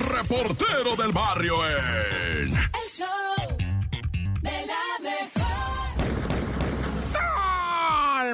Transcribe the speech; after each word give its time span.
reportero 0.00 0.96
del 0.96 1.12
barrio 1.12 1.56
en... 1.68 2.54
El 2.54 2.88
show 2.88 3.56
de 4.40 4.66
la 4.66 5.02
mejor. 5.02 5.48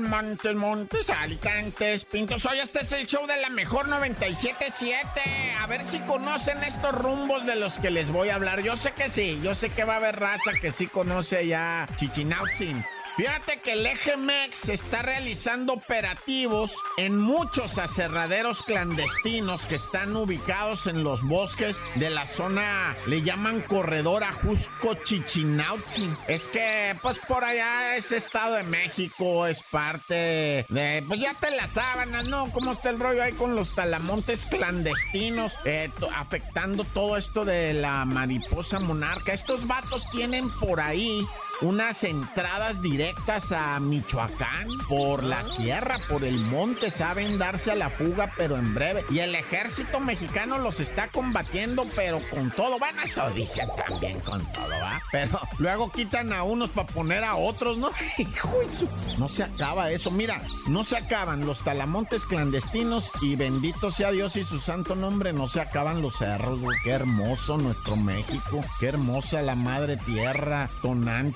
Montes, 0.00 0.54
Montes, 0.54 1.10
Alicantes, 1.10 2.04
Pintos. 2.04 2.44
Hoy 2.46 2.58
este 2.58 2.80
es 2.80 2.92
el 2.92 3.06
show 3.06 3.26
de 3.26 3.36
la 3.36 3.48
mejor 3.48 3.88
97.7. 3.88 5.56
A 5.60 5.66
ver 5.66 5.84
si 5.84 5.98
conocen 6.00 6.62
estos 6.64 6.94
rumbos 6.94 7.46
de 7.46 7.56
los 7.56 7.74
que 7.78 7.90
les 7.90 8.10
voy 8.10 8.28
a 8.28 8.36
hablar. 8.36 8.60
Yo 8.62 8.76
sé 8.76 8.92
que 8.92 9.08
sí, 9.10 9.40
yo 9.42 9.54
sé 9.54 9.70
que 9.70 9.84
va 9.84 9.94
a 9.94 9.96
haber 9.96 10.18
raza 10.18 10.52
que 10.60 10.72
sí 10.72 10.86
conoce 10.86 11.46
ya 11.46 11.86
Chichinautzin. 11.96 12.84
Fíjate 13.16 13.60
que 13.60 13.74
el 13.74 13.86
EGMEX 13.86 14.70
está 14.70 15.02
realizando 15.02 15.74
operativos 15.74 16.72
en 16.96 17.16
muchos 17.16 17.78
aserraderos 17.78 18.64
clandestinos 18.64 19.66
que 19.66 19.76
están 19.76 20.16
ubicados 20.16 20.88
en 20.88 21.04
los 21.04 21.22
bosques 21.22 21.76
de 21.94 22.10
la 22.10 22.26
zona, 22.26 22.96
le 23.06 23.22
llaman 23.22 23.60
corredor 23.60 24.24
Ajusco 24.24 24.94
Chichinautzin. 25.04 26.12
Es 26.26 26.48
que, 26.48 26.96
pues 27.02 27.20
por 27.20 27.44
allá 27.44 27.96
es 27.96 28.10
Estado 28.10 28.54
de 28.54 28.64
México, 28.64 29.46
es 29.46 29.62
parte 29.62 30.66
de, 30.68 31.04
pues 31.06 31.20
ya 31.20 31.34
te 31.34 31.52
las 31.52 31.70
sábanas, 31.70 32.24
¿no? 32.24 32.50
¿Cómo 32.50 32.72
está 32.72 32.90
el 32.90 32.98
rollo 32.98 33.22
ahí 33.22 33.32
con 33.34 33.54
los 33.54 33.76
talamontes 33.76 34.44
clandestinos? 34.46 35.52
Eh, 35.64 35.88
afectando 36.16 36.82
todo 36.82 37.16
esto 37.16 37.44
de 37.44 37.74
la 37.74 38.04
mariposa 38.06 38.80
monarca. 38.80 39.32
Estos 39.32 39.68
vatos 39.68 40.04
tienen 40.10 40.50
por 40.58 40.80
ahí 40.80 41.24
unas 41.60 42.04
entradas 42.04 42.82
directas 42.82 43.52
a 43.52 43.78
Michoacán 43.80 44.66
por 44.88 45.22
la 45.22 45.42
sierra, 45.44 45.98
por 46.08 46.24
el 46.24 46.38
monte, 46.38 46.90
saben 46.90 47.38
darse 47.38 47.72
a 47.72 47.74
la 47.74 47.90
fuga, 47.90 48.32
pero 48.36 48.56
en 48.56 48.74
breve. 48.74 49.04
Y 49.10 49.20
el 49.20 49.34
ejército 49.34 50.00
mexicano 50.00 50.58
los 50.58 50.80
está 50.80 51.08
combatiendo, 51.08 51.86
pero 51.94 52.20
con 52.30 52.50
todo. 52.50 52.78
Bueno, 52.78 53.02
eso 53.02 53.30
dicen 53.30 53.68
también 53.86 54.20
con 54.20 54.44
todo, 54.52 54.68
¿va? 54.68 55.00
Pero 55.10 55.40
luego 55.58 55.90
quitan 55.90 56.32
a 56.32 56.42
unos 56.42 56.70
para 56.70 56.88
poner 56.88 57.24
a 57.24 57.36
otros, 57.36 57.78
¿no? 57.78 57.90
Hijo 58.18 58.60
No 59.18 59.28
se 59.28 59.44
acaba 59.44 59.90
eso. 59.90 60.10
Mira, 60.10 60.40
no 60.66 60.84
se 60.84 60.96
acaban 60.96 61.46
los 61.46 61.60
talamontes 61.60 62.24
clandestinos 62.24 63.10
y 63.22 63.36
bendito 63.36 63.90
sea 63.90 64.10
Dios 64.10 64.36
y 64.36 64.44
su 64.44 64.58
santo 64.58 64.94
nombre, 64.94 65.32
no 65.32 65.48
se 65.48 65.60
acaban 65.60 66.02
los 66.02 66.18
cerros. 66.18 66.60
Qué 66.82 66.90
hermoso 66.90 67.58
nuestro 67.58 67.96
México, 67.96 68.64
qué 68.80 68.88
hermosa 68.88 69.42
la 69.42 69.54
madre 69.54 69.96
tierra, 69.96 70.68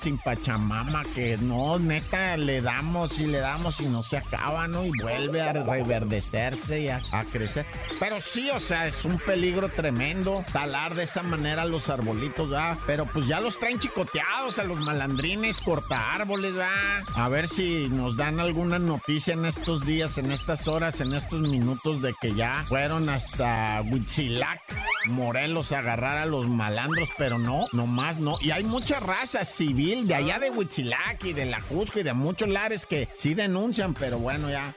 Tonantzin, 0.09 0.17
Pachamama, 0.17 1.03
que 1.03 1.37
no, 1.37 1.77
neta, 1.79 2.37
le 2.37 2.61
damos 2.61 3.19
y 3.19 3.27
le 3.27 3.39
damos 3.39 3.79
y 3.81 3.85
no 3.85 4.03
se 4.03 4.17
acaba, 4.17 4.67
¿no? 4.67 4.85
Y 4.85 4.91
vuelve 5.01 5.41
a 5.41 5.53
reverdecerse 5.53 6.81
y 6.81 6.87
a, 6.89 7.01
crecer. 7.31 7.65
Pero 7.99 8.21
sí, 8.21 8.49
o 8.49 8.59
sea, 8.59 8.87
es 8.87 9.05
un 9.05 9.17
peligro 9.17 9.69
tremendo 9.69 10.43
talar 10.51 10.95
de 10.95 11.03
esa 11.03 11.23
manera 11.23 11.65
los 11.65 11.89
arbolitos, 11.89 12.51
¿va? 12.51 12.77
Pero 12.87 13.05
pues 13.05 13.27
ya 13.27 13.39
los 13.39 13.59
traen 13.59 13.79
chicoteados 13.79 14.57
a 14.59 14.63
los 14.63 14.79
malandrines, 14.79 15.59
corta 15.59 16.13
árboles, 16.13 16.57
¿va? 16.57 17.03
A 17.15 17.29
ver 17.29 17.47
si 17.47 17.87
nos 17.89 18.17
dan 18.17 18.39
alguna 18.39 18.79
noticia 18.79 19.33
en 19.33 19.45
estos 19.45 19.85
días, 19.85 20.17
en 20.17 20.31
estas 20.31 20.67
horas, 20.67 21.01
en 21.01 21.13
estos 21.13 21.41
minutos 21.41 22.01
de 22.01 22.13
que 22.19 22.33
ya 22.33 22.63
fueron 22.67 23.09
hasta 23.09 23.83
Huitzilac, 23.89 24.61
Morelos 25.07 25.71
a 25.71 25.79
agarrar 25.79 26.17
a 26.17 26.25
los 26.25 26.47
malandros, 26.47 27.09
pero 27.17 27.37
no, 27.37 27.67
nomás 27.71 28.19
no. 28.19 28.37
Y 28.41 28.51
hay 28.51 28.63
mucha 28.63 28.99
raza 28.99 29.45
civil 29.45 29.98
de 30.07 30.15
allá 30.15 30.39
de 30.39 30.49
Huitzilac 30.51 31.23
y 31.23 31.33
de 31.33 31.45
la 31.45 31.61
Cusco 31.61 31.99
y 31.99 32.03
de 32.03 32.13
muchos 32.13 32.49
lares 32.49 32.85
que 32.85 33.07
sí 33.17 33.33
denuncian, 33.33 33.93
pero 33.93 34.19
bueno, 34.19 34.49
ya. 34.49 34.73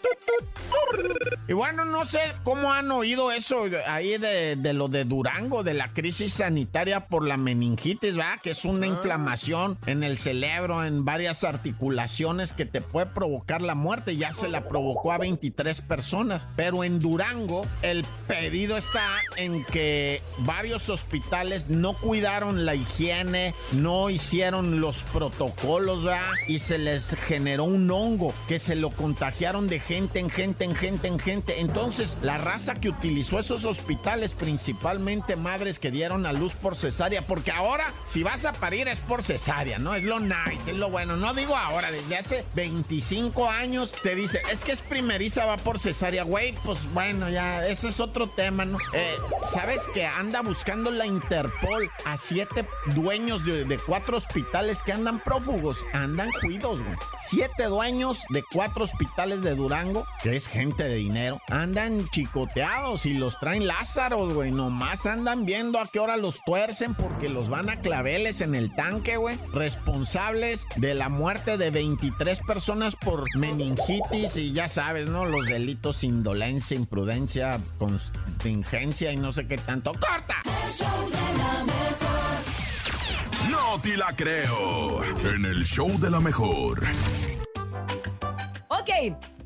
Y 1.48 1.54
bueno, 1.54 1.84
no 1.84 2.06
sé 2.06 2.20
cómo 2.44 2.72
han 2.72 2.90
oído 2.90 3.32
eso 3.32 3.64
ahí 3.86 4.16
de, 4.16 4.56
de 4.56 4.72
lo 4.72 4.88
de 4.88 5.04
Durango, 5.04 5.62
de 5.62 5.74
la 5.74 5.92
crisis 5.92 6.34
sanitaria 6.34 7.08
por 7.08 7.26
la 7.26 7.36
meningitis, 7.36 8.16
¿verdad? 8.16 8.40
Que 8.42 8.50
es 8.50 8.64
una 8.64 8.86
inflamación 8.86 9.78
en 9.86 10.02
el 10.02 10.18
cerebro, 10.18 10.84
en 10.84 11.04
varias 11.04 11.44
articulaciones 11.44 12.52
que 12.52 12.64
te 12.64 12.80
puede 12.80 13.06
provocar 13.06 13.60
la 13.60 13.74
muerte. 13.74 14.16
Ya 14.16 14.32
se 14.32 14.48
la 14.48 14.68
provocó 14.68 15.12
a 15.12 15.18
23 15.18 15.80
personas. 15.82 16.46
Pero 16.56 16.84
en 16.84 17.00
Durango, 17.00 17.66
el 17.82 18.04
pedido 18.28 18.76
está 18.76 19.06
en 19.36 19.64
que 19.64 20.22
varios 20.38 20.88
hospitales 20.88 21.68
no 21.68 21.94
cuidaron 21.94 22.64
la 22.64 22.74
higiene, 22.74 23.54
no 23.72 24.10
hicieron 24.10 24.80
los 24.80 25.02
protocolos, 25.12 26.04
¿verdad? 26.04 26.32
Y 26.48 26.58
se 26.58 26.78
les 26.78 27.14
generó 27.14 27.64
un 27.64 27.90
hongo 27.90 28.34
que 28.48 28.58
se 28.58 28.74
lo 28.74 28.90
contagiaron 28.90 29.68
de 29.68 29.80
gente 29.80 30.18
en 30.18 30.30
gente, 30.30 30.64
en 30.64 30.74
gente, 30.74 31.08
en 31.08 31.18
gente. 31.18 31.60
Entonces, 31.60 32.18
la 32.22 32.38
raza 32.38 32.74
que 32.74 32.88
utilizó 32.88 33.38
esos 33.38 33.64
hospitales, 33.64 34.34
principalmente 34.34 35.36
madres 35.36 35.78
que 35.78 35.90
dieron 35.90 36.26
a 36.26 36.32
luz 36.32 36.54
por 36.54 36.76
cesárea, 36.76 37.22
porque 37.22 37.50
ahora, 37.50 37.92
si 38.04 38.22
vas 38.22 38.44
a 38.44 38.52
parir 38.52 38.88
es 38.88 38.98
por 39.00 39.22
cesárea, 39.22 39.78
¿no? 39.78 39.94
Es 39.94 40.04
lo 40.04 40.20
nice, 40.20 40.70
es 40.70 40.76
lo 40.76 40.90
bueno. 40.90 41.16
No 41.16 41.34
digo 41.34 41.56
ahora, 41.56 41.90
desde 41.90 42.16
hace 42.16 42.44
25 42.54 43.48
años 43.48 43.92
te 44.02 44.14
dice, 44.14 44.40
es 44.50 44.64
que 44.64 44.72
es 44.72 44.80
primeriza, 44.80 45.44
va 45.44 45.56
por 45.56 45.78
cesárea, 45.78 46.24
güey. 46.24 46.54
Pues 46.64 46.80
bueno, 46.92 47.28
ya, 47.28 47.66
ese 47.66 47.88
es 47.88 48.00
otro 48.00 48.28
tema, 48.28 48.64
¿no? 48.64 48.78
Eh, 48.94 49.16
¿Sabes 49.52 49.80
que 49.92 50.06
anda 50.06 50.40
buscando 50.40 50.90
la 50.90 51.06
Interpol 51.06 51.90
a 52.04 52.16
siete 52.16 52.66
dueños 52.94 53.44
de, 53.44 53.64
de 53.64 53.78
cuatro 53.78 54.16
hospitales 54.16 54.82
que 54.82 54.92
andan 55.02 55.18
prófugos? 55.18 55.84
Andan 55.92 56.30
cuidos, 56.40 56.80
güey. 56.80 56.96
Siete 57.18 57.64
dueños 57.64 58.20
de 58.30 58.44
cuatro 58.52 58.84
hospitales 58.84 59.42
de 59.42 59.56
Durango, 59.56 60.06
que 60.22 60.36
es 60.36 60.46
gente 60.46 60.84
de 60.84 60.94
dinero, 60.94 61.40
andan 61.48 62.08
chicoteados 62.10 63.04
y 63.04 63.14
los 63.14 63.36
traen 63.40 63.66
Lázaros, 63.66 64.32
güey. 64.32 64.52
Nomás 64.52 65.04
andan 65.06 65.44
viendo 65.44 65.80
a 65.80 65.88
qué 65.88 65.98
hora 65.98 66.16
los 66.16 66.40
tuercen 66.44 66.94
porque 66.94 67.28
los 67.28 67.48
van 67.48 67.68
a 67.68 67.80
claveles 67.80 68.40
en 68.42 68.54
el 68.54 68.72
tanque, 68.76 69.16
güey. 69.16 69.36
Responsables 69.52 70.68
de 70.76 70.94
la 70.94 71.08
muerte 71.08 71.58
de 71.58 71.72
23 71.72 72.38
personas 72.46 72.94
por 72.94 73.24
meningitis 73.36 74.36
y 74.36 74.52
ya 74.52 74.68
sabes, 74.68 75.08
¿no? 75.08 75.24
Los 75.24 75.46
delitos 75.46 76.04
indolencia, 76.04 76.76
imprudencia, 76.76 77.58
contingencia 77.76 79.10
y 79.10 79.16
no 79.16 79.32
sé 79.32 79.48
qué 79.48 79.58
tanto. 79.58 79.90
¡Corta! 79.94 80.42
El 80.64 80.70
show 80.70 80.86
de 81.06 81.38
la 81.38 82.01
te 83.82 83.96
la 83.96 84.14
creo. 84.14 85.02
En 85.34 85.44
el 85.44 85.64
show 85.64 85.88
de 85.98 86.10
la 86.10 86.20
mejor. 86.20 86.84
Ok, 88.68 88.90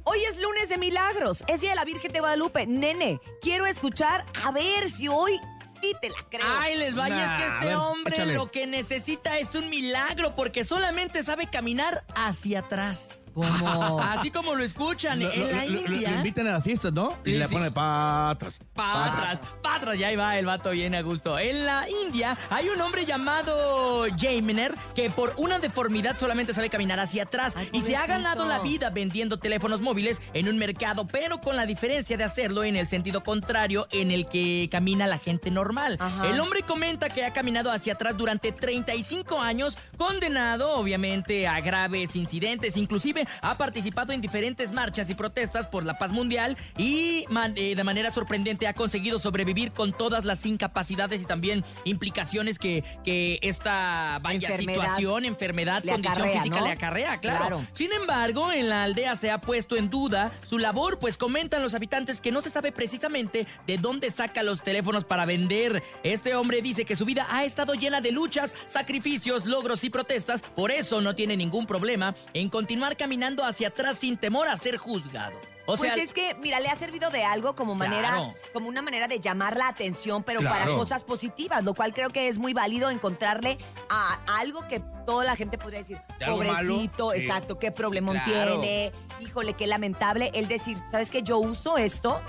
hoy 0.05 0.19
es 0.29 0.41
lunes 0.41 0.69
de 0.69 0.79
milagros. 0.79 1.43
Es 1.49 1.63
día 1.63 1.71
de 1.71 1.77
la 1.77 1.85
Virgen 1.85 2.13
de 2.13 2.21
Guadalupe. 2.21 2.67
Nene, 2.67 3.21
quiero 3.41 3.67
escuchar 3.67 4.27
a 4.45 4.51
ver 4.51 4.91
si 4.91 5.09
hoy 5.09 5.41
sí 5.83 5.95
te 6.01 6.11
la 6.11 6.27
creo. 6.31 6.47
Ay, 6.47 6.77
les 6.77 6.95
vaya, 6.95 7.35
es 7.35 7.43
que 7.43 7.49
este 7.49 7.67
ver, 7.67 7.77
hombre 7.77 8.15
échale. 8.15 8.35
lo 8.35 8.51
que 8.51 8.67
necesita 8.67 9.39
es 9.39 9.55
un 9.55 9.71
milagro 9.71 10.35
porque 10.35 10.65
solamente 10.65 11.23
sabe 11.23 11.47
caminar 11.47 12.05
hacia 12.15 12.61
atrás. 12.61 13.19
Como, 13.37 14.01
así 14.03 14.31
como 14.31 14.55
lo 14.55 14.65
escuchan 14.65 15.21
Lo- 15.21 15.31
en 15.31 15.53
la 15.53 15.65
lo- 15.67 15.81
India. 15.81 16.11
Lo 16.13 16.17
invitan 16.19 16.47
a 16.47 16.53
las 16.53 16.65
fiestas, 16.65 16.93
¿no? 16.93 17.17
Y 17.25 17.33
Sí, 17.33 17.37
le 17.37 17.47
sí. 17.49 17.55
pone 17.55 17.71
para 17.71 18.31
atrás. 18.31 18.59
Pa' 18.75 19.05
atrás, 19.13 19.39
pa' 19.63 19.75
atrás, 19.77 19.99
ya 19.99 20.09
ahí 20.09 20.17
va 20.17 20.39
el 20.39 20.47
vato 20.47 20.71
bien 20.71 20.95
a 20.95 21.03
gusto. 21.03 21.39
En 21.39 21.67
la 21.67 21.85
India 22.05 22.37
hay 22.51 22.69
un 22.71 22.81
hombre 22.81 23.05
llamado 23.05 24.07
Jamener 24.19 24.75
que 24.95 25.11
por 25.11 25.35
una 25.37 25.59
deformidad 25.59 26.17
solamente 26.19 26.55
sabe 26.55 26.71
caminar 26.71 26.99
hacia 26.99 27.25
atrás 27.25 27.55
Ay, 27.57 27.69
y 27.73 27.83
se 27.83 27.97
ha 27.97 28.07
ganado 28.07 28.47
la 28.47 28.61
vida 28.61 28.91
vendiendo 28.91 29.39
teléfonos 29.39 29.83
móviles 29.83 30.21
en 30.33 30.49
un 30.49 30.57
mercado, 30.57 31.07
pero 31.07 31.41
con 31.41 31.57
la 31.57 31.67
diferencia 31.67 32.17
de 32.17 32.25
hacerlo 32.25 32.65
en 32.65 32.77
el 32.77 32.89
sentido 32.89 33.23
contrario 33.23 33.87
en 33.91 34.11
el 34.11 34.27
que 34.29 34.69
camina 34.71 35.07
la 35.07 35.19
gente 35.19 35.51
normal. 35.51 35.97
Ajá. 36.01 36.27
El 36.29 36.41
hombre 36.41 36.63
comenta 36.63 37.09
que 37.09 37.25
ha 37.25 37.33
caminado 37.33 37.71
hacia 37.71 37.93
atrás 37.95 38.17
durante 38.17 38.53
35 38.53 39.41
años, 39.41 39.79
condenado 39.99 40.71
obviamente 40.79 41.47
a 41.47 41.61
graves 41.61 42.17
incidentes, 42.17 42.77
inclusive 42.77 43.26
ha 43.43 43.57
participado 43.59 44.13
en 44.13 44.21
diferentes 44.21 44.73
marchas 44.73 45.11
y 45.11 45.15
protestas 45.15 45.67
por 45.67 45.85
la 45.85 45.99
paz 45.99 46.13
mundial 46.13 46.57
y 46.79 47.25
man- 47.29 47.55
eh, 47.57 47.75
de 47.75 47.85
manera 47.85 48.11
sorprendente 48.11 48.67
ha 48.69 48.75
conseguido 48.75 49.19
sobrevivir 49.19 49.73
con 49.73 49.93
todas 49.93 50.25
las 50.25 50.45
incapacidades 50.47 51.23
y 51.23 51.25
también 51.25 51.65
implicaciones 51.85 52.59
que, 52.59 52.85
que 53.05 53.39
esta 53.43 54.19
vaya 54.23 54.49
Enfermedad 54.49 54.81
situación, 54.83 55.25
enfermedad, 55.25 55.83
condición 55.85 56.13
acarrea, 56.13 56.43
física 56.43 56.59
¿no? 56.61 56.65
le 56.67 56.73
acarrea, 56.73 57.19
claro. 57.21 57.39
Claro. 57.47 57.67
Sin 57.73 57.93
embargo, 57.93 58.53
en 58.53 58.69
la 58.69 58.83
aldea 58.85 59.17
se 59.17 59.31
ha 59.31 59.41
puesto 59.41 59.77
en 59.77 59.91
duda 59.91 60.33
su 60.45 60.59
labor, 60.59 60.99
pues 60.99 61.17
comentan 61.19 61.63
los 61.63 61.75
habitantes 61.75 62.21
que 62.21 62.33
no 62.33 62.41
se 62.41 62.51
sabe 62.51 62.73
precisamente 62.73 63.47
de 63.67 63.79
dónde 63.79 64.11
saca 64.11 64.43
los 64.43 64.63
teléfonos 64.63 65.05
para 65.05 65.25
vender. 65.25 65.83
Este 66.03 66.35
hombre 66.35 66.63
dice 66.63 66.85
que 66.85 66.97
su 66.97 67.05
vida 67.05 67.27
ha 67.31 67.45
estado 67.45 67.75
llena 67.75 68.01
de 68.01 68.13
luchas, 68.13 68.55
sacrificios, 68.67 69.47
logros 69.47 69.83
y 69.85 69.91
protestas, 69.91 70.43
por 70.43 70.71
eso 70.71 71.01
no 71.01 71.15
tiene 71.15 71.37
ningún 71.37 71.67
problema 71.67 72.15
en 72.35 72.49
continuar 72.49 72.97
caminando 72.97 73.16
hacia 73.45 73.69
atrás 73.69 73.99
sin 73.99 74.17
temor 74.17 74.49
a 74.49 74.57
ser 74.57 74.77
juzgado. 74.77 75.39
O 75.69 75.77
pues 75.77 75.93
sea, 75.93 76.01
es 76.01 76.15
que, 76.15 76.37
mira, 76.37 76.61
le 76.61 76.69
ha 76.69 76.77
servido 76.77 77.11
de 77.11 77.25
algo 77.25 77.57
como 77.57 77.75
manera, 77.75 78.11
Claro. 78.11 78.35
como 78.53 78.69
una 78.69 78.83
manera 78.83 79.09
de 79.09 79.19
llamar 79.19 79.57
la 79.57 79.67
atención, 79.67 80.23
pero 80.23 80.41
para 80.41 80.67
cosas 80.67 81.03
positivas, 81.03 81.65
lo 81.65 81.75
cual 81.75 81.93
creo 81.93 82.11
que 82.11 82.29
es 82.29 82.39
muy 82.39 82.53
válido 82.53 82.89
encontrarle 82.89 83.59
a 83.89 84.21
algo 84.39 84.69
que 84.69 84.79
toda 85.05 85.25
la 85.25 85.35
gente 85.35 85.59
podría 85.59 85.81
decir, 85.81 85.99
pobrecito, 86.25 87.11
Sí. 87.11 87.19
exacto, 87.23 87.59
qué 87.59 87.73
problemón 87.73 88.17
Claro. 88.25 88.61
tiene, 88.61 88.93
híjole, 89.19 89.55
qué 89.55 89.67
lamentable. 89.67 90.31
El 90.35 90.47
decir, 90.47 90.77
¿sabes 90.89 91.11
qué? 91.11 91.25
Yo 91.25 91.39
uso 91.39 91.79
esto 91.79 92.23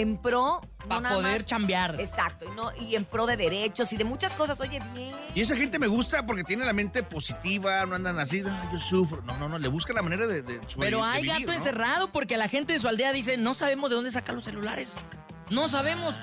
en 0.00 0.16
pro 0.18 0.60
no 0.80 0.88
Para 0.88 1.00
nada 1.00 1.14
poder 1.16 1.38
más- 1.40 1.46
chambear. 1.46 2.00
Exacto, 2.00 2.44
y, 2.44 2.54
no, 2.54 2.70
y 2.76 2.94
en 2.96 3.04
pro 3.04 3.26
de 3.26 3.36
derechos 3.36 3.92
y 3.92 3.96
de 3.96 4.04
muchas 4.04 4.32
cosas. 4.32 4.60
Oye, 4.60 4.80
bien. 4.94 5.14
Y 5.34 5.40
esa 5.40 5.56
gente 5.56 5.78
me 5.78 5.86
gusta 5.88 6.24
porque 6.26 6.44
tiene 6.44 6.64
la 6.64 6.72
mente 6.72 7.02
positiva, 7.02 7.84
no 7.86 7.96
andan 7.96 8.18
así, 8.18 8.42
"Ah, 8.46 8.68
yo 8.72 8.78
sufro. 8.78 9.22
No, 9.22 9.36
no, 9.36 9.48
no, 9.48 9.58
le 9.58 9.68
buscan 9.68 9.96
la 9.96 10.02
manera 10.02 10.26
de, 10.26 10.42
de 10.42 10.60
Pero 10.78 10.98
de 10.98 11.04
hay 11.04 11.22
vivir, 11.22 11.38
gato 11.40 11.52
¿no? 11.52 11.58
encerrado 11.58 12.12
porque 12.12 12.36
la 12.36 12.48
gente 12.48 12.72
de 12.74 12.78
su 12.78 12.88
aldea 12.88 13.12
dice, 13.12 13.36
no 13.36 13.54
sabemos 13.54 13.90
de 13.90 13.96
dónde 13.96 14.10
sacar 14.10 14.34
los 14.34 14.44
celulares. 14.44 14.96
No 15.50 15.68
sabemos. 15.68 16.14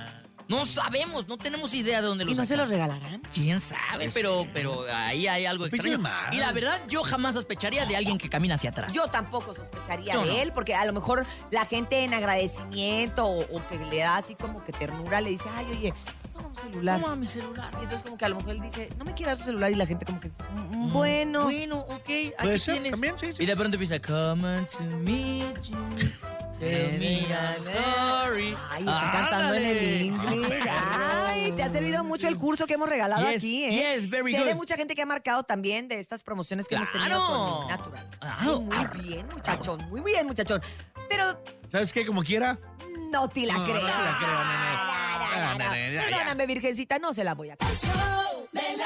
No 0.53 0.65
sabemos, 0.65 1.27
no 1.27 1.38
tenemos 1.38 1.73
idea 1.73 2.01
de 2.01 2.07
dónde 2.07 2.25
los 2.25 2.33
¿Y 2.33 2.38
no 2.38 2.45
se 2.45 2.55
los 2.57 2.69
regalarán? 2.69 3.21
¿Quién 3.33 3.59
sabe? 3.59 4.09
Pero, 4.13 4.45
pero 4.53 4.85
ahí 4.94 5.27
hay 5.27 5.45
algo 5.45 5.65
extraño. 5.65 6.00
Y 6.31 6.38
la 6.38 6.51
verdad, 6.51 6.79
yo 6.88 7.03
jamás 7.03 7.33
sospecharía 7.35 7.85
de 7.85 7.95
alguien 7.95 8.17
que 8.17 8.29
camina 8.29 8.55
hacia 8.55 8.69
atrás. 8.69 8.94
Yo 8.94 9.07
tampoco 9.07 9.53
sospecharía 9.53 10.13
Yo 10.13 10.21
de 10.25 10.31
no. 10.31 10.38
él, 10.39 10.51
porque 10.53 10.75
a 10.75 10.85
lo 10.85 10.94
mejor 10.94 11.25
la 11.51 11.65
gente 11.65 12.03
en 12.03 12.13
agradecimiento 12.13 13.25
o, 13.25 13.41
o 13.57 13.67
que 13.67 13.77
le 13.77 13.97
da 14.00 14.17
así 14.17 14.35
como 14.35 14.63
que 14.63 14.71
ternura 14.71 15.21
le 15.21 15.31
dice, 15.31 15.45
ay, 15.55 15.65
oye, 15.71 15.94
toma 16.33 16.47
un 16.50 16.56
celular. 16.56 17.01
Toma 17.01 17.15
mi 17.15 17.27
celular. 17.27 17.69
Y 17.73 17.75
entonces 17.83 18.01
como 18.03 18.17
que 18.17 18.25
a 18.25 18.29
lo 18.29 18.35
mejor 18.35 18.51
él 18.51 18.61
dice, 18.61 18.89
no 18.97 19.06
me 19.06 19.13
quieras 19.13 19.39
su 19.39 19.45
celular 19.45 19.71
y 19.71 19.75
la 19.75 19.85
gente 19.85 20.06
como 20.06 20.19
que, 20.19 20.29
"Mm, 20.29 20.73
Mm, 20.89 20.94
bueno. 20.94 21.44
Bueno, 21.44 21.77
ok. 21.79 21.95
Aquí 22.03 22.31
Puede 22.41 22.59
ser, 22.59 22.75
tienes. 22.75 22.91
también, 22.91 23.15
sí, 23.19 23.31
sí. 23.33 23.44
Y 23.44 23.45
de 23.45 23.56
pronto 23.56 23.75
empieza, 23.75 23.99
come 23.99 24.57
on 24.59 24.67
to 24.67 24.83
meet 24.83 25.61
you. 25.69 25.77
Ay, 26.61 28.55
está 28.79 29.09
cantando 29.11 29.53
en 29.55 29.65
el 29.65 30.01
inglés. 30.01 30.63
Ay, 30.69 31.51
te 31.53 31.63
ha 31.63 31.69
servido 31.69 32.03
mucho 32.03 32.27
el 32.27 32.38
curso 32.38 32.65
que 32.65 32.73
hemos 32.75 32.89
regalado 32.89 33.25
Yes, 33.29 33.38
aquí, 33.38 33.63
¿eh? 33.65 33.95
yes, 33.95 34.09
very 34.09 34.35
mucha 34.55 34.75
gente 34.75 34.95
que 34.95 35.01
ha 35.01 35.05
marcado 35.05 35.44
también 35.44 35.88
de 35.88 36.00
estas 36.00 36.23
promociones 36.23 36.67
que 36.67 36.75
hemos 36.75 36.89
tenido 36.91 37.09
Claro. 37.09 37.27
con 37.27 37.67
Natural. 37.67 38.09
Ah, 38.21 38.38
muy 38.44 38.88
bien, 39.03 39.27
muchachón. 39.33 39.89
Muy 39.89 40.01
bien, 40.01 40.27
muchachón. 40.27 40.61
Pero 41.09 41.41
¿Sabes 41.69 41.91
qué? 41.91 42.05
Como 42.05 42.23
quiera. 42.23 42.57
no 43.11 43.27
te 43.29 43.45
la 43.45 43.53
No, 43.53 43.59
no 43.59 43.65
te 43.65 43.73
la 43.73 44.17
creo, 44.19 44.44
nene. 45.65 46.01
Perdóname, 46.03 46.45
virgencita, 46.47 46.99
no 46.99 47.13
se 47.13 47.23
la 47.23 47.33
voy 47.33 47.49
a 47.49 47.57
creer. 47.57 47.73
show 47.75 48.47
de 48.51 48.77
la 48.77 48.83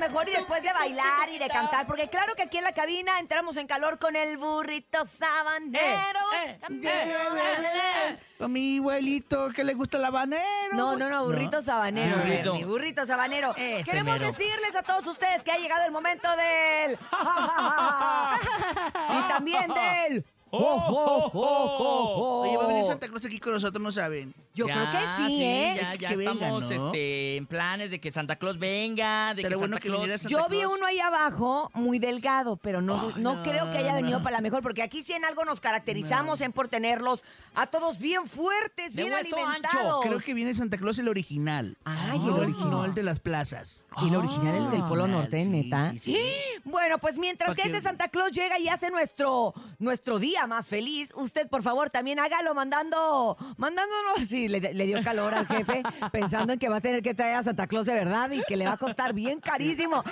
mejor 0.00 0.28
y 0.28 0.32
después 0.32 0.62
de 0.62 0.72
bailar 0.72 1.28
y 1.30 1.38
de 1.38 1.48
cantar, 1.48 1.86
porque 1.86 2.08
claro 2.08 2.34
que 2.34 2.42
aquí 2.42 2.56
en 2.56 2.64
la 2.64 2.72
cabina 2.72 3.20
entramos 3.20 3.56
en 3.58 3.66
calor 3.66 3.98
con 3.98 4.16
el 4.16 4.38
burrito 4.38 5.04
sabanero. 5.04 6.20
Eh, 6.44 8.18
Con 8.38 8.52
mi 8.52 8.78
abuelito 8.78 9.50
que 9.50 9.62
le 9.62 9.74
gusta 9.74 9.98
el 9.98 10.06
habanero. 10.06 10.42
No, 10.72 10.96
no, 10.96 11.10
no, 11.10 11.26
burrito 11.26 11.60
sabanero. 11.62 12.16
Ah, 12.16 12.22
eh, 12.22 12.24
burrito. 12.24 12.54
Mi 12.54 12.64
burrito 12.64 13.06
sabanero. 13.06 13.54
Ese 13.56 13.84
Queremos 13.84 14.18
mero. 14.18 14.26
decirles 14.26 14.74
a 14.74 14.82
todos 14.82 15.06
ustedes 15.06 15.44
que 15.44 15.52
ha 15.52 15.58
llegado 15.58 15.84
el 15.84 15.92
momento 15.92 16.28
del. 16.30 16.92
y 19.10 19.28
también 19.28 19.70
del. 19.72 20.24
¡Jo, 20.50 20.78
jo, 20.80 21.20
jo, 21.30 21.30
jo, 21.30 21.78
jo! 22.16 22.40
Oye, 22.42 22.56
va 22.56 22.64
a 22.64 22.66
venir 22.68 22.84
Santa 22.84 23.06
Claus 23.08 23.24
aquí 23.24 23.38
con 23.38 23.52
nosotros, 23.54 23.80
no 23.82 23.92
saben. 23.92 24.34
Yo 24.52 24.66
Ya, 24.66 24.74
creo 24.74 24.90
que 24.90 25.26
sí, 25.28 25.42
¿eh? 25.44 25.78
Ya, 25.80 25.94
ya 25.94 26.08
Que 26.08 26.16
venga, 26.16 26.32
estamos 26.32 26.64
¿no? 26.68 26.70
este, 26.86 27.36
en 27.36 27.46
planes 27.46 27.90
de 27.92 28.00
que 28.00 28.10
Santa 28.10 28.34
Claus 28.36 28.58
venga, 28.58 29.34
de 29.34 29.42
Estaría 29.42 29.48
que 29.50 29.54
bueno 29.56 29.76
Santa 29.76 29.80
que 29.82 29.88
Claus... 29.88 30.00
viniera 30.00 30.18
Santa 30.18 30.30
Yo 30.38 30.48
vi 30.48 30.58
Claus. 30.58 30.74
uno 30.76 30.86
ahí 30.86 30.98
abajo 30.98 31.70
muy 31.74 31.98
delgado, 32.00 32.56
pero 32.56 32.82
no, 32.82 33.00
Ay, 33.00 33.12
no, 33.22 33.36
no, 33.36 33.42
creo 33.44 33.70
que 33.70 33.78
haya 33.78 33.90
no. 33.92 33.96
venido 33.96 34.22
para 34.24 34.36
la 34.38 34.40
mejor, 34.40 34.62
porque 34.62 34.82
aquí 34.82 35.02
sí 35.04 35.12
en 35.12 35.24
algo 35.24 35.44
nos 35.44 35.60
caracterizamos 35.60 36.40
en 36.40 36.52
por 36.52 36.68
tenerlos 36.68 37.22
a 37.54 37.66
todos 37.68 37.98
bien 37.98 38.26
fuertes, 38.26 38.94
De 38.94 39.02
bien 39.04 39.14
hueso 39.14 39.36
alimentados. 39.36 40.04
Creo 40.04 40.18
que 40.18 40.34
viene 40.34 40.52
Santa 40.54 40.78
Claus 40.78 40.98
el 40.98 41.08
original. 41.08 41.76
Ay, 41.84 42.18
el 42.18 42.28
el 42.28 42.34
original 42.34 42.92
de 42.94 43.02
las 43.04 43.20
plazas. 43.20 43.84
Y 44.02 44.08
el 44.08 44.16
original 44.16 44.66
es 44.66 44.70
del 44.72 44.82
Polo 44.88 45.06
Norte, 45.06 45.42
Sí, 45.44 45.48
neta. 45.48 45.92
sí, 45.92 45.98
sí. 46.00 46.16
Bueno, 46.64 46.98
pues 46.98 47.16
mientras 47.18 47.54
que 47.54 47.62
ese 47.62 47.80
Santa 47.80 48.08
Claus 48.08 48.32
llega 48.32 48.58
y 48.58 48.68
hace 48.68 48.90
nuestro, 48.90 49.54
nuestro 49.78 50.18
día 50.18 50.46
más 50.46 50.68
feliz, 50.68 51.10
usted 51.14 51.48
por 51.48 51.62
favor 51.62 51.88
también 51.90 52.18
hágalo 52.20 52.54
mandando, 52.54 53.36
mandándonos, 53.56 54.18
sí, 54.28 54.48
le, 54.48 54.60
le 54.60 54.86
dio 54.86 55.02
calor 55.02 55.32
al 55.34 55.46
jefe, 55.46 55.82
pensando 56.12 56.52
en 56.52 56.58
que 56.58 56.68
va 56.68 56.76
a 56.76 56.80
tener 56.80 57.02
que 57.02 57.14
traer 57.14 57.36
a 57.36 57.42
Santa 57.44 57.66
Claus 57.66 57.86
de 57.86 57.94
verdad 57.94 58.30
y 58.30 58.42
que 58.44 58.56
le 58.56 58.66
va 58.66 58.72
a 58.72 58.76
costar 58.78 59.12
bien 59.14 59.40
carísimo. 59.40 60.02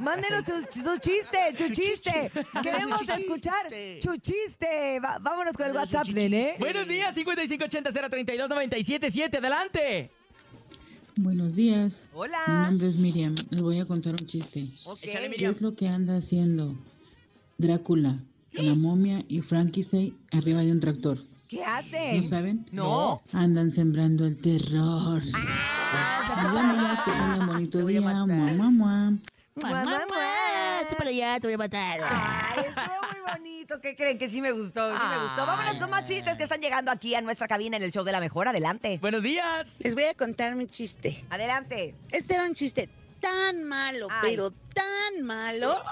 Mándenos 0.00 0.44
su, 0.44 0.62
su 0.82 0.96
chiste, 0.98 1.54
su 1.58 1.68
chiste. 1.72 2.30
Queremos 2.62 3.00
escuchar 3.08 3.66
su 4.02 4.16
chiste. 4.18 5.00
Va- 5.00 5.18
vámonos 5.20 5.56
con 5.56 5.66
el 5.66 5.72
WhatsApp, 5.76 6.06
nene. 6.08 6.56
Buenos 6.58 6.86
días, 6.86 7.16
5580-032-977, 7.16 9.38
adelante. 9.38 10.10
Buenos 11.16 11.54
días. 11.54 12.02
Mi 12.14 12.20
Hola. 12.20 12.38
nombre 12.70 12.88
es 12.88 12.96
Miriam. 12.96 13.34
Les 13.50 13.60
voy 13.60 13.78
a 13.78 13.84
contar 13.86 14.14
un 14.14 14.26
chiste. 14.26 14.68
Échale, 15.02 15.30
¿Qué 15.30 15.46
es 15.46 15.60
lo 15.60 15.74
que 15.74 15.88
anda 15.88 16.16
haciendo 16.16 16.74
Drácula, 17.58 18.18
la 18.52 18.74
momia 18.74 19.22
y 19.28 19.40
Frankenstein 19.42 20.16
arriba 20.30 20.62
de 20.62 20.72
un 20.72 20.80
tractor? 20.80 21.18
¿Qué 21.48 21.62
hacen? 21.64 22.16
¿No 22.16 22.22
saben? 22.22 22.66
No. 22.72 23.22
Andan 23.32 23.72
sembrando 23.72 24.24
el 24.24 24.38
terror. 24.38 25.22
Ah, 25.34 26.40
Nos 26.44 26.54
vemos, 26.54 27.00
que 27.04 27.10
tengan 27.10 27.46
bonito 27.46 27.86
día. 27.86 28.00
matar. 28.00 28.26
Mua, 28.56 28.70
mua, 28.70 28.70
mua. 28.70 29.10
Mua, 29.56 29.68
mua, 29.70 29.84
mua. 29.84 30.41
Tú 30.88 30.96
para 30.96 31.10
allá, 31.10 31.40
te 31.40 31.46
voy 31.46 31.54
a 31.54 31.58
matar. 31.58 32.00
Ay, 32.04 32.64
estuvo 32.66 32.84
muy 32.84 33.32
bonito. 33.32 33.80
¿Qué 33.80 33.96
creen? 33.96 34.18
Que 34.18 34.28
sí 34.28 34.40
me 34.40 34.52
gustó, 34.52 34.90
sí 34.90 35.02
me 35.08 35.18
gustó. 35.22 35.46
Vámonos 35.46 35.78
con 35.78 35.90
más 35.90 36.06
chistes 36.06 36.36
que 36.36 36.44
están 36.44 36.60
llegando 36.60 36.90
aquí 36.90 37.14
a 37.14 37.20
nuestra 37.20 37.46
cabina 37.48 37.76
en 37.76 37.82
el 37.82 37.92
show 37.92 38.04
de 38.04 38.12
la 38.12 38.20
mejor. 38.20 38.48
Adelante. 38.48 38.98
Buenos 39.00 39.22
días. 39.22 39.76
Les 39.80 39.94
voy 39.94 40.04
a 40.04 40.14
contar 40.14 40.54
mi 40.54 40.66
chiste. 40.66 41.24
Adelante. 41.30 41.94
Este 42.10 42.34
era 42.34 42.44
un 42.44 42.54
chiste 42.54 42.88
tan 43.20 43.64
malo, 43.64 44.08
Ay. 44.10 44.30
pero 44.30 44.50
tan 44.50 45.22
malo, 45.22 45.82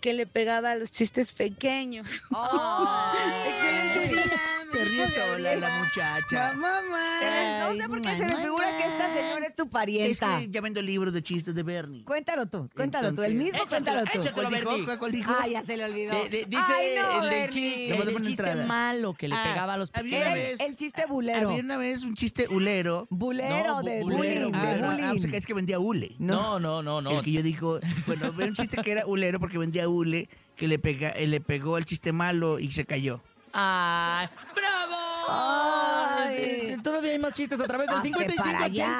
que 0.00 0.12
le 0.12 0.26
pegaba 0.26 0.72
a 0.72 0.76
los 0.76 0.90
chistes 0.90 1.32
pequeños. 1.32 2.22
Ay. 2.34 4.16
Se 4.72 4.84
ríe 4.84 5.06
sola 5.08 5.56
la 5.56 5.78
muchacha. 5.80 6.52
Mamá, 6.54 7.20
No 7.68 7.74
sé 7.74 7.88
por 7.88 8.00
qué 8.02 8.16
se 8.16 8.24
me 8.26 8.34
figura 8.36 8.66
que 8.78 8.84
esta 8.84 9.14
señora 9.14 9.46
es 9.46 9.54
tu 9.54 9.62
Es 9.64 9.68
parienta. 9.68 10.38
que 10.38 10.48
ya 10.50 10.60
vendo 10.60 10.80
libros 10.82 11.12
de 11.12 11.22
chistes 11.22 11.54
de 11.54 11.62
Bernie. 11.62 12.04
Cuéntalo 12.04 12.46
tú, 12.46 12.68
cuéntalo 12.74 13.12
tú. 13.14 13.22
El 13.22 13.32
Entonces- 13.32 13.52
mismo, 13.54 13.68
cuéntalo 13.68 14.00
tú. 14.04 14.20
échatelo, 14.20 14.32
¿Cuál 14.34 14.46
dijo? 14.54 14.68
Bernie. 14.70 14.84
¿Cuál- 14.84 14.98
¿Cuál 14.98 15.12
dijo? 15.12 15.32
Ay, 15.40 15.50
ya 15.52 15.62
se 15.62 15.76
le 15.76 15.84
olvidó. 15.84 16.12
De- 16.12 16.28
de- 16.28 16.44
dice 16.46 16.62
Ay, 16.72 16.86
no, 16.96 17.14
el 17.14 17.20
del 17.20 17.30
Bernie. 17.30 17.48
chiste, 17.50 17.94
el 18.02 18.16
chiste 18.16 18.28
entrada. 18.30 18.66
malo 18.66 19.14
que 19.14 19.28
le 19.28 19.34
Ah, 19.34 19.42
pegaba 19.44 19.74
a 19.74 19.76
los 19.78 19.90
había 19.92 20.18
pequeños. 20.18 20.26
una 20.26 20.34
vez- 20.34 20.60
el, 20.60 20.76
chiste 20.76 21.04
bulero. 21.08 21.48
Había 21.50 21.62
una 21.62 21.76
vez 21.76 22.02
un 22.04 22.14
chiste 22.14 22.46
hulero. 22.48 23.06
Bulero 23.10 23.66
No, 23.66 23.82
de 23.82 24.00
bu- 24.00 24.04
bulero, 24.16 24.46
bullying. 24.48 24.52
Ah, 24.54 24.66
de 24.74 24.80
no, 24.80 24.90
ah, 24.90 24.94
bullying. 24.94 25.20
pues 25.22 25.34
es 25.34 25.46
que 25.46 25.54
vendía 25.54 25.78
hule. 25.80 26.14
No, 26.18 26.60
no, 26.60 26.82
no, 26.82 27.00
no. 27.02 27.10
El 27.10 27.22
que 27.22 27.32
yo 27.32 27.42
digo, 27.42 27.80
bueno, 28.06 28.32
ve 28.32 28.44
un 28.44 28.54
chiste 28.54 28.76
que 28.82 28.92
era 28.92 29.06
hulero 29.06 29.40
porque 29.40 29.58
vendía 29.58 29.88
hule, 29.88 30.28
que 30.56 30.68
le, 30.68 30.78
pega, 30.78 31.10
eh, 31.10 31.26
le 31.26 31.40
pegó 31.40 31.76
al 31.76 31.84
chiste 31.86 32.12
malo 32.12 32.58
y 32.58 32.70
se 32.72 32.84
cayó. 32.84 33.20
¡Ay! 33.52 34.28
¡Bravo! 34.54 34.96
Ay. 35.28 36.36
Eh, 36.38 36.78
Todavía 36.82 37.12
hay 37.12 37.18
más 37.18 37.32
chistes 37.34 37.60
a 37.60 37.64
través 37.64 37.88
del 37.88 37.96
Hazte 37.96 38.34
para 38.36 38.64
allá. 38.64 38.98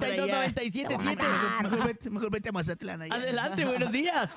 5580-032-977. 0.00 0.98
Mejor, 0.98 1.62
mejor 1.62 1.86
vete, 1.86 2.10
mejor 2.10 2.30
vete 2.30 2.48
a 2.48 2.52
Mazatlán 2.52 3.02
allá. 3.02 3.14
Adelante, 3.14 3.64
buenos 3.64 3.92
días. 3.92 4.30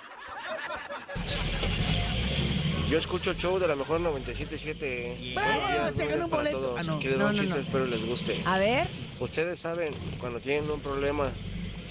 Yo 2.89 2.97
escucho 2.97 3.31
el 3.31 3.37
show 3.37 3.59
de 3.59 3.67
la 3.67 3.75
mejor 3.75 3.99
97.7. 4.01 5.35
Bravo, 5.35 5.61
Buenos 5.61 5.71
días, 5.71 5.95
se 5.95 6.05
ganó 6.07 6.09
buenos 6.09 6.23
un 6.25 6.29
para 6.29 6.41
boleto. 6.43 6.59
todos. 6.59 6.79
Ah, 6.79 6.83
no. 6.83 6.99
Quiero 6.99 7.17
No, 7.17 7.23
dar 7.25 7.33
no, 7.35 7.39
un 7.39 7.45
chiste, 7.45 7.59
no. 7.59 7.65
espero 7.65 7.85
les 7.85 8.05
guste. 8.05 8.41
A 8.45 8.57
ver. 8.59 8.87
Ustedes 9.19 9.59
saben, 9.59 9.93
cuando 10.19 10.39
tienen 10.39 10.69
un 10.71 10.79
problema, 10.79 11.29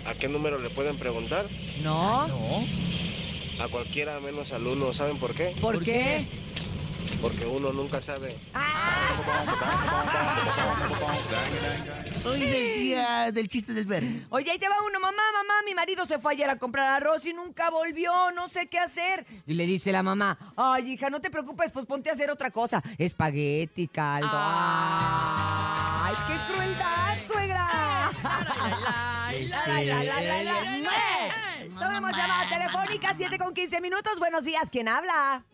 ¿a 0.06 0.14
qué 0.14 0.28
número 0.28 0.58
le 0.58 0.70
pueden 0.70 0.96
preguntar? 0.96 1.44
No. 1.84 2.26
No. 2.26 2.64
A 3.62 3.68
cualquiera 3.68 4.18
menos 4.20 4.52
al 4.52 4.66
uno. 4.66 4.92
¿Saben 4.92 5.18
por 5.18 5.34
qué? 5.34 5.54
¿Por, 5.60 5.82
qué? 5.84 6.26
Porque 7.20 7.44
uno 7.46 7.72
nunca 7.72 8.00
sabe. 8.00 8.36
Hoy 12.24 12.42
es 12.42 12.54
el 12.54 12.74
día 12.74 13.32
del 13.32 13.48
chiste 13.48 13.72
del 13.72 13.86
Bernie. 13.86 14.24
Oye, 14.30 14.50
ahí 14.52 14.58
te 14.58 14.68
va 14.68 14.76
uno, 14.86 15.00
mamá, 15.00 15.22
mamá, 15.32 15.54
mi 15.64 15.74
marido 15.74 16.06
se 16.06 16.18
fue 16.18 16.32
ayer 16.32 16.48
a 16.48 16.56
comprar 16.58 16.88
arroz 17.02 17.26
y 17.26 17.32
nunca 17.32 17.70
volvió, 17.70 18.30
no 18.32 18.48
sé 18.48 18.68
qué 18.68 18.78
hacer. 18.78 19.26
Y 19.46 19.54
le 19.54 19.66
dice 19.66 19.90
la 19.90 20.02
mamá, 20.02 20.38
ay, 20.56 20.92
hija, 20.92 21.10
no 21.10 21.20
te 21.20 21.30
preocupes, 21.30 21.72
pues 21.72 21.86
ponte 21.86 22.10
a 22.10 22.12
hacer 22.12 22.30
otra 22.30 22.50
cosa. 22.50 22.82
Espagueti, 22.96 23.88
caldo. 23.88 24.28
Ay, 24.32 26.14
qué 26.28 26.52
crueldad, 26.52 27.16
suegra. 27.26 27.68
La, 28.22 29.66
la, 29.66 29.82
la, 29.82 30.04
la, 30.04 30.42
la, 30.42 30.78
la. 30.78 30.88
Tomemos 31.78 32.16
llamada 32.16 32.48
telefónica, 32.48 33.14
7 33.16 33.38
con 33.38 33.54
15 33.54 33.80
minutos. 33.80 34.18
Buenos 34.18 34.44
días, 34.44 34.68
¿quién 34.70 34.88
habla? 34.88 35.44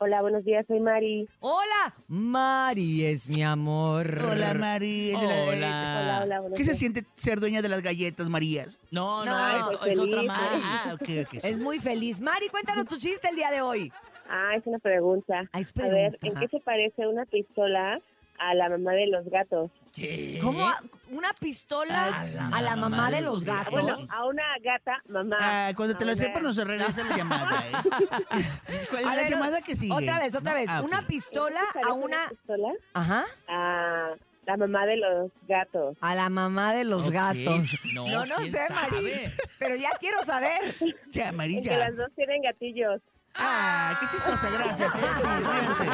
Hola, 0.00 0.22
buenos 0.22 0.44
días, 0.44 0.64
soy 0.68 0.78
Mari. 0.78 1.28
Hola, 1.40 1.92
Mari 2.06 3.04
es 3.04 3.28
mi 3.28 3.42
amor. 3.42 4.06
Hola, 4.30 4.54
Mari. 4.54 5.12
Hola. 5.12 6.20
Hola, 6.22 6.40
hola, 6.42 6.56
¿Qué 6.56 6.64
se 6.64 6.74
siente 6.74 7.04
ser 7.16 7.40
dueña 7.40 7.62
de 7.62 7.68
las 7.68 7.82
galletas, 7.82 8.28
Marías? 8.28 8.78
No, 8.92 9.24
No, 9.24 9.58
no, 9.58 9.72
es, 9.84 9.92
es 9.92 9.98
otra 9.98 10.22
más. 10.22 10.38
Ah, 10.62 10.90
ok, 10.94 11.08
ok. 11.24 11.40
sí. 11.40 11.48
Es 11.48 11.58
muy 11.58 11.80
feliz. 11.80 12.20
Mari, 12.20 12.48
cuéntanos 12.48 12.86
tu 12.86 12.96
chiste 12.96 13.28
el 13.28 13.34
día 13.34 13.50
de 13.50 13.60
hoy. 13.60 13.92
Ah, 14.30 14.54
es 14.56 14.64
una 14.66 14.78
pregunta. 14.78 15.48
Ah, 15.52 15.58
es 15.58 15.72
A 15.76 15.82
ver, 15.88 16.16
pregunta. 16.16 16.26
¿en 16.28 16.34
qué 16.34 16.48
se 16.56 16.60
parece 16.62 17.08
una 17.08 17.24
pistola 17.26 18.00
a 18.38 18.54
la 18.54 18.68
mamá 18.68 18.92
de 18.92 19.06
los 19.08 19.24
gatos. 19.28 19.70
¿Qué? 19.94 20.38
¿Cómo? 20.42 20.66
a- 20.68 20.80
¿Una 21.10 21.32
pistola 21.32 22.22
a 22.52 22.60
la, 22.62 22.76
mamá 22.76 23.10
de 23.10 23.20
los 23.22 23.42
gatos? 23.44 23.72
Bueno, 23.72 23.96
a 24.10 24.26
una 24.26 24.44
gata, 24.62 25.02
mamá. 25.08 25.36
Ah, 25.40 25.72
cuando 25.74 25.96
te 25.96 26.04
A 26.04 26.06
lo 26.06 26.12
una- 26.12 26.22
sepas 26.22 26.42
nos 26.42 26.56
regresa 26.56 27.02
la 27.04 27.16
llamada, 27.16 27.64
¿eh? 27.66 27.72
¿Cuál 28.90 29.00
es 29.00 29.06
A 29.06 29.14
la 29.16 29.22
ver, 29.22 29.30
llamada 29.30 29.60
que 29.62 29.74
sigue? 29.76 29.92
Otra 29.94 30.18
vez, 30.18 30.34
otra 30.34 30.52
No, 30.52 30.58
vez. 30.58 30.68
ah, 30.70 30.82
Una 30.82 31.00
ok. 31.00 31.06
pistola 31.06 31.60
¿Me 31.74 31.80
a 31.88 31.92
una... 31.92 32.28
pistola? 32.28 32.72
Ajá. 32.94 33.24
A 33.48 34.10
la 34.46 34.56
mamá 34.56 34.86
de 34.86 34.96
los 34.96 35.30
gatos. 35.46 35.96
A 36.00 36.14
la 36.14 36.28
mamá 36.28 36.72
de 36.74 36.84
los 36.84 37.06
Ok. 37.06 37.12
gatos. 37.12 37.76
No, 37.94 38.06
no, 38.08 38.26
no 38.26 38.36
¿quién 38.36 38.50
sé, 38.52 38.66
sabe? 38.68 38.90
Mari. 39.02 39.12
Pero 39.58 39.76
ya 39.76 39.90
quiero 39.98 40.22
saber. 40.24 40.74
Ya, 41.10 41.22
que 41.24 41.28
amarilla. 41.28 41.78
las 41.78 41.96
dos 41.96 42.08
tienen 42.14 42.42
gatillos. 42.42 43.00
Ah, 43.40 43.96
qué 44.00 44.06
chistosa, 44.08 44.50
gracias. 44.50 44.94
¿eh? 44.94 45.00
Sí. 45.74 45.84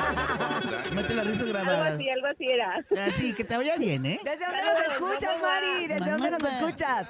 Mete 0.95 1.15
la 1.15 1.25
risa 1.25 1.43
Algo 1.43 1.53
grabada. 1.53 1.87
así, 1.89 2.09
algo 2.09 2.27
así 2.27 2.47
era. 2.49 2.85
Así, 3.07 3.35
que 3.35 3.45
te 3.45 3.57
vaya 3.57 3.77
bien, 3.77 4.07
¿eh? 4.07 4.21
¿Desde 4.25 4.47
dónde 4.47 4.63
nos 4.63 4.93
escuchas, 4.95 5.43
Mari? 5.43 5.87
¿Desde 5.89 6.11
dónde 6.11 6.31
nos 6.31 6.43
escuchas? 6.43 7.09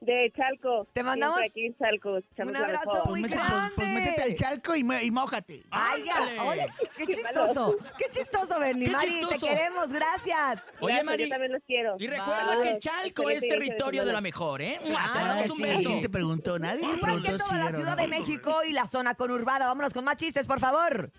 De 0.00 0.32
Chalco. 0.34 0.86
Te 0.94 1.02
mandamos 1.02 1.40
aquí 1.46 1.66
en 1.66 1.76
Chalco. 1.76 2.20
un 2.38 2.56
abrazo 2.56 3.02
muy 3.04 3.20
Pues, 3.20 3.22
mete- 3.22 3.36
grande. 3.36 3.54
pues- 3.60 3.72
pues 3.76 3.88
métete 3.88 4.22
al 4.22 4.34
chalco 4.34 4.74
y, 4.74 4.80
y 5.02 5.10
mójate. 5.10 5.62
Ay, 5.70 6.04
ya. 6.06 6.42
Oye, 6.44 6.66
qué 6.96 7.06
chistoso. 7.06 7.76
Qué 7.98 8.04
chistoso, 8.10 8.58
Bernie. 8.58 8.86
Qué 8.86 8.92
Mari, 8.92 9.10
chistoso. 9.20 9.46
te 9.46 9.52
queremos. 9.54 9.92
Gracias. 9.92 10.62
Oye, 10.80 10.94
Gracias, 10.94 11.04
Mari. 11.04 11.22
Yo 11.24 11.28
también 11.28 11.52
los 11.52 11.62
quiero. 11.66 11.96
Y 11.98 12.06
recuerda 12.06 12.62
que 12.62 12.78
Chalco 12.78 13.28
es 13.28 13.40
territorio 13.40 14.06
de 14.06 14.12
la 14.14 14.22
mejor, 14.22 14.62
¿eh? 14.62 14.80
Te 14.82 14.88
Claro 14.88 15.12
mandamos 15.14 15.44
que 15.44 15.52
un 15.52 15.58
beso. 15.60 15.88
¿Quién 15.90 16.00
te 16.00 16.08
preguntó? 16.08 16.58
Nadie 16.58 16.80
te 16.94 16.98
preguntó 16.98 17.36
toda 17.36 17.50
si 17.50 17.54
la 17.56 17.70
Ciudad 17.76 17.96
de. 17.98 18.08
México 18.08 18.64
y 18.64 18.72
la 18.72 18.86
zona 18.86 19.14
conurbada. 19.14 19.66
Vámonos 19.66 19.92
con 19.92 20.04
más 20.04 20.16
chistes, 20.16 20.46
por 20.46 20.60
favor. 20.60 21.10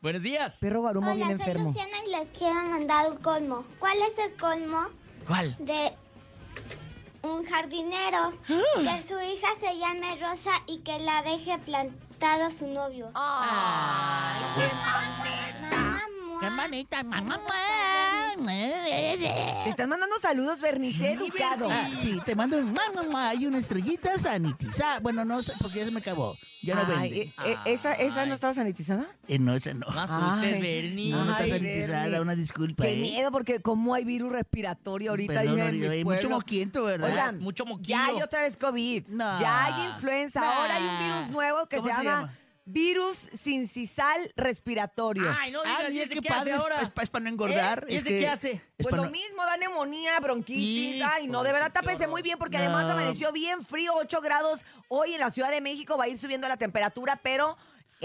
Buenos 0.00 0.22
días. 0.22 0.56
Perro 0.58 0.80
Guarumo 0.80 1.14
bien 1.14 1.28
Hola, 1.28 1.36
soy 1.36 1.46
enfermo. 1.46 1.68
Luciana 1.68 1.96
y 2.06 2.10
les 2.10 2.28
quiero 2.30 2.54
mandar 2.54 3.10
un 3.10 3.18
colmo. 3.18 3.66
¿Cuál 3.78 3.98
es 4.10 4.18
el 4.18 4.34
colmo 4.36 4.88
¿Cuál? 5.26 5.54
de 5.58 5.92
un 7.22 7.44
jardinero? 7.44 8.32
Que 8.46 9.02
su 9.02 9.18
hija 9.20 9.48
se 9.58 9.76
llame 9.78 10.16
Rosa 10.16 10.52
y 10.66 10.78
que 10.78 10.98
la 10.98 11.22
deje 11.22 11.58
plantado 11.58 12.44
a 12.44 12.50
su 12.50 12.66
novio. 12.66 13.10
Ay, 13.14 14.40
Mamá, 15.70 16.00
¡Qué 16.40 16.50
bonita, 16.50 17.02
mamá! 17.02 17.40
Te 18.36 19.70
están 19.70 19.88
mandando 19.88 20.18
saludos. 20.18 20.58
Sé 20.60 21.12
educado. 21.12 21.68
Ah, 21.70 21.88
sí, 21.98 22.18
te 22.24 22.34
mando 22.34 22.58
un 22.58 22.72
mua, 22.72 22.82
mua, 22.92 23.02
mua, 23.04 23.34
y 23.34 23.46
una 23.46 23.58
estrellita 23.58 24.16
sanitizada. 24.18 25.00
Bueno, 25.00 25.24
no 25.24 25.42
sé, 25.42 25.52
porque 25.60 25.78
ya 25.78 25.84
se 25.84 25.90
me 25.90 26.00
acabó. 26.00 26.36
Ya 26.62 26.74
no 26.74 26.84
vende. 26.86 27.22
eh, 27.22 27.32
eh, 27.46 27.56
¿esa, 27.64 27.94
¿Esa 27.94 28.26
no 28.26 28.34
estaba 28.34 28.52
sanitizada? 28.52 29.06
Eh, 29.28 29.38
no, 29.38 29.54
esa 29.54 29.72
no. 29.72 29.86
No 29.86 30.00
asustes. 30.00 30.60
Bernie. 30.60 31.10
No, 31.10 31.24
no 31.24 31.30
está 31.32 31.44
Ay, 31.44 31.50
sanitizada, 31.50 32.02
Bernie. 32.02 32.20
una 32.20 32.34
disculpa, 32.34 32.84
Qué 32.84 32.92
¿eh? 32.92 33.00
miedo, 33.00 33.32
porque 33.32 33.60
como 33.60 33.94
hay 33.94 34.04
virus 34.04 34.30
respiratorio 34.32 35.10
ahorita 35.10 35.34
Perdón, 35.40 35.58
en 35.60 35.80
mi 35.80 35.86
hay 35.86 36.04
mucho 36.04 36.28
moquiento, 36.28 36.84
¿verdad? 36.84 37.10
Oigan, 37.10 37.40
Mucho 37.40 37.64
moquillo. 37.64 37.88
ya 37.88 38.06
hay 38.06 38.22
otra 38.22 38.42
vez 38.42 38.56
COVID. 38.56 39.06
No. 39.08 39.40
Ya 39.40 39.64
hay 39.64 39.86
influenza. 39.88 40.40
Ahora 40.40 40.76
hay 40.76 40.82
un 40.84 40.98
virus 41.14 41.30
nuevo 41.30 41.66
que 41.66 41.76
se 41.76 41.80
¿Cómo 41.82 41.88
llama, 41.90 42.02
se 42.02 42.08
llama? 42.08 42.34
Virus 42.72 43.16
sincicial 43.32 44.32
respiratorio. 44.36 45.34
Ay, 45.38 45.50
no 45.52 45.60
Ah, 45.60 45.78
digas, 45.78 45.90
¿y 45.90 45.92
mira 45.92 46.04
ese 46.04 46.14
qué 46.14 46.20
qué 46.20 46.28
hace 46.28 46.38
padre, 46.38 46.50
es- 46.54 46.60
ahora? 46.60 46.80
Es, 46.82 47.10
para 47.10 47.22
no 47.24 47.28
engordar. 47.28 47.84
¿Eh? 47.88 47.92
¿Y 47.92 47.96
es 47.96 48.02
ese 48.02 48.10
que- 48.10 48.20
qué 48.20 48.28
hace? 48.28 48.50
es 48.52 48.62
Pues 48.82 48.94
lo 48.94 49.04
no- 49.04 49.10
mismo, 49.10 49.44
da 49.44 49.56
neumonía, 49.56 50.18
bronquitis. 50.20 51.02
Ay, 51.02 51.26
no, 51.26 51.42
de 51.42 51.52
verdad 51.52 51.72
tápese 51.72 52.06
muy 52.06 52.22
bien 52.22 52.38
porque 52.38 52.56
No. 52.58 52.64
además 52.64 52.86
amaneció 52.90 53.32
bien 53.32 53.64
frío, 53.64 53.92
8 53.96 54.20
grados. 54.20 54.64
Hoy 54.88 55.14
en 55.14 55.20
la 55.20 55.30
Ciudad 55.30 55.50
de 55.50 55.60
México 55.60 55.96
va 55.96 56.04
a 56.04 56.08
ir 56.08 56.18
subiendo 56.18 56.48
la 56.48 56.56
temperatura, 56.56 57.20
pero 57.22 57.56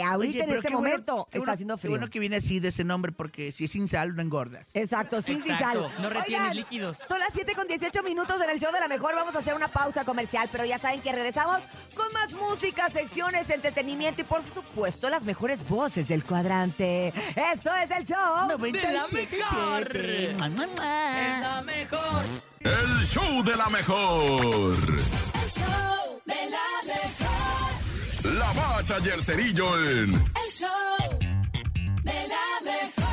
ahorita 0.03 0.43
Oye, 0.43 0.43
en 0.43 0.49
este 0.57 0.67
qué 0.69 0.73
bueno- 0.75 0.89
momento 0.89 1.15
qué 1.31 1.37
está 1.37 1.39
bueno- 1.39 1.53
haciendo 1.53 1.75
Qué 1.75 1.81
frío. 1.81 1.91
bueno 1.91 2.09
que 2.09 2.19
viene 2.19 2.35
así 2.37 2.59
de 2.59 2.67
ese 2.69 2.83
nombre, 2.83 3.11
porque 3.11 3.51
si 3.51 3.65
es 3.65 3.71
sin 3.71 3.87
sal, 3.87 4.15
no 4.15 4.21
engordas. 4.21 4.69
Exacto, 4.73 5.21
sin 5.21 5.37
Exacto, 5.37 5.89
sal. 5.89 6.01
no 6.01 6.09
retienes 6.09 6.41
Oigan, 6.41 6.55
líquidos. 6.55 6.99
Son 7.07 7.19
las 7.19 7.29
7 7.33 7.53
con 7.55 7.67
18 7.67 8.03
minutos 8.03 8.41
en 8.41 8.49
el 8.49 8.59
show 8.59 8.71
de 8.73 8.79
la 8.79 8.87
mejor. 8.87 9.15
Vamos 9.15 9.35
a 9.35 9.39
hacer 9.39 9.53
una 9.53 9.67
pausa 9.67 10.03
comercial, 10.05 10.49
pero 10.51 10.65
ya 10.65 10.77
saben 10.79 11.01
que 11.01 11.11
regresamos 11.11 11.59
con 11.95 12.11
más 12.13 12.31
música, 12.33 12.89
secciones, 12.89 13.49
entretenimiento 13.49 14.21
y 14.21 14.23
por 14.25 14.43
supuesto 14.53 15.09
las 15.09 15.23
mejores 15.23 15.67
voces 15.67 16.07
del 16.07 16.23
cuadrante. 16.23 17.13
Eso 17.53 17.73
es 17.75 17.91
el 17.91 18.05
show. 18.05 18.47
97.7. 18.49 20.33
Mua, 20.37 20.49
mua, 20.49 20.67
mua. 20.67 21.21
Es 21.21 21.41
la 21.41 21.61
mejor. 21.61 22.23
El 22.59 23.03
show 23.05 23.43
de 23.43 23.55
la 23.55 23.69
mejor. 23.69 24.81
El 24.85 25.49
show 25.49 25.84
bacha 28.87 29.05
y 29.05 29.09
el 29.09 29.21
cerillo 29.23 29.77
en 29.79 30.13
El 30.13 30.51
show 30.51 31.19
de 32.03 32.27
la 32.27 32.61
mejor. 32.63 33.05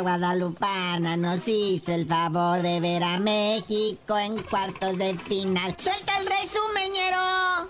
Guadalupana 0.00 1.16
nos 1.16 1.46
hizo 1.48 1.92
el 1.92 2.06
favor 2.06 2.62
de 2.62 2.80
ver 2.80 3.02
a 3.02 3.18
México 3.18 4.18
en 4.18 4.42
cuartos 4.42 4.96
de 4.98 5.14
final. 5.14 5.74
Suelta 5.78 6.18
el 6.18 6.26
resumeñero. 6.26 7.18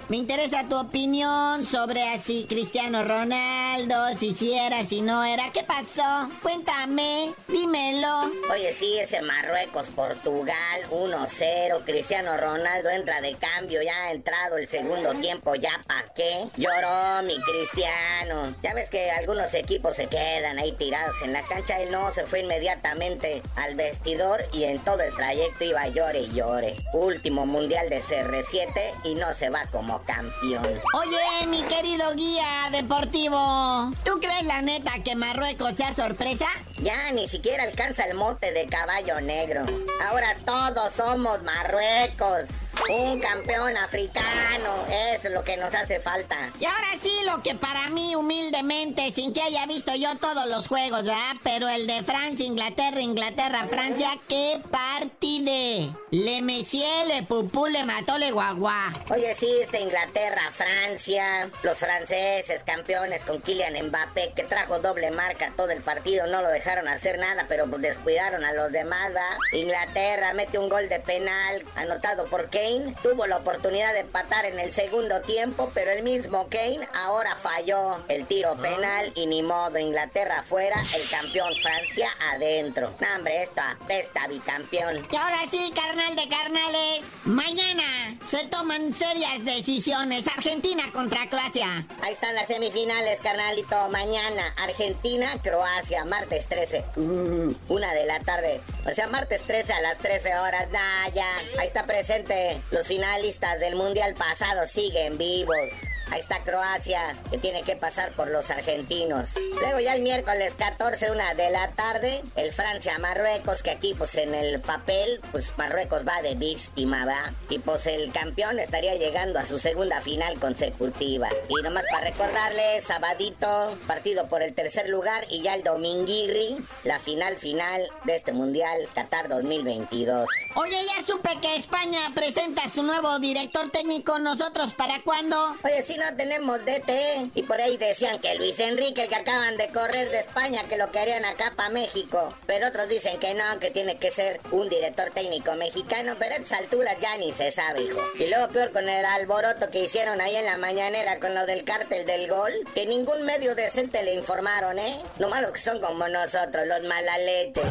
Me 0.09 0.19
interesa 0.19 0.65
tu 0.69 0.77
opinión 0.77 1.67
sobre 1.67 2.03
así 2.11 2.47
Cristiano 2.49 3.05
Ronaldo, 3.05 4.13
si 4.15 4.33
sí 4.33 4.53
era, 4.53 4.85
si 4.85 5.01
no 5.01 5.25
era. 5.25 5.51
¿Qué 5.53 5.65
pasó? 5.65 6.29
Cuéntame, 6.43 7.35
dímelo. 7.49 8.31
Oye, 8.53 8.73
sí, 8.75 8.99
ese 8.99 9.23
Marruecos, 9.23 9.87
Portugal, 9.89 10.83
1-0. 10.91 11.85
Cristiano 11.85 12.37
Ronaldo 12.37 12.91
entra 12.91 13.21
de 13.21 13.35
cambio, 13.35 13.83
ya 13.83 13.95
ha 14.05 14.13
entrado 14.13 14.59
el 14.59 14.69
segundo 14.69 15.15
tiempo, 15.15 15.55
ya 15.55 15.83
pa' 15.87 16.05
qué. 16.15 16.47
Lloró 16.57 17.23
mi 17.23 17.41
Cristiano. 17.41 18.55
Ya 18.63 18.75
ves 18.75 18.91
que 18.91 19.11
algunos 19.11 19.55
equipos 19.55 19.97
se 19.97 20.07
quedan 20.07 20.59
ahí 20.59 20.73
tirados 20.73 21.17
en 21.23 21.33
la 21.33 21.43
cancha. 21.43 21.81
Él 21.81 21.91
no, 21.91 22.11
se 22.15 22.27
fue 22.27 22.41
inmediatamente 22.41 23.43
al 23.57 23.75
vestidor 23.75 24.45
y 24.53 24.65
en 24.65 24.79
todo 24.79 25.01
el 25.01 25.13
trayecto 25.15 25.65
iba 25.65 25.89
llore 25.89 26.21
y 26.21 26.33
llore. 26.33 26.77
Último 26.93 27.45
mundial 27.45 27.91
de 27.91 28.01
CR7 28.01 28.71
y 29.03 29.17
no 29.17 29.35
se 29.35 29.51
va 29.51 29.67
como 29.73 30.01
campeón. 30.03 30.81
Oye, 30.95 31.47
mi 31.49 31.63
querido 31.65 32.15
guía 32.15 32.69
deportivo, 32.71 33.91
¿tú 34.05 34.21
crees 34.21 34.45
la 34.45 34.63
neta 34.63 34.93
que 35.03 35.17
Marruecos 35.17 35.77
sea 35.77 35.93
sorpresa? 35.93 36.47
Ya 36.79 37.11
ni 37.11 37.27
siquiera 37.27 37.65
alcanza 37.65 38.05
el 38.05 38.15
mote 38.15 38.53
de 38.53 38.67
caballo 38.67 39.21
negro. 39.21 39.65
Ahora 40.09 40.37
todos 40.45 40.93
somos 40.93 41.43
Marruecos. 41.43 42.64
Un 42.91 43.19
campeón 43.19 43.77
africano. 43.77 44.85
Eso 44.89 45.29
es 45.29 45.35
lo 45.35 45.43
que 45.43 45.57
nos 45.57 45.75
hace 45.75 46.01
falta. 46.01 46.37
Y 46.61 46.67
ahora 46.67 46.89
sí, 47.01 47.13
lo 47.25 47.43
que 47.43 47.55
para 47.55 47.89
mí 47.91 48.15
humildemente, 48.15 49.11
sin 49.11 49.33
que 49.33 49.41
haya 49.41 49.67
visto 49.67 49.95
yo 49.95 50.15
todos 50.17 50.47
los 50.49 50.69
juegos, 50.69 51.05
¿verdad? 51.05 51.37
Pero 51.43 51.69
el 51.69 51.87
de 51.87 52.03
Francia, 52.03 52.45
Inglaterra, 52.45 53.01
Inglaterra, 53.01 53.67
Francia, 53.69 54.11
¡qué 54.29 54.61
partide! 54.71 55.91
Le 56.11 56.43
Messier, 56.43 57.07
le 57.07 57.23
Pupú, 57.23 57.67
le 57.67 57.85
mató, 57.85 58.19
le 58.19 58.31
guagua. 58.31 58.93
Oye, 59.11 59.35
sí, 59.35 59.49
este 59.63 59.81
Inglaterra, 59.81 60.51
Francia, 60.53 61.51
los 61.63 61.79
franceses 61.79 62.65
campeones 62.65 63.25
con 63.25 63.41
Kylian 63.41 63.89
Mbappé, 63.89 64.33
que 64.37 64.45
trajo 64.45 64.79
doble 64.79 65.11
marca 65.11 65.53
todo 65.57 65.71
el 65.71 65.83
partido, 65.83 66.27
no 66.27 66.43
lo 66.43 66.49
dejaron 66.49 66.89
hacer 66.89 67.19
nada, 67.19 67.47
pero 67.49 67.67
pues 67.67 67.83
descuidaron 67.83 68.45
a 68.45 68.53
los 68.53 68.71
demás, 68.73 69.13
¿va? 69.15 69.39
Inglaterra 69.53 70.35
mete 70.35 70.59
un 70.59 70.69
gol 70.69 70.89
de 70.89 71.01
penal 71.01 71.65
anotado 71.75 72.27
por 72.27 72.51
Kane, 72.51 72.74
tuvo 73.03 73.27
la 73.27 73.37
oportunidad 73.37 73.93
de 73.93 74.01
empatar 74.01 74.45
en 74.45 74.59
el 74.59 74.73
segundo 74.73 75.21
tiempo, 75.23 75.71
pero 75.75 75.91
el 75.91 76.03
mismo 76.03 76.49
Kane 76.49 76.89
ahora 76.95 77.37
falló 77.37 78.03
el 78.09 78.27
tiro 78.27 78.55
penal 78.57 79.13
y 79.15 79.27
ni 79.27 79.43
modo, 79.43 79.79
Inglaterra 79.79 80.45
fuera, 80.49 80.81
el 80.95 81.09
campeón 81.09 81.53
Francia 81.63 82.09
adentro. 82.33 82.95
No, 83.01 83.07
hombre, 83.17 83.43
esto 83.43 83.61
apesta 83.61 84.27
bicampeón. 84.27 85.07
Y 85.11 85.17
ahora 85.17 85.41
sí, 85.51 85.73
carnal 85.75 86.17
de 86.17 86.29
carnales, 86.29 87.05
mañana 87.25 88.19
se 88.27 88.45
toman 88.47 88.93
serias 88.93 89.45
decisiones. 89.45 90.27
Argentina 90.29 90.85
contra 90.93 91.29
Croacia. 91.29 91.87
Ahí 92.03 92.13
están 92.13 92.35
las 92.35 92.47
semifinales, 92.47 93.21
carnalito. 93.21 93.89
Mañana, 93.91 94.55
Argentina, 94.63 95.29
Croacia, 95.43 96.05
martes 96.05 96.47
13. 96.47 96.85
Uh, 96.97 97.55
una 97.69 97.93
de 97.95 98.07
la 98.07 98.21
tarde. 98.21 98.61
O 98.87 98.95
sea, 98.95 99.07
martes 99.09 99.43
13 99.43 99.73
a 99.73 99.81
las 99.81 99.99
13 99.99 100.39
horas. 100.39 100.71
Nah, 100.71 101.09
ya. 101.15 101.29
Ahí 101.59 101.67
está 101.67 101.85
presente. 101.85 102.61
Los 102.71 102.87
finalistas 102.87 103.61
del 103.61 103.77
mundial 103.77 104.15
pasado 104.15 104.67
siguen 104.67 105.19
vivos. 105.19 105.69
Ahí 106.15 106.21
está 106.21 106.45
Croacia, 106.45 107.19
que 107.29 107.39
tiene 107.39 107.65
que 107.65 107.75
pasar 107.75 108.13
por 108.13 108.31
los 108.31 108.49
argentinos. 108.49 109.31
Luego 109.61 109.81
ya 109.81 109.95
el 109.95 110.03
miércoles 110.03 110.55
14, 110.57 111.11
una 111.11 111.35
de 111.35 111.51
la 111.51 111.73
tarde, 111.73 112.23
el 112.37 112.53
Francia-Marruecos, 112.53 113.65
que 113.65 113.73
aquí 113.73 113.95
pues 113.95 114.15
en 114.15 114.33
el 114.33 114.61
papel, 114.61 115.21
pues 115.33 115.53
Marruecos 115.59 116.07
va 116.07 116.23
de 116.23 116.37
víctima, 116.37 117.05
¿va? 117.05 117.33
Y 117.49 117.59
pues 117.59 117.89
el 117.89 118.13
campeón 118.13 118.61
estaría 118.61 118.95
llegando 118.95 119.41
a 119.41 119.45
su 119.45 119.59
segunda 119.59 120.03
final 120.03 120.39
consecutiva. 120.39 121.31
Y 121.49 121.61
nomás 121.65 121.85
para 121.91 122.05
recordarles, 122.11 122.85
sabadito, 122.85 123.77
partido 123.89 124.29
por 124.29 124.45
el 124.45 124.55
tercer 124.55 124.89
lugar 124.89 125.27
y 125.29 125.43
ya 125.43 125.57
el 125.57 125.65
dominguirri, 125.65 126.65
la 126.85 127.01
final 127.01 127.39
final 127.39 127.89
de 128.05 128.15
este 128.15 128.33
Mundial 128.33 128.89
Qatar 128.95 129.29
2022. 129.29 130.29
Oye, 130.55 130.77
ya 130.87 131.03
supe 131.03 131.41
que 131.43 131.57
España 131.57 132.13
presenta 132.15 132.69
su 132.69 132.85
nuevo 132.85 133.19
director 133.19 133.69
técnico. 133.71 134.21
¿Nosotros 134.21 134.75
para 134.75 135.03
cuándo? 135.03 135.57
Oye, 135.65 135.83
si 135.83 136.04
no 136.11 136.17
tenemos 136.17 136.65
DT. 136.65 137.31
Y 137.35 137.43
por 137.45 137.61
ahí 137.61 137.77
decían 137.77 138.19
que 138.19 138.35
Luis 138.35 138.59
Enrique, 138.61 139.03
el 139.03 139.09
que 139.09 139.17
acaban 139.17 139.57
de 139.57 139.69
correr 139.69 140.11
de 140.11 140.19
España, 140.19 140.69
que 140.69 140.77
lo 140.77 140.91
querían 140.91 141.25
acá 141.25 141.53
para 141.57 141.71
México. 141.71 142.35
Pero 142.47 142.69
otros 142.69 142.89
dicen 142.89 143.19
que 143.19 143.35
no, 143.35 143.59
que 143.59 143.71
tiene 143.71 143.97
que 143.97 144.11
ser 144.11 144.41
un 144.51 144.69
director 144.69 145.11
técnico 145.11 145.55
mexicano. 145.55 146.17
Pero 146.19 146.35
a 146.35 146.39
estas 146.39 146.61
alturas 146.61 146.99
ya 147.01 147.17
ni 147.17 147.33
se 147.33 147.51
sabe, 147.51 147.83
hijo. 147.83 148.01
Y 148.19 148.27
luego 148.27 148.49
peor 148.49 148.73
con 148.73 148.89
el 148.89 149.05
alboroto 149.05 149.71
que 149.71 149.85
hicieron 149.85 150.21
ahí 150.21 150.37
en 150.37 150.45
la 150.45 150.59
mañanera 150.59 151.19
con 151.21 151.35
lo 151.35 151.47
del 151.47 151.65
cártel 151.65 152.05
del 152.05 152.29
gol. 152.29 152.53
Que 152.75 152.87
ningún 152.87 153.23
medio 153.23 153.55
decente 153.55 154.03
le 154.03 154.15
informaron, 154.15 154.79
¿eh? 154.79 155.01
No 155.19 155.29
malos 155.29 155.53
que 155.53 155.61
son 155.61 155.81
como 155.81 156.07
nosotros, 156.09 156.67
los 156.67 156.83
mala 156.85 157.19
leche. 157.19 157.63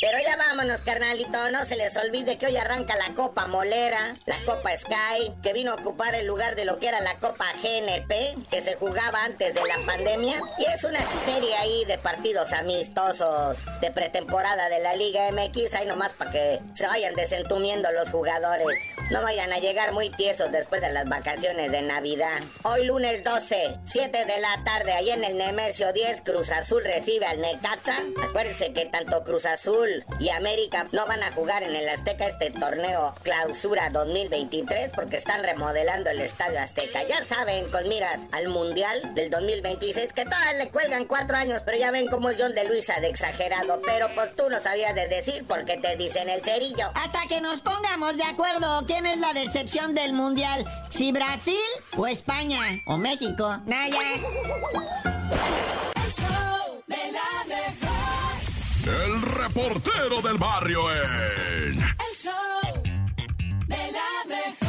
Pero 0.00 0.18
ya 0.18 0.34
vámonos, 0.36 0.80
carnalito. 0.80 1.50
No 1.50 1.66
se 1.66 1.76
les 1.76 1.94
olvide 1.98 2.38
que 2.38 2.46
hoy 2.46 2.56
arranca 2.56 2.96
la 2.96 3.14
Copa 3.14 3.46
Molera, 3.46 4.16
la 4.24 4.36
Copa 4.46 4.74
Sky, 4.74 5.34
que 5.42 5.52
vino 5.52 5.72
a 5.72 5.74
ocupar 5.74 6.14
el 6.14 6.26
lugar 6.26 6.56
de 6.56 6.64
lo 6.64 6.78
que 6.78 6.88
era 6.88 7.02
la 7.02 7.18
Copa 7.18 7.44
GNP, 7.62 8.48
que 8.48 8.62
se 8.62 8.76
jugaba 8.76 9.24
antes 9.24 9.54
de 9.54 9.60
la 9.62 9.76
pandemia. 9.84 10.40
Y 10.58 10.64
es 10.64 10.84
una 10.84 11.00
serie 11.26 11.54
ahí 11.56 11.84
de 11.84 11.98
partidos 11.98 12.54
amistosos 12.54 13.58
de 13.82 13.90
pretemporada 13.90 14.70
de 14.70 14.78
la 14.78 14.96
Liga 14.96 15.30
MX. 15.32 15.74
Ahí 15.74 15.86
nomás 15.86 16.12
para 16.14 16.30
que 16.30 16.60
se 16.72 16.86
vayan 16.86 17.14
desentumiendo 17.14 17.92
los 17.92 18.08
jugadores. 18.08 18.78
No 19.10 19.22
vayan 19.22 19.52
a 19.52 19.58
llegar 19.58 19.92
muy 19.92 20.08
tiesos 20.08 20.50
después 20.50 20.80
de 20.80 20.92
las 20.92 21.06
vacaciones 21.10 21.70
de 21.72 21.82
Navidad. 21.82 22.40
Hoy 22.62 22.86
lunes 22.86 23.22
12, 23.22 23.80
7 23.84 24.24
de 24.24 24.40
la 24.40 24.64
tarde, 24.64 24.92
ahí 24.92 25.10
en 25.10 25.24
el 25.24 25.36
Nemesio 25.36 25.92
10, 25.92 26.22
Cruz 26.22 26.50
Azul 26.50 26.82
recibe 26.84 27.26
al 27.26 27.40
Necaxa. 27.42 27.98
Acuérdense 28.22 28.72
que 28.72 28.86
tanto 28.86 29.24
Cruz 29.24 29.44
Azul 29.44 29.89
y 30.18 30.28
América 30.30 30.86
no 30.92 31.06
van 31.06 31.22
a 31.22 31.32
jugar 31.32 31.62
en 31.62 31.74
el 31.74 31.88
Azteca 31.88 32.26
este 32.26 32.50
torneo 32.50 33.14
Clausura 33.22 33.90
2023 33.90 34.92
porque 34.94 35.16
están 35.16 35.42
remodelando 35.42 36.10
el 36.10 36.20
Estadio 36.20 36.60
Azteca. 36.60 37.02
Ya 37.04 37.24
saben, 37.24 37.70
con 37.70 37.88
miras 37.88 38.26
al 38.32 38.48
Mundial 38.48 39.14
del 39.14 39.30
2026, 39.30 40.12
que 40.12 40.24
todavía 40.24 40.64
le 40.64 40.70
cuelgan 40.70 41.04
cuatro 41.06 41.36
años, 41.36 41.62
pero 41.64 41.78
ya 41.78 41.90
ven 41.90 42.08
cómo 42.08 42.30
es 42.30 42.36
John 42.38 42.54
de 42.54 42.64
Luisa 42.64 43.00
de 43.00 43.08
exagerado. 43.08 43.80
Pero 43.84 44.08
pues 44.14 44.34
tú 44.36 44.48
no 44.50 44.60
sabías 44.60 44.94
de 44.94 45.08
decir 45.08 45.44
porque 45.46 45.76
te 45.76 45.96
dicen 45.96 46.28
el 46.28 46.42
cerillo. 46.42 46.90
Hasta 46.94 47.26
que 47.28 47.40
nos 47.40 47.60
pongamos 47.60 48.16
de 48.16 48.24
acuerdo 48.24 48.84
quién 48.86 49.06
es 49.06 49.18
la 49.18 49.32
decepción 49.32 49.94
del 49.94 50.12
Mundial, 50.12 50.64
si 50.88 51.12
Brasil 51.12 51.60
o 51.96 52.06
España 52.06 52.60
o 52.86 52.96
México. 52.96 53.58
Naya. 53.66 53.98
El 55.96 56.10
show 56.10 56.82
de 56.86 57.12
la 57.12 57.39
mejor. 57.39 57.39
El 58.90 59.22
reportero 59.22 60.20
del 60.22 60.36
barrio 60.36 60.80
en. 60.92 61.78
El 61.78 62.14
show 62.14 62.82
de 63.66 63.92
la 63.92 64.26
mejor. 64.26 64.59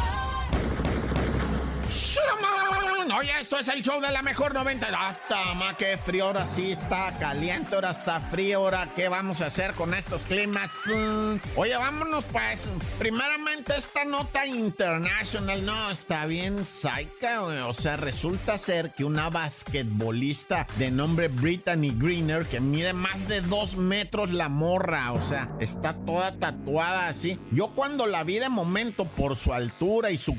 Oye, 3.21 3.39
esto 3.39 3.59
es 3.59 3.67
el 3.67 3.83
show 3.83 4.01
de 4.01 4.11
la 4.11 4.23
mejor 4.23 4.51
90. 4.51 4.87
Ah, 4.91 5.15
tama, 5.29 5.77
qué 5.77 5.95
frío. 5.95 6.25
Ahora 6.25 6.47
sí 6.47 6.71
está 6.71 7.15
caliente, 7.19 7.75
ahora 7.75 7.91
está 7.91 8.19
frío. 8.19 8.57
Ahora, 8.57 8.87
¿qué 8.95 9.09
vamos 9.09 9.41
a 9.41 9.45
hacer 9.45 9.75
con 9.75 9.93
estos 9.93 10.23
climas? 10.23 10.71
Mm, 10.87 11.35
Oye, 11.55 11.77
vámonos, 11.77 12.25
pues. 12.31 12.61
Primeramente, 12.97 13.77
esta 13.77 14.05
nota 14.05 14.47
internacional. 14.47 15.63
No, 15.63 15.91
está 15.91 16.25
bien 16.25 16.55
güey. 16.55 17.59
O 17.59 17.73
sea, 17.73 17.95
resulta 17.95 18.57
ser 18.57 18.89
que 18.89 19.05
una 19.05 19.29
basquetbolista 19.29 20.65
de 20.79 20.89
nombre 20.89 21.27
Brittany 21.27 21.93
Greener, 21.95 22.47
que 22.47 22.59
mide 22.59 22.93
más 22.93 23.27
de 23.27 23.41
dos 23.41 23.75
metros 23.75 24.31
la 24.31 24.49
morra, 24.49 25.11
o 25.11 25.21
sea, 25.21 25.47
está 25.59 25.93
toda 26.07 26.39
tatuada 26.39 27.07
así. 27.07 27.39
Yo 27.51 27.75
cuando 27.75 28.07
la 28.07 28.23
vi 28.23 28.39
de 28.39 28.49
momento 28.49 29.05
por 29.05 29.35
su 29.35 29.53
altura 29.53 30.09
y 30.09 30.17
su 30.17 30.35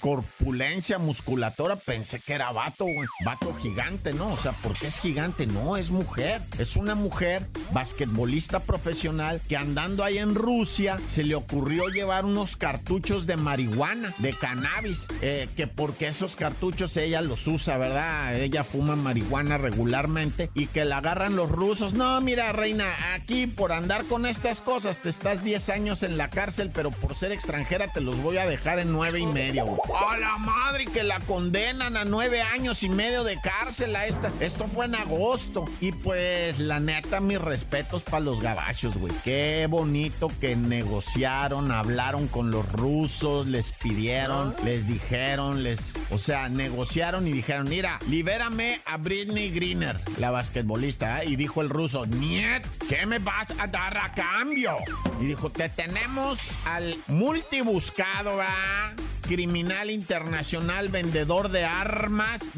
corpulencia 0.00 0.98
musculatura, 0.98 1.76
pensé 1.76 2.13
que 2.18 2.34
era 2.34 2.52
vato, 2.52 2.84
güey. 2.84 3.08
Vato 3.24 3.54
gigante, 3.54 4.12
¿no? 4.12 4.32
O 4.32 4.36
sea, 4.36 4.52
¿por 4.52 4.72
qué 4.72 4.88
es 4.88 4.98
gigante? 5.00 5.46
No, 5.46 5.76
es 5.76 5.90
mujer. 5.90 6.40
Es 6.58 6.76
una 6.76 6.94
mujer 6.94 7.46
basquetbolista 7.72 8.60
profesional 8.60 9.40
que 9.48 9.56
andando 9.56 10.04
ahí 10.04 10.18
en 10.18 10.34
Rusia 10.34 10.96
se 11.08 11.24
le 11.24 11.34
ocurrió 11.34 11.88
llevar 11.88 12.24
unos 12.24 12.56
cartuchos 12.56 13.26
de 13.26 13.36
marihuana, 13.36 14.14
de 14.18 14.32
cannabis, 14.32 15.06
eh, 15.20 15.48
que 15.56 15.66
porque 15.66 16.08
esos 16.08 16.36
cartuchos 16.36 16.96
ella 16.96 17.20
los 17.20 17.46
usa, 17.46 17.76
¿verdad? 17.76 18.36
Ella 18.36 18.64
fuma 18.64 18.96
marihuana 18.96 19.58
regularmente 19.58 20.50
y 20.54 20.66
que 20.66 20.84
la 20.84 20.98
agarran 20.98 21.36
los 21.36 21.50
rusos. 21.50 21.94
No, 21.94 22.20
mira, 22.20 22.52
reina, 22.52 22.86
aquí 23.14 23.46
por 23.46 23.72
andar 23.72 24.04
con 24.04 24.26
estas 24.26 24.60
cosas 24.60 24.98
te 24.98 25.08
estás 25.08 25.44
10 25.44 25.68
años 25.70 26.02
en 26.02 26.16
la 26.16 26.30
cárcel, 26.30 26.70
pero 26.72 26.90
por 26.90 27.14
ser 27.16 27.32
extranjera 27.32 27.92
te 27.92 28.00
los 28.00 28.16
voy 28.22 28.38
a 28.38 28.46
dejar 28.46 28.78
en 28.78 28.92
nueve 28.92 29.20
y 29.20 29.26
medio. 29.26 29.64
güey. 29.66 29.78
¡A 29.94 30.16
la 30.18 30.36
madre 30.38 30.86
que 30.86 31.02
la 31.02 31.20
condenan 31.20 31.96
a 31.96 32.03
nueve 32.04 32.42
años 32.42 32.82
y 32.82 32.88
medio 32.88 33.24
de 33.24 33.38
cárcel 33.40 33.94
a 33.96 34.06
esta! 34.06 34.30
Esto 34.40 34.66
fue 34.66 34.86
en 34.86 34.94
agosto. 34.94 35.64
Y 35.80 35.92
pues, 35.92 36.58
la 36.58 36.80
neta, 36.80 37.20
mis 37.20 37.40
respetos 37.40 38.02
para 38.02 38.20
los 38.20 38.40
gabachos, 38.40 38.96
güey. 38.96 39.12
Qué 39.24 39.66
bonito 39.68 40.30
que 40.40 40.56
negociaron, 40.56 41.70
hablaron 41.70 42.28
con 42.28 42.50
los 42.50 42.70
rusos, 42.72 43.46
les 43.46 43.72
pidieron, 43.72 44.54
les 44.64 44.86
dijeron, 44.86 45.62
les... 45.62 45.94
O 46.10 46.18
sea, 46.18 46.48
negociaron 46.48 47.26
y 47.26 47.32
dijeron, 47.32 47.68
mira, 47.68 47.98
libérame 48.08 48.80
a 48.86 48.96
Britney 48.96 49.50
Greener, 49.50 49.96
la 50.18 50.30
basquetbolista. 50.30 51.22
¿eh? 51.22 51.30
Y 51.30 51.36
dijo 51.36 51.60
el 51.60 51.68
ruso, 51.68 52.06
Niet, 52.06 52.64
¿qué 52.88 53.06
me 53.06 53.18
vas 53.18 53.50
a 53.58 53.66
dar 53.66 53.96
a 53.96 54.12
cambio? 54.12 54.76
Y 55.20 55.26
dijo, 55.26 55.50
te 55.50 55.68
tenemos 55.68 56.38
al 56.66 56.96
multibuscado, 57.08 58.36
¿va? 58.36 58.94
criminal 59.26 59.90
internacional 59.90 60.88
vendedor 60.88 61.50
de 61.50 61.64
armas, 61.64 61.93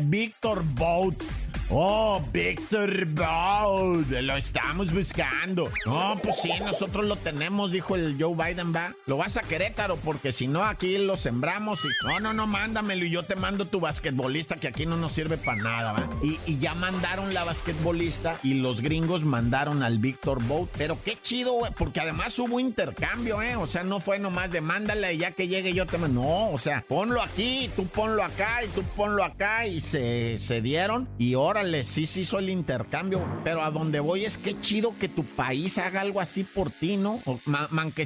Víctor 0.09 0.63
Bout. 0.75 1.46
Oh, 1.69 2.23
Víctor 2.33 3.07
Bout, 3.07 4.09
lo 4.09 4.37
estamos 4.37 4.93
buscando. 4.93 5.69
No, 5.85 6.17
pues 6.23 6.37
sí, 6.41 6.53
nosotros 6.65 7.05
lo 7.07 7.17
tenemos, 7.17 7.73
dijo 7.73 7.97
el 7.97 8.17
Joe 8.21 8.37
Biden, 8.37 8.73
va. 8.73 8.95
Lo 9.07 9.17
vas 9.17 9.37
a 9.37 9.41
Querétaro, 9.41 9.97
porque 9.97 10.33
si 10.33 10.47
no, 10.47 10.63
aquí 10.63 10.97
lo 10.97 11.17
sembramos 11.17 11.85
y... 11.85 11.89
No, 12.07 12.21
no, 12.21 12.33
no, 12.33 12.47
mándamelo 12.47 13.05
y 13.05 13.11
yo 13.11 13.25
te 13.25 13.35
mando 13.35 13.67
tu 13.67 13.81
basquetbolista, 13.81 14.55
que 14.55 14.69
aquí 14.69 14.87
no 14.87 14.97
nos 14.97 15.13
sirve 15.13 15.39
para 15.39 15.61
nada, 15.61 15.93
va. 15.93 16.09
Y, 16.23 16.39
ya 16.59 16.75
mandaron 16.75 17.35
la 17.35 17.43
basquetbolista 17.43 18.39
y 18.45 18.55
los 18.55 18.81
gringos 18.81 19.25
mandaron 19.25 19.83
al 19.83 19.99
Víctor 19.99 20.43
Bout. 20.45 20.71
Pero 20.79 20.97
qué 21.05 21.19
chido, 21.21 21.55
güey, 21.55 21.73
porque 21.77 22.01
además 22.01 22.39
hubo 22.39 22.61
intercambio, 22.61 23.43
¿eh? 23.43 23.57
O 23.57 23.67
sea, 23.67 23.83
no 23.83 23.99
fue 23.99 24.21
nomás 24.21 24.53
de 24.53 24.61
mándale 24.61 25.15
y 25.15 25.19
ya 25.19 25.33
que 25.33 25.49
llegue 25.49 25.75
yo 25.75 25.85
te 25.85 25.99
mando. 25.99 26.23
No, 26.23 26.51
o 26.51 26.59
sea, 26.59 26.85
ponlo 26.87 27.21
aquí, 27.21 27.69
tú 27.75 27.87
ponlo 27.87 28.23
acá 28.23 28.63
y 28.65 28.69
tú 28.69 28.85
ponlo 28.95 29.25
acá 29.25 29.67
y 29.67 29.81
se, 29.81 30.39
se 30.39 30.63
dieron. 30.63 31.09
Y 31.19 31.35
órale, 31.57 31.85
sí 31.85 32.07
se 32.07 32.21
hizo 32.21 32.39
el 32.39 32.51
intercambio. 32.51 33.25
Pero 33.43 33.63
a 33.63 33.71
donde 33.71 34.01
voy 34.01 34.25
es 34.27 34.37
que 34.37 34.61
chido 34.61 34.95
que 34.99 35.09
tu 35.09 35.25
país 35.25 35.79
haga 35.79 36.03
algo 36.03 36.21
así 36.21 36.45
por 36.45 36.71
ti, 36.71 36.97
¿no? 36.97 37.21
O, 37.25 37.41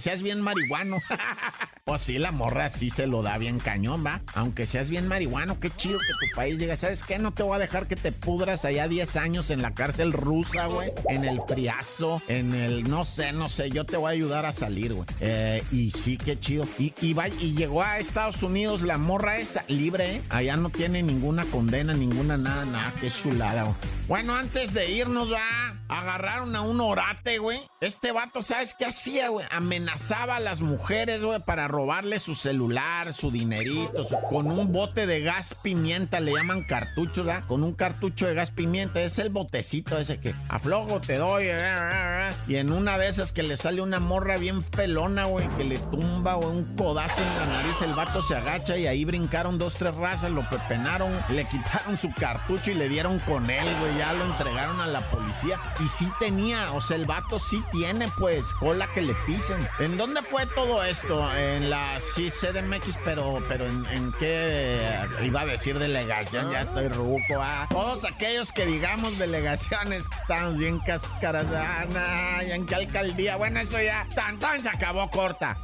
seas 0.01 0.23
bien 0.23 0.41
marihuano. 0.41 0.99
pues 1.85 2.03
sí, 2.03 2.19
la 2.19 2.31
morra 2.31 2.71
sí 2.71 2.91
se 2.91 3.07
lo 3.07 3.23
da 3.23 3.39
bien 3.39 3.59
cañón, 3.59 4.05
¿va? 4.07 4.21
Aunque 4.35 4.67
seas 4.67 4.89
bien 4.89 5.09
marihuano, 5.09 5.59
qué 5.59 5.71
chido 5.71 5.99
que 5.99 6.27
tu 6.29 6.37
país 6.37 6.59
llegue. 6.59 6.77
¿Sabes 6.77 7.03
qué? 7.03 7.19
No 7.19 7.33
te 7.33 7.43
voy 7.43 7.57
a 7.57 7.59
dejar 7.59 7.87
que 7.89 7.97
te 7.97 8.13
pudras 8.13 8.65
allá 8.65 8.87
10 8.89 9.17
años 9.17 9.51
en 9.51 9.63
la 9.63 9.75
cárcel 9.75 10.13
rusa, 10.13 10.67
güey. 10.67 10.93
En 11.09 11.25
el 11.25 11.41
friazo, 11.47 12.23
en 12.29 12.55
el, 12.55 12.89
no 12.89 13.05
sé, 13.05 13.33
no 13.33 13.49
sé. 13.49 13.71
Yo 13.71 13.85
te 13.85 13.97
voy 13.97 14.09
a 14.09 14.13
ayudar 14.13 14.47
a 14.47 14.53
salir, 14.53 14.95
güey. 14.95 15.07
Eh, 15.21 15.63
y 15.73 15.91
sí, 15.91 16.17
qué 16.17 16.39
chido. 16.39 16.67
Y, 16.79 16.95
y, 17.01 17.13
va- 17.15 17.29
y 17.29 17.55
llegó 17.55 17.83
a 17.83 17.99
Estados 17.99 18.43
Unidos 18.43 18.83
la 18.83 18.97
morra 18.97 19.39
esta, 19.39 19.65
libre, 19.69 20.17
¿eh? 20.17 20.23
Allá 20.31 20.57
no 20.57 20.71
tiene 20.71 21.03
ninguna 21.03 21.45
condena, 21.47 21.93
ninguna 21.93 22.37
nada, 22.37 22.65
nada. 22.67 22.93
Qué 23.01 23.11
chulada, 23.11 23.39
güey. 23.40 24.00
Bueno, 24.11 24.35
antes 24.35 24.75
de 24.75 24.90
irnos, 24.90 25.33
va, 25.33 25.79
agarraron 25.88 26.57
a 26.57 26.62
un 26.62 26.81
orate, 26.81 27.38
güey. 27.38 27.61
Este 27.81 28.11
vato, 28.11 28.42
¿sabes 28.42 28.75
qué 28.77 28.87
hacía, 28.87 29.29
güey? 29.29 29.46
Amenazaba 29.53 30.35
a 30.35 30.40
las 30.40 30.62
mujeres, 30.62 31.23
güey, 31.23 31.38
para 31.38 31.68
robarle 31.68 32.18
su 32.18 32.35
celular, 32.35 33.14
su 33.14 33.31
dinerito, 33.31 34.09
con 34.29 34.49
un 34.51 34.73
bote 34.73 35.07
de 35.07 35.20
gas 35.20 35.55
pimienta, 35.62 36.18
le 36.18 36.33
llaman 36.33 36.64
cartucho, 36.64 37.23
¿verdad? 37.23 37.44
Con 37.46 37.62
un 37.62 37.73
cartucho 37.73 38.27
de 38.27 38.35
gas 38.35 38.51
pimienta, 38.51 39.01
es 39.01 39.20
el 39.20 39.31
botecito 39.31 39.96
ese 39.96 40.18
que 40.18 40.35
aflojo 40.49 41.01
te 41.01 41.16
doy, 41.16 41.44
eh, 41.44 41.57
eh, 41.61 42.31
eh. 42.31 42.35
Y 42.49 42.57
en 42.57 42.73
una 42.73 42.99
de 42.99 43.07
esas 43.07 43.31
que 43.31 43.44
le 43.44 43.57
sale 43.57 43.81
una 43.81 44.01
morra 44.01 44.38
bien 44.38 44.64
pelona, 44.64 45.27
güey, 45.27 45.46
que 45.51 45.62
le 45.62 45.79
tumba, 45.79 46.35
güey, 46.35 46.49
un 46.49 46.77
codazo 46.77 47.23
en 47.23 47.49
la 47.49 47.59
nariz, 47.59 47.81
el 47.83 47.94
vato 47.94 48.23
se 48.23 48.35
agacha 48.35 48.77
y 48.77 48.88
ahí 48.88 49.05
brincaron 49.05 49.57
dos, 49.57 49.75
tres 49.75 49.94
razas, 49.94 50.33
lo 50.33 50.49
pepenaron, 50.49 51.16
le 51.29 51.46
quitaron 51.49 51.96
su 51.96 52.12
cartucho 52.12 52.73
y 52.73 52.75
le 52.75 52.88
dieron 52.88 53.20
con 53.20 53.49
él, 53.49 53.68
güey, 53.79 54.00
ya 54.01 54.15
lo 54.15 54.25
entregaron 54.25 54.81
a 54.81 54.87
la 54.87 55.03
policía. 55.11 55.61
Y 55.79 55.87
sí 55.89 56.11
tenía, 56.19 56.73
o 56.73 56.81
sea, 56.81 56.97
el 56.97 57.05
vato 57.05 57.39
sí 57.39 57.63
tiene, 57.71 58.09
pues, 58.17 58.55
cola 58.55 58.89
que 58.95 59.03
le 59.03 59.13
pisen. 59.27 59.69
¿En 59.79 59.99
dónde 59.99 60.23
fue 60.23 60.47
todo 60.47 60.83
esto? 60.83 61.31
En 61.37 61.69
la 61.69 62.01
sí, 62.01 62.31
CDMX, 62.31 62.99
pero, 63.05 63.43
pero 63.47 63.67
¿en, 63.67 63.85
en 63.91 64.11
qué 64.19 65.07
iba 65.23 65.43
a 65.43 65.47
decir 65.47 65.79
delegación? 65.79 66.51
Ya 66.51 66.63
estoy 66.63 66.89
ruco, 66.89 67.43
ah. 67.43 67.67
Todos 67.69 68.07
aquellos 68.07 68.53
que 68.53 68.65
digamos 68.65 69.19
delegaciones 69.19 70.09
que 70.09 70.17
estamos 70.17 70.57
bien 70.57 70.79
cáscaras, 70.79 71.49
ah, 71.51 71.85
nah, 71.93 72.43
¿y 72.43 72.53
en 72.53 72.65
qué 72.65 72.77
alcaldía? 72.77 73.37
Bueno, 73.37 73.61
eso 73.61 73.79
ya, 73.83 74.09
tan, 74.15 74.39
tan, 74.39 74.61
se 74.61 74.71
acabó 74.71 75.11
corta. 75.11 75.59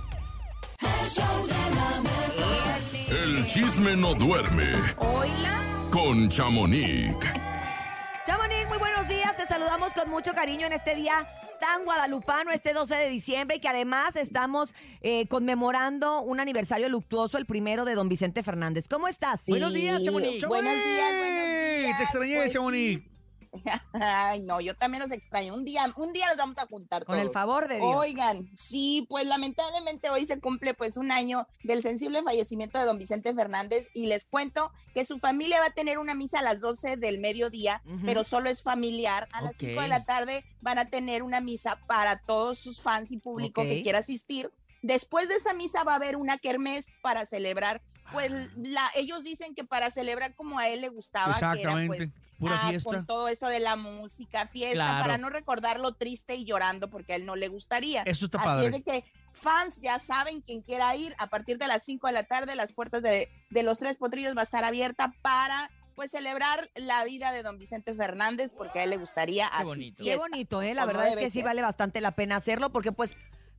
El 0.83 1.09
show 1.09 1.47
de 1.47 1.53
la 1.75 2.01
mejor. 2.03 3.19
El 3.19 3.47
chisme 3.47 3.97
no 3.97 4.13
duerme 4.15 4.73
Hola. 4.99 5.89
con 5.91 6.29
Chamonix. 6.29 7.17
Chamonix, 8.27 8.69
muy 8.69 8.79
buenos 8.79 9.07
días. 9.07 9.37
Te 9.37 9.47
saludamos 9.47 9.93
con 9.93 10.11
mucho 10.11 10.33
cariño 10.33 10.67
en 10.67 10.73
este 10.73 10.97
día 10.97 11.29
tan 11.61 11.85
guadalupano, 11.85 12.51
este 12.51 12.73
12 12.73 12.97
de 12.97 13.09
diciembre, 13.09 13.57
y 13.57 13.61
que 13.61 13.69
además 13.69 14.17
estamos 14.17 14.75
eh, 15.01 15.29
conmemorando 15.29 16.23
un 16.23 16.41
aniversario 16.41 16.89
luctuoso, 16.89 17.39
el 17.39 17.47
primero 17.47 17.85
de 17.85 17.95
don 17.95 18.09
Vicente 18.09 18.43
Fernández. 18.43 18.89
¿Cómo 18.89 19.07
estás? 19.07 19.43
Buenos 19.47 19.73
días, 19.75 20.03
Chamonix. 20.03 20.45
Buenos 20.45 20.73
días, 20.73 21.17
buenos 21.17 21.49
días. 21.49 21.97
Te 21.99 22.03
extrañé, 22.03 22.37
Pues 22.37 22.53
Chamonix. 22.53 22.99
sí. 23.01 23.16
Ay, 23.93 24.41
no, 24.45 24.61
yo 24.61 24.77
también 24.77 25.03
los 25.03 25.13
extraño. 25.13 25.55
Un 25.55 25.65
día, 25.65 25.93
un 25.97 26.13
día 26.13 26.29
los 26.29 26.37
vamos 26.37 26.59
a 26.59 26.67
juntar 26.67 27.05
Con 27.05 27.15
todos. 27.17 27.27
el 27.27 27.33
favor 27.33 27.69
de 27.69 27.77
Dios. 27.77 27.95
Oigan, 27.97 28.51
sí, 28.57 29.07
pues 29.09 29.27
lamentablemente 29.27 30.11
hoy 30.11 30.27
se 30.27 30.41
cumple 30.41 30.75
pues 30.75 30.97
un 30.97 31.11
año 31.11 31.47
del 31.63 31.83
sensible 31.83 32.23
fallecimiento 32.23 32.79
de 32.79 32.85
don 32.85 32.99
Vicente 32.99 33.35
Fernández 33.35 33.89
y 33.95 34.07
les 34.07 34.25
cuento 34.25 34.73
que 34.95 35.05
su 35.05 35.19
familia 35.19 35.61
va 35.61 35.67
a 35.67 35.71
tener 35.75 35.99
una 35.99 36.15
misa 36.15 36.41
a 36.41 36.43
las 36.43 36.61
12 36.61 36.97
del 36.97 37.19
mediodía, 37.19 37.83
Ujú. 37.87 38.05
pero 38.05 38.25
solo 38.25 38.51
es 38.51 38.63
familiar. 38.63 39.29
A 39.33 39.43
las 39.43 39.53
Ok. 39.53 39.61
5 39.61 39.81
de 39.83 39.89
la 39.89 40.05
tarde 40.05 40.45
van 40.61 40.79
a 40.79 40.89
tener 40.91 41.23
una 41.23 41.41
misa 41.41 41.81
para 41.87 42.19
todos 42.21 42.59
sus 42.59 42.81
fans 42.81 43.11
y 43.13 43.19
público 43.19 43.63
Ok. 43.63 43.69
que 43.69 43.83
quiera 43.83 44.01
asistir. 44.01 44.51
Después 44.83 45.29
de 45.29 45.35
esa 45.35 45.55
misa 45.55 45.85
va 45.85 45.93
a 45.93 45.97
haber 45.97 46.17
una 46.17 46.39
kermés 46.39 46.87
para 47.03 47.27
celebrar, 47.27 47.83
pues 48.13 48.31
la, 48.57 48.89
ellos 48.95 49.25
dicen 49.25 49.55
que 49.55 49.65
para 49.65 49.91
celebrar 49.91 50.35
como 50.35 50.59
a 50.59 50.69
él 50.69 50.81
le 50.83 50.89
gustaba, 50.89 51.35
que 51.55 51.63
era 51.63 51.75
pues 51.87 52.11
Pura 52.39 52.59
ah, 52.61 52.69
fiesta. 52.69 52.91
con 52.91 53.07
todo 53.07 53.29
eso 53.29 53.49
de 53.49 53.61
la 53.61 53.77
música, 53.77 54.47
fiesta, 54.49 54.75
Claro. 54.85 55.03
para 55.03 55.19
no 55.19 55.31
recordarlo 55.31 55.95
triste 55.95 56.35
y 56.35 56.45
llorando 56.45 56.91
porque 56.91 57.15
a 57.15 57.17
él 57.17 57.27
no 57.27 57.37
le 57.37 57.49
gustaría. 57.49 58.03
Eso 58.03 58.27
está 58.27 58.39
Así 58.39 58.47
padre. 58.47 58.67
es 58.67 58.73
de 58.73 58.83
que 58.83 59.05
fans 59.31 59.81
ya 59.81 59.99
saben, 59.99 60.41
quien 60.43 60.63
quiera 60.63 60.95
ir, 60.97 61.15
a 61.19 61.29
partir 61.29 61.59
de 61.59 61.67
las 61.67 61.85
5 61.85 62.07
de 62.07 62.13
la 62.13 62.25
tarde, 62.25 62.55
las 62.55 62.73
puertas 62.73 63.03
de, 63.03 63.31
de 63.51 63.63
los 63.63 63.79
Tres 63.79 63.99
Potrillos 63.99 64.37
va 64.37 64.41
a 64.41 64.45
estar 64.45 64.65
abierta 64.65 65.15
para 65.23 65.71
pues 65.97 66.11
celebrar 66.11 66.71
la 66.75 67.05
vida 67.05 67.33
de 67.33 67.43
don 67.43 67.59
Vicente 67.59 67.95
Fernández 67.95 68.53
porque 68.57 68.81
a 68.81 68.85
él 68.85 68.91
le 68.91 68.99
gustaría 68.99 69.47
así 69.49 69.65
bonito. 69.65 70.05
Qué 70.05 70.17
bonito, 70.17 70.61
¿eh? 70.61 70.75
La 70.75 70.85
verdad 70.85 71.09
es 71.09 71.17
que 71.17 71.31
sí 71.31 71.43
vale 71.43 71.63
bastante 71.63 72.01
la 72.01 72.13
pena 72.13 72.37
hacerlo 72.37 72.71
porque 72.71 72.93
pues... 72.93 73.15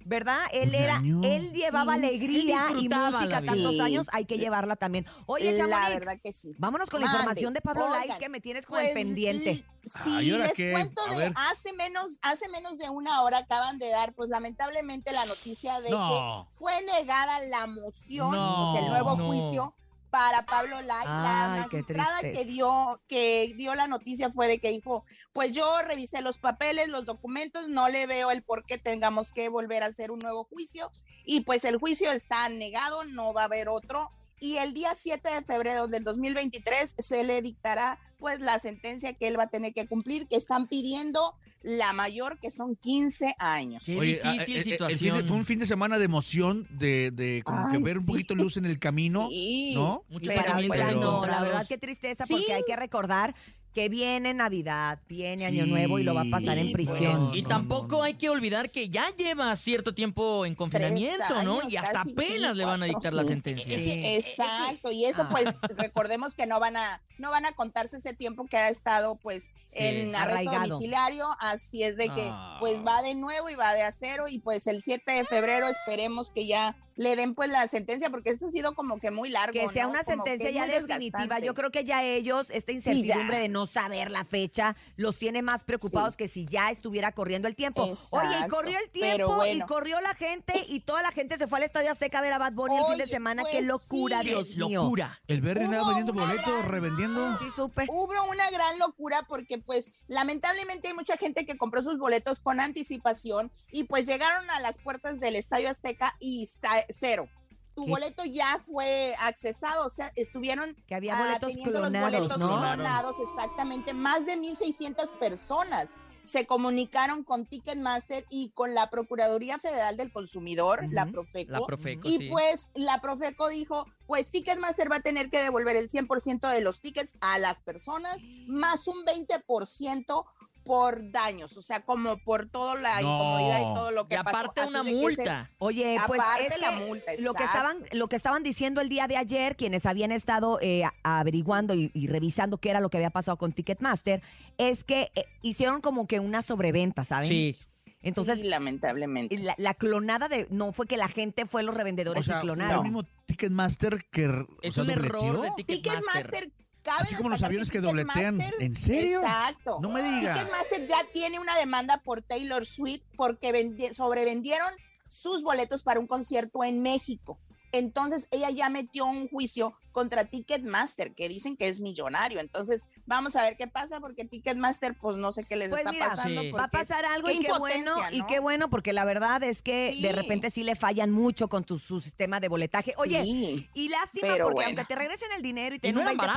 ¿Verdad? 0.06 0.40
Él 0.54 0.74
era, 0.74 0.98
año. 0.98 1.20
él 1.24 1.52
llevaba 1.52 1.94
Sí, 1.96 2.00
alegría 2.00 2.68
él 2.72 2.80
y 2.80 2.88
la 2.88 3.10
música 3.12 3.42
tantos 3.42 3.72
Sí. 3.74 3.82
años, 3.82 4.08
hay 4.14 4.26
que 4.26 4.38
llevarla 4.38 4.76
también. 4.78 5.06
Oye, 5.26 5.52
la 5.52 5.58
Chamonix, 5.68 6.00
verdad 6.00 6.18
que 6.24 6.32
sí. 6.32 6.56
vámonos 6.58 6.90
con 6.90 7.02
la 7.02 7.08
información 7.08 7.54
de 7.54 7.60
Pablo 7.62 7.90
Lai 7.90 8.18
que 8.18 8.30
me 8.30 8.40
tienes 8.40 8.66
con 8.66 8.78
Pues, 8.78 8.88
el 8.88 8.94
pendiente. 8.94 9.66
Sí, 9.84 10.14
Ay, 10.16 10.32
¿ahora 10.32 10.44
les 10.46 10.54
qué? 10.54 10.72
cuento 10.72 11.02
A 11.06 11.12
de 11.12 11.18
ver. 11.18 11.34
hace 11.50 11.74
menos, 11.74 12.12
hace 12.22 12.48
menos 12.50 12.78
de 12.78 12.90
una 12.90 13.22
hora 13.24 13.40
acaban 13.40 13.80
de 13.80 13.90
dar, 13.90 14.14
pues 14.14 14.30
lamentablemente 14.30 15.12
la 15.12 15.26
noticia 15.26 15.82
de 15.82 15.90
No. 15.90 16.08
que 16.48 16.56
fue 16.56 16.74
negada 16.84 17.40
la 17.50 17.68
moción, 17.68 18.32
No, 18.32 18.70
pues, 18.72 18.84
el 18.84 18.90
nuevo 18.90 19.16
no. 19.18 19.26
juicio 19.28 19.74
para 20.10 20.46
Pablo 20.46 20.82
Lai. 20.82 21.06
la 21.06 21.54
Ay, 21.54 21.62
magistrada 21.62 22.20
que 22.22 22.46
dio, 22.46 23.02
que 23.08 23.54
dio 23.56 23.76
la 23.76 23.88
noticia 23.88 24.30
fue 24.30 24.48
de 24.48 24.60
que 24.60 24.70
dijo, 24.70 25.04
pues 25.34 25.52
yo 25.52 25.82
revisé 25.82 26.22
los 26.22 26.38
papeles, 26.38 26.88
los 26.90 27.06
documentos, 27.06 27.70
no 27.70 27.90
le 27.90 28.08
veo 28.08 28.32
el 28.32 28.44
por 28.44 28.66
qué 28.66 28.78
tengamos 28.78 29.32
que 29.32 29.50
volver 29.50 29.84
a 29.84 29.88
hacer 29.88 30.12
un 30.12 30.20
nuevo 30.20 30.46
juicio. 30.46 30.90
Y 31.26 31.42
pues 31.42 31.66
el 31.66 31.78
juicio 31.78 32.12
está 32.12 32.48
negado, 32.50 33.04
no 33.04 33.34
va 33.34 33.42
a 33.42 33.46
haber 33.46 33.70
otro. 33.70 34.12
Y 34.40 34.58
el 34.58 34.74
día 34.74 34.94
7 34.96 35.30
de 35.34 35.42
febrero 35.42 35.88
del 35.88 36.04
2023 36.04 36.96
se 36.98 37.24
le 37.24 37.42
dictará 37.42 38.00
pues 38.18 38.40
la 38.40 38.60
sentencia 38.60 39.14
que 39.14 39.28
él 39.28 39.38
va 39.38 39.44
a 39.44 39.50
tener 39.50 39.74
que 39.74 39.88
cumplir, 39.88 40.28
que 40.28 40.36
están 40.36 40.68
pidiendo 40.68 41.36
la 41.64 41.92
mayor, 41.94 42.40
que 42.40 42.52
son 42.52 42.76
15 42.76 43.36
años. 43.40 43.84
Qué 43.86 43.98
Oye, 43.98 44.22
ah, 44.24 44.32
difícil 44.34 44.56
eh, 44.56 44.58
eh, 44.58 44.60
el 44.60 44.64
fin 44.64 44.72
de- 44.72 44.72
situación. 44.72 45.26
fue 45.26 45.38
un 45.38 45.46
fin 45.46 45.60
de 45.60 45.66
semana 45.66 45.98
de 46.00 46.06
emoción, 46.06 46.68
de, 46.70 47.12
de 47.12 47.42
como 47.44 47.72
que 47.72 47.78
ver 47.80 47.98
un 47.98 48.06
poquito 48.06 48.36
luz 48.36 48.58
en 48.58 48.66
el 48.66 48.80
camino, 48.80 49.30
Sí. 49.32 49.74
¿no? 49.76 50.04
Muchos 50.10 50.28
Pero, 50.34 50.54
pues, 50.68 50.96
no, 50.96 51.26
la 51.26 51.42
verdad 51.42 51.66
qué 51.68 51.78
tristeza 51.78 52.24
porque 52.28 52.44
Sí. 52.46 52.52
hay 52.52 52.64
que 52.66 52.76
recordar 52.76 53.36
que 53.74 53.90
viene 53.90 54.34
Navidad, 54.34 55.00
viene 55.08 55.46
Año 55.46 55.66
Sí, 55.66 55.70
Nuevo 55.70 56.00
y 56.00 56.04
lo 56.04 56.16
va 56.16 56.22
a 56.22 56.26
pasar 56.32 56.58
en 56.58 56.68
Sí, 56.68 56.74
prisión. 56.74 57.16
pues. 57.16 57.36
Y 57.36 57.44
No, 57.44 57.50
tampoco 57.50 57.98
no, 57.98 58.04
hay 58.04 58.16
que 58.16 58.28
olvidar 58.30 58.72
que 58.72 58.90
ya 58.90 59.06
lleva 59.16 59.56
cierto 59.56 59.94
tiempo 59.94 60.48
en 60.48 60.56
confinamiento, 60.56 61.44
¿no? 61.44 61.60
Y 61.70 61.76
hasta 61.76 62.02
apenas 62.02 62.52
sí, 62.54 62.58
le 62.58 62.66
van 62.66 62.82
a 62.82 62.88
cuatro, 62.88 63.00
dictar 63.00 63.14
la 63.14 63.22
sí. 63.24 63.28
sentencia. 63.28 63.66
Sí. 63.78 64.02
Exacto, 64.16 64.92
y 64.92 65.06
eso 65.06 65.24
Ah. 65.24 65.30
pues 65.30 65.58
recordemos 65.78 66.34
que 66.34 66.48
no 66.48 66.60
van 66.60 66.76
a 66.78 67.02
no 67.18 67.32
van 67.32 67.46
a 67.46 67.52
contarse 67.54 67.98
ese 67.98 68.14
tiempo 68.14 68.46
que 68.46 68.58
ha 68.58 68.70
estado 68.70 69.16
pues 69.16 69.52
en 69.74 70.16
arresto 70.16 70.40
Arraigado. 70.40 70.68
domiciliario, 70.70 71.26
así 71.40 71.84
es 71.84 71.98
de 71.98 72.10
que 72.10 72.30
Ah. 72.32 72.58
pues 72.60 72.86
va 72.86 73.02
de 73.02 73.16
nuevo 73.16 73.50
y 73.50 73.56
va 73.56 73.74
de 73.74 73.84
acero 73.84 74.26
y 74.28 74.40
pues 74.40 74.66
el 74.68 74.82
7 74.82 75.12
de 75.12 75.26
febrero 75.26 75.68
esperemos 75.68 76.32
que 76.32 76.48
ya 76.48 76.76
le 76.96 77.16
den 77.16 77.36
pues 77.36 77.52
la 77.52 77.68
sentencia 77.68 78.10
porque 78.10 78.32
esto 78.32 78.48
ha 78.48 78.50
sido 78.50 78.74
como 78.74 79.00
que 79.00 79.12
muy 79.12 79.30
largo, 79.30 79.54
Que 79.54 79.68
sea 79.68 79.84
¿no? 79.84 79.92
una 79.92 80.04
Como 80.04 80.24
sentencia 80.24 80.50
ya 80.50 80.66
definitiva. 80.66 81.38
Yo 81.40 81.54
creo 81.54 81.70
que 81.70 81.84
ya 81.84 82.04
ellos, 82.04 82.50
esta 82.50 82.72
incertidumbre 82.72 83.38
de 83.38 83.50
no 83.50 83.68
saber 83.68 84.10
la 84.10 84.24
fecha, 84.24 84.76
los 84.96 85.18
tiene 85.20 85.44
más 85.44 85.64
preocupados 85.64 86.14
Sí. 86.14 86.18
que 86.18 86.28
si 86.28 86.46
ya 86.48 86.72
estuviera 86.72 87.12
corriendo 87.12 87.48
el 87.48 87.56
tiempo. 87.56 87.84
Oye, 87.84 88.36
y 88.44 88.48
corrió 88.48 88.80
el 88.80 88.90
tiempo 88.90 89.46
y 89.46 89.60
corrió 89.62 90.02
la 90.02 90.16
gente 90.16 90.54
y 90.70 90.80
toda 90.80 91.04
la 91.04 91.12
gente 91.12 91.38
se 91.38 91.46
fue 91.46 91.60
al 91.60 91.64
Estadio 91.66 91.92
Azteca 91.92 92.18
a 92.18 92.22
ver 92.22 92.34
a 92.34 92.40
Bad 92.40 92.54
Bunny 92.54 92.76
el 92.78 92.86
fin 92.86 92.98
de 92.98 93.06
semana. 93.08 93.44
pues 93.44 93.54
Qué 93.54 93.62
locura, 93.62 94.22
sí. 94.24 94.30
Dios 94.30 94.48
¡Qué 94.48 94.56
mío. 94.66 94.82
locura! 94.82 95.20
El 95.28 95.42
Berry 95.42 95.66
andaba 95.66 95.88
vendiendo 95.90 96.14
boletos, 96.14 96.46
gran- 96.46 96.68
revendiendo. 96.72 97.07
Sí, 97.40 97.46
supe. 97.56 97.86
Hubo 97.90 98.14
una 98.30 98.50
gran 98.50 98.80
locura 98.80 99.24
porque 99.28 99.58
pues 99.58 99.90
lamentablemente 100.08 100.88
hay 100.90 100.94
mucha 100.94 101.18
gente 101.18 101.46
que 101.46 101.58
compró 101.58 101.82
sus 101.82 101.98
boletos 101.98 102.40
con 102.40 102.60
anticipación 102.60 103.52
y 103.72 103.84
pues 103.86 104.06
llegaron 104.08 104.50
a 104.52 104.60
las 104.60 104.78
puertas 104.78 105.20
del 105.20 105.36
Estadio 105.36 105.70
Azteca 105.70 106.16
y 106.20 106.48
sa- 106.48 106.86
cero. 106.90 107.28
Tu 107.76 107.86
¿Qué? 107.86 107.92
boleto 107.92 108.26
ya 108.26 108.58
fue 108.58 109.16
accesado, 109.20 109.86
o 109.86 109.90
sea, 109.90 110.12
estuvieron 110.16 110.76
Que 110.88 110.96
había 110.96 111.14
ah, 111.16 111.38
teniendo 111.40 111.80
los 111.80 111.92
boletos 111.92 112.38
¿no? 112.40 112.48
clonados, 112.60 113.18
exactamente, 113.20 113.94
más 113.94 114.26
de 114.26 114.36
1.600 114.36 115.16
personas 115.20 115.96
se 116.28 116.46
comunicaron 116.46 117.24
con 117.24 117.46
Ticketmaster 117.46 118.26
y 118.30 118.50
con 118.50 118.74
la 118.74 118.90
Procuraduría 118.90 119.58
Federal 119.58 119.96
del 119.96 120.12
Consumidor, 120.12 120.86
la. 120.92 121.08
Profeco, 121.08 121.52
La 121.54 121.66
Profeco, 121.66 122.08
y 122.08 122.18
sí. 122.18 122.30
pues 122.30 122.72
la 122.76 123.00
Profeco 123.00 123.48
dijo, 123.48 123.86
pues 124.06 124.30
Ticketmaster 124.30 124.92
va 124.92 124.98
a 124.98 125.02
tener 125.02 125.30
que 125.30 125.42
devolver 125.42 125.78
el 125.78 125.90
100% 125.90 126.52
de 126.52 126.62
los 126.62 126.82
tickets 126.82 127.16
a 127.22 127.40
las 127.40 127.62
personas, 127.62 128.18
más 128.46 128.88
un 128.88 129.06
20% 129.06 130.26
por 130.68 131.10
daños, 131.12 131.58
o 131.58 131.62
sea, 131.62 131.82
como 131.82 132.18
por 132.18 132.48
toda 132.50 132.76
la 132.76 133.02
No. 133.02 133.08
incomodidad 133.16 133.60
y 133.60 133.74
todo 133.74 133.92
lo 133.92 134.08
que 134.08 134.16
Y 134.16 134.18
pasó. 134.20 134.30
aparte 134.38 134.62
Así 134.62 134.70
una 134.70 134.84
multa. 134.84 135.50
Oye, 135.58 135.96
pues 136.06 136.22
Aparte 136.22 136.48
es 136.54 136.60
la 136.62 136.70
que 136.78 136.86
multa, 136.86 137.12
lo 137.20 137.34
que 137.34 137.44
exacto. 137.44 137.44
estaban 137.44 137.78
lo 137.94 138.08
que 138.08 138.16
estaban 138.16 138.44
diciendo 138.44 138.82
el 138.82 138.90
día 138.90 139.08
de 139.08 139.18
ayer, 139.18 139.56
quienes 139.56 139.86
habían 139.86 140.12
estado 140.12 140.60
eh, 140.62 140.84
averiguando 141.04 141.74
y, 141.74 141.90
y 141.94 142.08
revisando 142.08 142.58
qué 142.58 142.70
era 142.70 142.80
lo 142.80 142.90
que 142.90 142.98
había 142.98 143.10
pasado 143.10 143.38
con 143.38 143.52
Ticketmaster, 143.54 144.22
es 144.58 144.84
que 144.84 145.12
eh, 145.16 145.26
hicieron 145.42 145.82
como 145.82 146.06
que 146.08 146.20
una 146.20 146.42
sobreventa, 146.42 147.04
¿saben? 147.04 147.28
Sí. 147.30 147.58
Entonces, 148.00 148.40
Sí, 148.40 148.46
lamentablemente. 148.46 149.38
la, 149.40 149.56
la 149.58 149.74
clonada 149.74 150.28
de 150.30 150.48
no 150.52 150.72
fue 150.72 150.86
que 150.86 150.98
la 150.98 151.08
gente 151.08 151.46
fue 151.48 151.64
los 151.64 151.74
O 151.76 151.78
revendedores 151.78 152.26
sea, 152.26 152.38
y 152.38 152.42
fue 152.42 152.50
el 152.52 152.56
clonaron. 152.58 152.84
mismo 152.84 153.04
Ticketmaster 153.26 154.06
que 154.12 154.28
o 154.28 154.48
Es 154.62 154.76
sea, 154.76 154.84
un 154.84 154.92
error 154.92 155.42
de 155.42 155.52
Ticketmaster. 155.64 155.66
Ticketmaster, 155.66 156.52
cabe 156.88 157.04
Así 157.04 157.16
como 157.16 157.30
los 157.30 157.44
aviones 157.44 157.70
que 157.70 157.82
dobletean. 157.82 158.40
¿En 158.60 158.76
serio? 158.76 159.20
Exacto. 159.22 159.80
No 159.82 159.90
me 159.90 160.02
diga. 160.02 160.34
Ticketmaster 160.34 160.86
ya 160.88 160.98
tiene 161.14 161.40
una 161.40 161.56
demanda 161.58 162.02
por 162.04 162.22
Taylor 162.24 162.66
Swift 162.66 163.02
porque 163.16 163.52
vendi- 163.52 163.94
sobrevendieron 163.94 164.68
sus 165.08 165.44
boletos 165.44 165.84
para 165.84 166.00
un 166.00 166.08
concierto 166.08 166.64
en 166.64 166.82
México. 166.82 167.38
Entonces 167.74 168.28
ella 168.32 168.50
ya 168.50 168.70
metió 168.70 169.06
un 169.06 169.28
juicio 169.28 169.74
contra 169.98 170.26
Ticketmaster, 170.26 171.16
que 171.16 171.28
dicen 171.28 171.58
que 171.58 171.68
es 171.70 171.80
millonario. 171.80 172.40
Entonces, 172.40 172.86
vamos 173.08 173.36
a 173.36 173.42
ver 173.42 173.58
qué 173.58 173.66
pasa, 173.66 174.00
porque 174.00 174.26
Ticketmaster, 174.26 174.94
pues 174.94 175.18
no 175.18 175.32
sé 175.32 175.44
qué 175.44 175.56
les 175.56 175.70
Pues 175.70 175.80
está 175.80 175.92
mira, 175.92 176.10
pasando. 176.10 176.42
Sí. 176.42 176.52
va 176.52 176.66
a 176.66 176.68
pasar 176.68 177.04
algo 177.04 177.28
qué 177.30 177.34
y 177.34 177.40
qué 177.40 177.52
bueno, 177.58 177.96
y 178.12 178.22
qué 178.28 178.40
bueno, 178.40 178.70
porque 178.70 178.94
la 178.94 179.06
verdad 179.06 179.42
es 179.42 179.64
que 179.64 179.98
de 180.00 180.12
repente 180.12 180.52
sí 180.52 180.62
le 180.62 180.76
fallan 180.76 181.10
mucho 181.10 181.48
con 181.48 181.64
tu, 181.64 181.80
su 181.80 182.00
sistema 182.00 182.40
de 182.40 182.48
boletaje. 182.48 182.94
Oye, 182.98 183.24
Sí. 183.24 183.68
y 183.74 183.90
lástima 183.90 184.28
Pero 184.28 184.46
porque 184.46 184.54
bueno. 184.58 184.70
aunque 184.70 184.86
te 184.86 184.94
regresen 184.96 185.32
el 185.36 185.42
dinero 185.42 185.74
y 185.76 185.80
te 185.80 185.88
den 185.88 185.96
no 185.96 186.02
un 186.02 186.08
eran 186.10 186.18
20% 186.20 186.28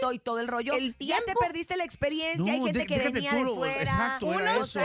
baratos, 0.00 0.14
y 0.14 0.18
todo 0.18 0.40
el 0.40 0.48
rollo, 0.48 0.72
El 0.72 0.96
ya 0.98 1.18
te 1.18 1.22
tiempo. 1.26 1.40
perdiste 1.40 1.76
la 1.76 1.84
experiencia. 1.84 2.52
Hay 2.52 2.58
No, 2.58 2.66
gente 2.66 2.80
de- 2.80 2.86
que 2.86 2.98
venía 2.98 3.30
tú 3.30 3.36
de 3.36 3.54
fuera. 3.54 3.80
exacto, 3.80 4.26
unos, 4.26 4.74
eh, 4.74 4.82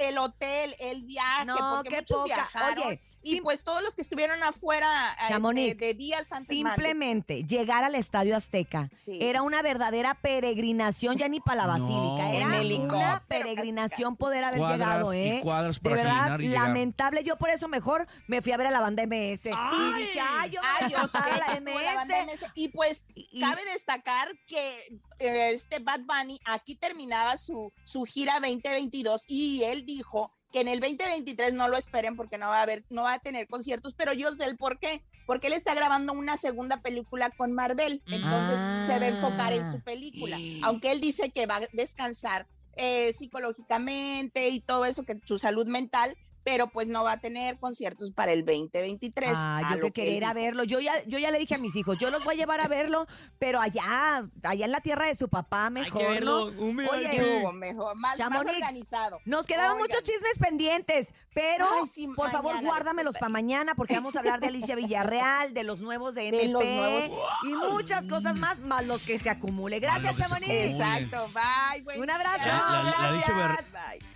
el 0.00 0.18
hotel, 0.18 0.76
el 0.78 1.04
viaje, 1.04 1.46
No, 1.46 1.56
porque 1.76 1.88
qué 1.88 1.96
muchos 2.02 2.18
poca. 2.18 2.34
viajaron. 2.34 2.86
Oye, 2.88 3.00
y 3.22 3.40
pues 3.40 3.64
todos 3.64 3.82
los 3.82 3.96
que 3.96 4.02
estuvieron 4.02 4.40
afuera 4.44 4.88
este, 5.28 5.74
de 5.74 5.94
días 5.94 6.30
antes. 6.30 6.56
Simplemente 6.56 7.42
llegar 7.46 7.84
al 7.84 7.94
Estadio 7.94 8.36
Azteca 8.36 8.90
Sí. 9.02 9.18
era 9.20 9.42
una 9.42 9.62
verdadera 9.62 10.14
peregrinación, 10.14 11.16
ya 11.16 11.28
ni 11.28 11.40
para 11.40 11.62
la 11.62 11.66
basílica. 11.66 11.92
No, 11.94 12.32
Era 12.32 12.46
una 12.46 13.22
peregrinación 13.28 14.10
casi, 14.10 14.14
casi. 14.14 14.20
poder 14.20 14.44
haber 14.44 14.58
Cuadras 14.58 14.78
llegado, 14.78 15.14
y 15.14 15.18
¿eh? 15.18 15.40
cuadras 15.42 15.78
para 15.78 15.96
de 15.96 16.02
verdad, 16.02 16.14
desayunar 16.16 16.40
y 16.42 16.48
llegar. 16.48 16.62
lamentable. 16.68 17.24
Yo 17.24 17.36
por 17.36 17.50
eso 17.50 17.68
mejor 17.68 18.06
me 18.26 18.42
fui 18.42 18.52
a 18.52 18.56
ver 18.56 18.66
a 18.66 18.70
la 18.70 18.80
banda 18.80 19.02
MS. 19.04 19.46
Y 19.46 19.94
dije, 19.98 20.20
ay, 20.20 20.50
yo 20.50 20.60
me 20.60 20.66
Ah, 20.68 20.76
voy 20.80 20.86
a 20.94 20.98
yo 21.02 21.08
sé 21.08 21.18
a 21.18 21.20
la 21.38 21.54
estuvo 21.54 21.80
la 21.80 21.94
banda 21.94 22.18
MS. 22.24 22.32
MS. 22.42 22.50
Y 22.54 22.68
pues 22.68 23.06
Y- 23.14 23.40
cabe 23.40 23.60
destacar 23.72 24.28
que 24.46 24.98
eh, 25.18 25.50
este 25.54 25.78
Bad 25.78 26.00
Bunny 26.00 26.38
aquí 26.44 26.74
terminaba 26.74 27.36
su, 27.36 27.72
su 27.84 28.04
gira 28.04 28.34
2022 28.40 29.24
y 29.28 29.62
él 29.64 29.84
dijo 29.86 30.32
que 30.56 30.62
en 30.62 30.68
el 30.68 30.80
2023 30.80 31.52
no 31.52 31.68
lo 31.68 31.76
esperen 31.76 32.16
porque 32.16 32.38
no 32.38 32.48
va 32.48 32.60
a 32.60 32.62
haber, 32.62 32.82
no 32.88 33.02
va 33.02 33.12
a 33.12 33.18
tener 33.18 33.46
conciertos, 33.46 33.92
pero 33.94 34.14
yo 34.14 34.34
sé 34.34 34.46
el 34.46 34.56
por 34.56 34.78
qué. 34.78 35.02
Porque 35.26 35.48
él 35.48 35.52
está 35.52 35.74
grabando 35.74 36.14
una 36.14 36.38
segunda 36.38 36.80
película 36.80 37.28
con 37.28 37.52
Marvel, 37.52 38.00
entonces 38.06 38.86
se 38.86 38.98
va 38.98 39.04
a 39.04 39.08
enfocar 39.08 39.52
en 39.52 39.70
su 39.70 39.80
película. 39.82 40.38
Y- 40.38 40.62
Aunque 40.64 40.92
él 40.92 41.02
dice 41.02 41.28
que 41.30 41.44
va 41.44 41.56
a 41.56 41.60
descansar 41.74 42.46
eh, 42.76 43.12
psicológicamente 43.12 44.48
y 44.48 44.60
todo 44.60 44.86
eso, 44.86 45.04
que 45.04 45.20
su 45.26 45.38
salud 45.38 45.66
mental, 45.66 46.16
pero 46.46 46.68
pues 46.68 46.86
no 46.86 47.02
va 47.02 47.10
a 47.14 47.16
tener 47.18 47.58
conciertos 47.58 48.12
para 48.12 48.30
el 48.30 48.44
2023. 48.44 49.32
Ah, 49.34 49.62
yo 49.72 49.76
lo 49.78 49.86
que 49.86 50.02
quería 50.04 50.16
ir 50.18 50.24
a 50.24 50.32
verlo. 50.32 50.62
Yo 50.62 50.78
ya, 50.78 51.02
yo 51.04 51.18
ya 51.18 51.32
le 51.32 51.40
dije 51.40 51.56
a 51.56 51.58
mis 51.58 51.74
hijos, 51.74 51.98
yo 51.98 52.08
los 52.08 52.22
voy 52.22 52.36
a 52.36 52.38
llevar 52.38 52.60
a 52.60 52.68
verlo, 52.68 53.08
pero 53.40 53.60
allá, 53.60 54.28
allá 54.44 54.64
en 54.64 54.70
la 54.70 54.80
tierra 54.80 55.06
de 55.08 55.16
su 55.16 55.28
papá, 55.28 55.64
Hay 55.66 55.72
mejor, 55.72 56.00
que 56.00 56.08
verlo. 56.08 56.52
¿no? 56.52 56.62
un 56.62 56.78
Oye, 56.78 57.08
mejor, 57.52 57.96
más, 57.96 58.20
organizado. 58.20 59.18
Nos 59.24 59.44
quedaron 59.44 59.72
Oigan. 59.72 59.88
muchos 59.88 60.04
chismes 60.04 60.38
pendientes, 60.38 61.12
pero 61.34 61.66
Ay, 61.82 61.88
sí, 61.88 62.06
por 62.14 62.30
favor 62.30 62.54
guárdamelos 62.62 63.16
para 63.18 63.28
mañana 63.28 63.74
porque 63.74 63.94
vamos 63.96 64.14
a 64.14 64.20
hablar 64.20 64.38
de 64.38 64.46
Alicia 64.46 64.76
Villarreal, 64.76 65.52
de 65.52 65.64
los 65.64 65.80
nuevos 65.80 66.14
de 66.14 66.28
MP 66.28 66.46
De 66.46 66.52
los 66.52 66.64
nuevos. 66.64 67.10
y 67.42 67.54
muchas 67.72 68.06
cosas 68.06 68.36
más, 68.38 68.60
más 68.60 68.86
los 68.86 69.04
que 69.04 69.18
se 69.18 69.30
acumule. 69.30 69.80
Gracias, 69.80 70.16
lo 70.16 70.24
Chamonix. 70.24 70.48
Exacto, 70.48 71.28
bye. 71.34 71.82
buen 71.82 72.00
Un 72.02 72.08
abrazo. 72.10 72.46
La- 72.46 72.82
la- 72.84 73.10
la. 73.26 73.64
Bye. 73.72 74.15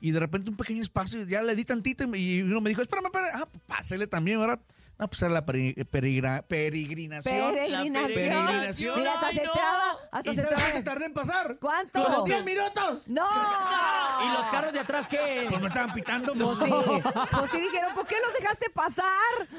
Y 0.00 0.12
de 0.12 0.20
repente 0.20 0.50
un 0.50 0.56
pequeño 0.56 0.82
espacio, 0.82 1.22
ya 1.24 1.42
le 1.42 1.56
di 1.56 1.64
tantito 1.64 2.04
y 2.14 2.42
uno 2.42 2.60
me 2.60 2.68
dijo, 2.70 2.82
espérame, 2.82 3.06
espérame. 3.06 3.30
Ah, 3.34 3.46
pues 3.50 3.62
pásele 3.66 4.06
también, 4.06 4.38
¿verdad? 4.38 4.60
No, 5.04 5.10
pues 5.10 5.20
era 5.20 5.32
la 5.34 5.44
peri- 5.44 5.74
perigra- 5.90 6.42
peregrinación. 6.48 7.52
Peregrinación. 7.52 8.06
peregrinación. 8.06 8.98
Mira, 8.98 9.12
hasta 9.12 9.26
Ay, 9.26 9.36
se 9.36 9.44
no. 9.44 9.52
traba, 9.52 9.98
hasta 10.12 10.30
¿Y 10.30 10.34
se 10.34 10.40
sabes 10.42 10.56
traba. 10.56 10.70
cuánto 10.72 10.90
tardé 10.90 11.04
en 11.04 11.12
pasar? 11.12 11.58
¿Cuánto? 11.60 12.02
¡Como 12.04 12.22
10 12.24 12.44
minutos! 12.46 13.02
¡No! 13.06 13.28
¿Y 14.24 14.32
los 14.32 14.46
carros 14.50 14.72
de 14.72 14.80
atrás 14.80 15.06
qué? 15.06 15.44
Pues 15.50 15.60
me 15.60 15.68
estaban 15.68 15.92
pitando. 15.92 16.32
Pues 16.32 16.58
sí, 16.58 16.70
pues 17.32 17.50
sí 17.50 17.60
dijeron, 17.60 17.94
¿por 17.94 18.06
qué 18.06 18.14
los 18.24 18.32
dejaste 18.32 18.70
pasar? 18.70 19.04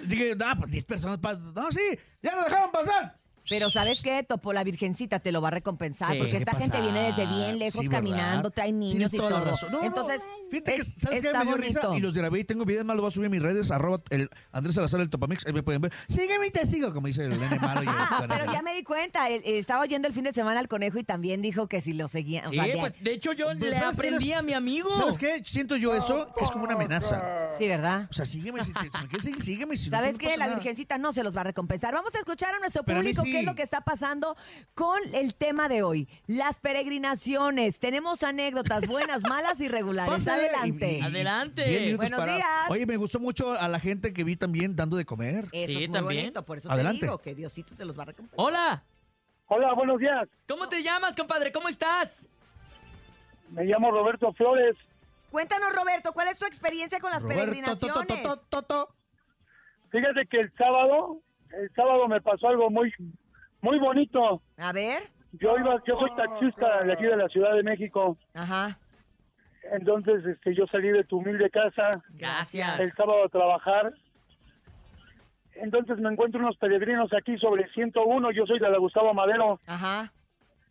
Dije, 0.02 0.36
no, 0.36 0.46
pues 0.58 0.72
10 0.72 0.86
personas. 0.86 1.20
No, 1.54 1.72
sí, 1.72 2.00
ya 2.24 2.36
nos 2.36 2.46
dejaron 2.46 2.72
pasar. 2.72 3.16
Pero 3.50 3.70
¿sabes 3.70 4.02
qué, 4.02 4.24
Topo? 4.24 4.54
La 4.54 4.64
Virgencita 4.64 5.20
te 5.20 5.32
lo 5.32 5.42
va 5.42 5.50
a 5.50 5.52
recompensar 5.52 6.12
Sí. 6.14 6.18
porque 6.18 6.32
¿Qué 6.32 6.38
esta 6.38 6.52
pasa? 6.54 6.64
gente 6.66 6.82
viene 6.82 7.00
desde 7.12 7.26
bien 7.26 7.60
lejos 7.60 7.82
Sí, 7.82 7.88
¿verdad? 7.88 7.98
caminando, 8.00 8.50
traen 8.52 8.80
niños 8.80 8.94
Tienes 8.94 9.14
y 9.14 9.18
toda 9.18 9.30
la 9.32 9.40
todo. 9.40 9.52
razón. 9.52 9.72
No, 9.72 9.78
no, 9.80 9.84
Entonces, 9.86 10.22
Fíjate 10.50 10.74
que, 10.76 10.82
es- 10.82 10.96
¿sabes 10.98 11.22
qué? 11.22 11.28
está 11.28 11.40
Me 11.40 11.46
dio 11.46 11.58
risa 11.58 11.80
bonito. 11.88 11.98
y 11.98 12.02
los 12.02 12.14
grabé 12.14 12.40
y 12.40 12.44
tengo 12.44 12.66
videos 12.66 12.86
más, 12.86 12.96
los 12.96 13.02
voy 13.04 13.08
a 13.10 13.12
subir 13.12 13.28
a 13.28 13.30
mis 13.30 13.42
redes, 13.42 13.72
arroba 13.72 14.02
el 14.10 14.30
Andrés 14.52 14.76
Salazar, 14.76 15.02
el 15.02 15.10
Topamix, 15.10 15.46
ahí 15.46 15.54
me 15.54 15.64
pueden 15.64 15.82
ver. 15.82 15.92
Sígueme 16.08 16.48
y 16.48 16.52
te 16.52 16.66
sigo, 16.66 16.94
como 16.94 17.08
dice 17.08 17.26
el 17.26 17.40
nene 17.40 17.60
malo. 17.60 17.84
y 17.84 17.88
el 17.88 17.94
pero 18.30 18.52
ya 18.52 18.62
me 18.62 18.74
di 18.76 18.84
cuenta, 18.84 19.30
el- 19.30 19.42
el- 19.46 19.56
estaba 19.56 19.82
oyendo 19.82 20.08
el 20.08 20.14
fin 20.14 20.24
de 20.24 20.32
semana 20.34 20.60
al 20.60 20.68
conejo 20.68 20.98
y 21.00 21.04
también 21.04 21.42
dijo 21.42 21.68
que 21.68 21.82
si 21.82 21.94
lo 21.94 22.08
seguía. 22.08 22.44
O 22.48 22.52
de- 22.52 22.78
pues 22.80 22.94
de 23.04 23.14
hecho 23.14 23.34
yo 23.34 23.54
le 23.54 23.60
¿sabes 23.78 23.80
qué? 23.80 23.86
aprendí 24.08 24.28
Eres- 24.30 24.40
a 24.40 24.42
mi 24.44 24.54
amigo. 24.54 24.92
¿Sabes 24.96 25.18
qué? 25.18 25.42
Siento 25.46 25.76
yo 25.76 25.94
eso, 25.96 26.28
que 26.38 26.44
es 26.44 26.52
como 26.52 26.64
una 26.66 26.74
amenaza. 26.74 27.22
sí, 27.58 27.68
¿verdad? 27.68 28.08
O 28.10 28.14
sea, 28.14 28.26
sígueme, 28.26 28.64
si, 28.64 28.74
te- 28.74 28.80
si 28.92 29.02
me 29.02 29.08
quieres 29.08 29.24
seguir, 29.24 29.42
sígueme. 29.42 29.78
Si 29.78 29.90
no, 29.90 29.98
¿Sabes 29.98 30.14
no 30.14 30.18
qué? 30.20 30.26
pasa 30.28 30.38
La 30.38 30.46
nada. 30.48 30.58
Virgencita 30.58 30.98
no 30.98 31.12
se 31.12 31.24
los 31.24 31.36
va 31.36 31.42
a 31.42 31.46
recompensar. 31.46 31.94
Vamos 31.94 32.14
a 32.16 32.20
escuchar 32.20 32.54
a 32.54 32.60
nuestro 32.60 32.84
Pero 32.84 33.00
a 33.00 33.04
mí 33.04 33.14
público 33.14 33.24
qué 33.36 33.40
es 33.42 33.46
lo 33.46 33.56
que 33.56 33.64
está 33.64 33.82
pasando 33.82 34.36
con 34.74 35.00
el 35.14 35.36
tema 35.36 35.68
de 35.70 35.84
hoy. 35.84 36.08
Las 36.28 36.60
peregrinaciones. 36.60 37.80
Tenemos 37.80 38.24
anécdotas 38.24 38.88
buenas, 38.88 39.24
malas 39.30 39.60
y 39.62 39.68
regulares. 39.68 40.12
Pásale, 40.14 40.48
Adelante. 40.50 40.92
y- 40.94 40.98
y- 40.98 41.02
Adelante. 41.02 41.96
Buenos 41.98 42.20
para- 42.20 42.36
días. 42.36 42.70
Oye, 42.70 42.86
me 42.86 42.98
gustó 42.98 43.20
mucho 43.20 43.54
a 43.54 43.68
la 43.68 43.80
gente 43.80 44.14
que 44.14 44.24
vi 44.24 44.36
también 44.36 44.76
dando 44.76 44.98
de 44.98 45.06
comer. 45.06 45.46
Eso 45.52 45.68
Sí, 45.68 45.84
es 45.84 45.90
muy 45.90 45.98
también. 45.98 46.22
bonito, 46.24 46.44
por 46.46 46.58
eso 46.58 46.72
Adelante. 46.72 47.00
te 47.02 47.06
digo 47.08 47.18
que 47.20 47.36
Diosito 47.36 47.74
se 47.74 47.86
los 47.86 47.98
va 47.98 48.04
a 48.04 48.06
recompensar. 48.08 48.46
Hola, 48.46 48.84
Hola, 49.48 49.74
buenos 49.74 50.00
días. 50.00 50.28
¿cómo 50.48 50.68
te 50.68 50.82
llamas, 50.82 51.16
compadre? 51.16 51.52
¿Cómo 51.52 51.70
estás? 51.70 52.26
Me 53.52 53.64
llamo 53.64 53.92
Roberto 53.92 54.34
Flores. 54.34 54.76
Cuéntanos, 55.30 55.72
Roberto, 55.76 56.14
¿cuál 56.14 56.30
es 56.30 56.40
tu 56.40 56.46
experiencia 56.48 57.00
con 57.00 57.12
las 57.12 57.22
Roberto, 57.22 57.42
to, 57.42 57.46
peregrinaciones? 57.52 58.08
to, 58.24 58.38
to, 58.38 58.38
to, 58.50 58.62
to. 58.64 58.96
Fíjate 59.92 60.26
que 60.28 60.40
el 60.40 60.52
sábado, 60.58 61.22
el 61.52 61.70
sábado 61.76 62.08
me 62.08 62.22
pasó 62.22 62.48
algo 62.48 62.70
muy, 62.70 62.92
muy 63.66 63.80
bonito. 63.80 64.42
A 64.58 64.72
ver. 64.72 65.10
Yo 65.34 65.58
iba, 65.58 65.76
yo 65.86 65.96
soy 65.98 66.12
taxista 66.16 66.84
de 66.84 66.94
aquí 66.94 67.04
de 67.06 67.18
la 67.18 67.28
Ciudad 67.28 67.54
de 67.56 67.64
México. 67.64 68.18
Ajá. 68.34 68.78
Entonces, 69.72 70.24
este, 70.26 70.54
yo 70.56 70.66
salí 70.68 70.90
de 70.90 71.04
tu 71.04 71.18
humilde 71.18 71.50
casa 71.50 71.90
el 71.90 72.18
Gracias. 72.20 72.94
sábado 72.96 73.26
a 73.26 73.30
trabajar. 73.30 73.94
Entonces 75.56 75.98
me 75.98 76.10
encuentro 76.12 76.40
unos 76.40 76.58
peregrinos 76.58 77.12
aquí 77.14 77.38
sobre 77.38 77.68
101. 77.70 78.32
Yo 78.32 78.46
soy 78.46 78.60
de 78.60 78.70
la 78.70 78.78
Gustavo 78.78 79.14
Madero 79.14 79.60
Ajá. 79.66 80.12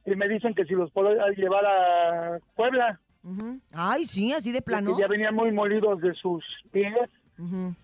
y 0.06 0.14
me 0.14 0.28
dicen 0.28 0.54
que 0.54 0.64
si 0.64 0.74
los 0.74 0.90
puedo 0.92 1.10
llevar 1.36 1.64
a 1.66 2.38
Puebla. 2.54 3.00
ujú. 3.24 3.58
Ay, 3.72 4.04
sí, 4.04 4.32
así 4.32 4.52
de 4.52 4.62
plano. 4.62 4.96
Ya 4.98 5.08
venían 5.08 5.34
muy 5.34 5.50
molidos 5.52 6.00
de 6.00 6.14
sus 6.14 6.44
pies. 6.70 6.94
Ujú. 7.38 7.74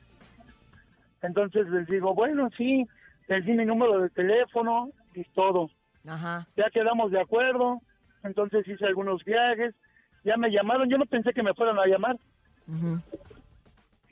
Entonces 1.22 1.68
les 1.70 1.86
digo, 1.88 2.14
bueno, 2.14 2.48
sí, 2.56 2.86
les 3.28 3.44
di 3.44 3.52
mi 3.52 3.64
número 3.64 4.00
de 4.02 4.10
teléfono 4.10 4.90
y 5.14 5.24
todo. 5.34 5.70
Ajá. 6.06 6.46
Ya 6.56 6.70
quedamos 6.70 7.10
de 7.10 7.20
acuerdo, 7.20 7.80
entonces 8.22 8.66
hice 8.66 8.86
algunos 8.86 9.24
viajes, 9.24 9.74
ya 10.24 10.36
me 10.36 10.50
llamaron, 10.50 10.88
yo 10.88 10.98
no 10.98 11.06
pensé 11.06 11.32
que 11.32 11.42
me 11.42 11.54
fueran 11.54 11.78
a 11.78 11.86
llamar. 11.86 12.16
ujú. 12.68 13.00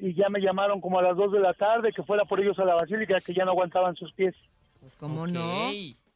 y 0.01 0.15
ya 0.15 0.29
me 0.29 0.41
llamaron 0.41 0.81
como 0.81 1.01
a 1.01 1.03
las 1.03 1.17
2 1.17 1.33
de 1.33 1.41
la 1.41 1.55
tarde 1.55 1.93
que 1.93 2.05
fuera 2.05 2.25
por 2.25 2.39
ellos 2.39 2.57
a 2.61 2.65
la 2.65 2.75
basílica, 2.77 3.19
que 3.21 3.35
ya 3.35 3.45
no 3.45 3.51
aguantaban 3.51 3.97
sus 3.97 4.13
pies. 4.13 4.33
Pues 4.81 4.95
cómo 5.01 5.27
no. 5.27 5.71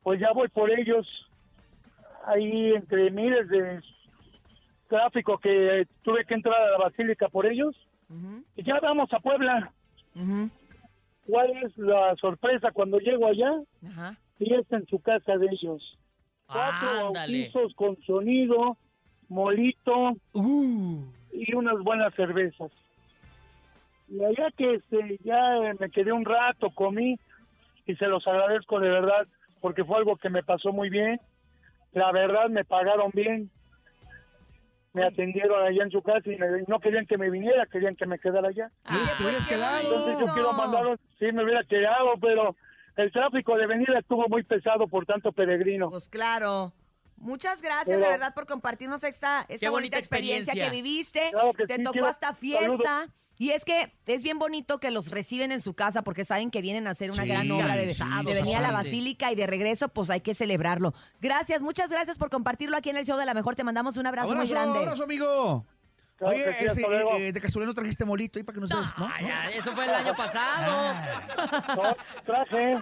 Pues 0.04 0.20
ya 0.20 0.30
voy 0.32 0.46
por 0.48 0.70
ellos, 0.70 1.04
ahí 2.26 2.74
entre 2.74 3.10
miles 3.10 3.48
de 3.48 3.80
tráfico 4.88 5.36
que 5.38 5.86
tuve 6.02 6.24
que 6.24 6.34
entrar 6.34 6.60
a 6.62 6.70
la 6.70 6.78
basílica 6.78 7.28
por 7.28 7.44
ellos. 7.44 7.74
Y 8.56 8.62
ya 8.62 8.78
vamos 8.80 9.12
a 9.12 9.18
Puebla. 9.18 9.72
¿Cuál 11.26 11.50
es 11.64 11.76
la 11.78 12.14
sorpresa 12.16 12.70
cuando 12.72 12.98
llego 12.98 13.26
allá? 13.26 13.50
Ajá. 13.88 14.16
Es 14.50 14.70
en 14.72 14.86
su 14.86 14.98
casa 15.00 15.36
de 15.36 15.46
ellos. 15.50 15.98
Cuatro 16.46 17.08
Ándale. 17.08 17.42
bautizos 17.50 17.74
con 17.74 17.96
sonido, 18.02 18.76
molito 19.28 20.12
Uh. 20.32 21.04
y 21.32 21.54
unas 21.54 21.78
buenas 21.82 22.14
cervezas. 22.14 22.70
Y 24.08 24.22
allá 24.22 24.48
que 24.56 24.74
este, 24.74 25.18
ya 25.24 25.58
me 25.78 25.90
quedé 25.90 26.12
un 26.12 26.24
rato, 26.24 26.70
comí 26.70 27.18
y 27.86 27.94
se 27.96 28.06
los 28.06 28.26
agradezco 28.26 28.78
de 28.80 28.90
verdad 28.90 29.26
porque 29.60 29.84
fue 29.84 29.96
algo 29.98 30.16
que 30.16 30.28
me 30.28 30.42
pasó 30.42 30.72
muy 30.72 30.90
bien. 30.90 31.20
La 31.92 32.10
verdad 32.12 32.48
me 32.50 32.64
pagaron 32.64 33.10
bien. 33.14 33.50
Me 34.92 35.04
atendieron 35.04 35.64
allá 35.64 35.84
en 35.84 35.90
su 35.90 36.02
casa 36.02 36.30
y 36.30 36.36
me- 36.36 36.64
no 36.68 36.78
querían 36.80 37.06
que 37.06 37.16
me 37.16 37.30
viniera, 37.30 37.64
querían 37.66 37.96
que 37.96 38.04
me 38.04 38.18
quedara 38.18 38.48
allá. 38.48 38.70
¿Ves? 38.90 39.16
Te 39.16 39.22
hubieras 39.22 39.46
quedado. 39.46 39.80
Entonces 39.82 40.18
yo 40.20 40.34
quiero 40.34 40.52
mandar, 40.52 40.98
sí 41.18 41.32
me 41.32 41.44
hubiera 41.44 41.64
quedado, 41.64 42.12
pero 42.20 42.54
el 42.96 43.10
tráfico 43.12 43.56
de 43.56 43.66
venida 43.66 43.98
estuvo 43.98 44.28
muy 44.28 44.42
pesado 44.42 44.86
por 44.88 45.06
tanto 45.06 45.32
peregrino. 45.32 45.90
Pues 45.90 46.08
claro. 46.08 46.72
Muchas 47.16 47.62
gracias, 47.62 47.86
Pero- 47.86 48.00
de 48.00 48.08
verdad, 48.10 48.34
por 48.34 48.46
compartirnos 48.46 49.04
esta, 49.04 49.40
esta 49.48 49.52
bonita 49.52 49.70
bonita 49.70 49.98
experiencia, 49.98 50.52
experiencia. 50.54 50.64
que 50.70 50.70
viviste. 50.82 51.30
Claro 51.30 51.52
que 51.52 51.66
Te 51.66 51.76
sí, 51.76 51.82
tocó 51.84 51.92
quiero- 51.92 52.08
hasta 52.08 52.34
fiesta. 52.34 52.60
saludos. 52.64 53.10
Y 53.38 53.50
es 53.50 53.64
que 53.64 53.92
es 54.06 54.22
bien 54.22 54.38
bonito 54.38 54.78
que 54.78 54.90
los 54.90 55.10
reciben 55.10 55.52
en 55.52 55.60
su 55.60 55.74
casa 55.74 56.02
porque 56.02 56.24
saben 56.24 56.50
que 56.50 56.60
vienen 56.60 56.86
a 56.86 56.90
hacer 56.90 57.10
una 57.10 57.22
Sí, 57.22 57.28
gran 57.28 57.50
obra 57.50 57.76
de, 57.76 57.94
sí, 57.94 58.02
de 58.24 58.34
venir 58.34 58.56
a 58.56 58.60
la 58.60 58.72
basílica 58.72 59.32
y 59.32 59.36
de 59.36 59.46
regreso, 59.46 59.88
pues 59.88 60.10
hay 60.10 60.20
que 60.20 60.34
celebrarlo. 60.34 60.94
Gracias, 61.20 61.62
muchas 61.62 61.90
gracias 61.90 62.18
por 62.18 62.28
compartirlo 62.28 62.76
aquí 62.76 62.90
en 62.90 62.96
el 62.98 63.06
show 63.06 63.16
de 63.18 63.24
la 63.24 63.34
mejor. 63.34 63.56
Te 63.56 63.64
mandamos 63.64 63.96
un 63.96 64.06
abrazo, 64.06 64.34
muy 64.34 64.46
grande. 64.48 64.78
abrazo, 64.80 65.04
amigo. 65.04 65.64
Claro 66.16 66.34
Oye, 66.36 66.44
que 66.44 66.70
sí, 66.70 66.80
ese, 66.80 66.80
luego. 66.82 67.16
eh, 67.16 67.32
de 67.32 67.40
casualidad 67.40 67.68
no 67.70 67.74
trajiste 67.74 68.04
molito 68.04 68.38
ahí 68.38 68.42
para 68.44 68.54
que 68.54 68.60
nos 68.60 68.70
des, 68.70 68.98
¿no? 68.98 69.10
Ay, 69.12 69.26
ya, 69.26 69.50
eso 69.50 69.72
fue 69.72 69.84
el 69.84 69.90
año 69.94 70.14
pasado. 70.14 70.94
No, 71.76 71.96
traje. 72.24 72.78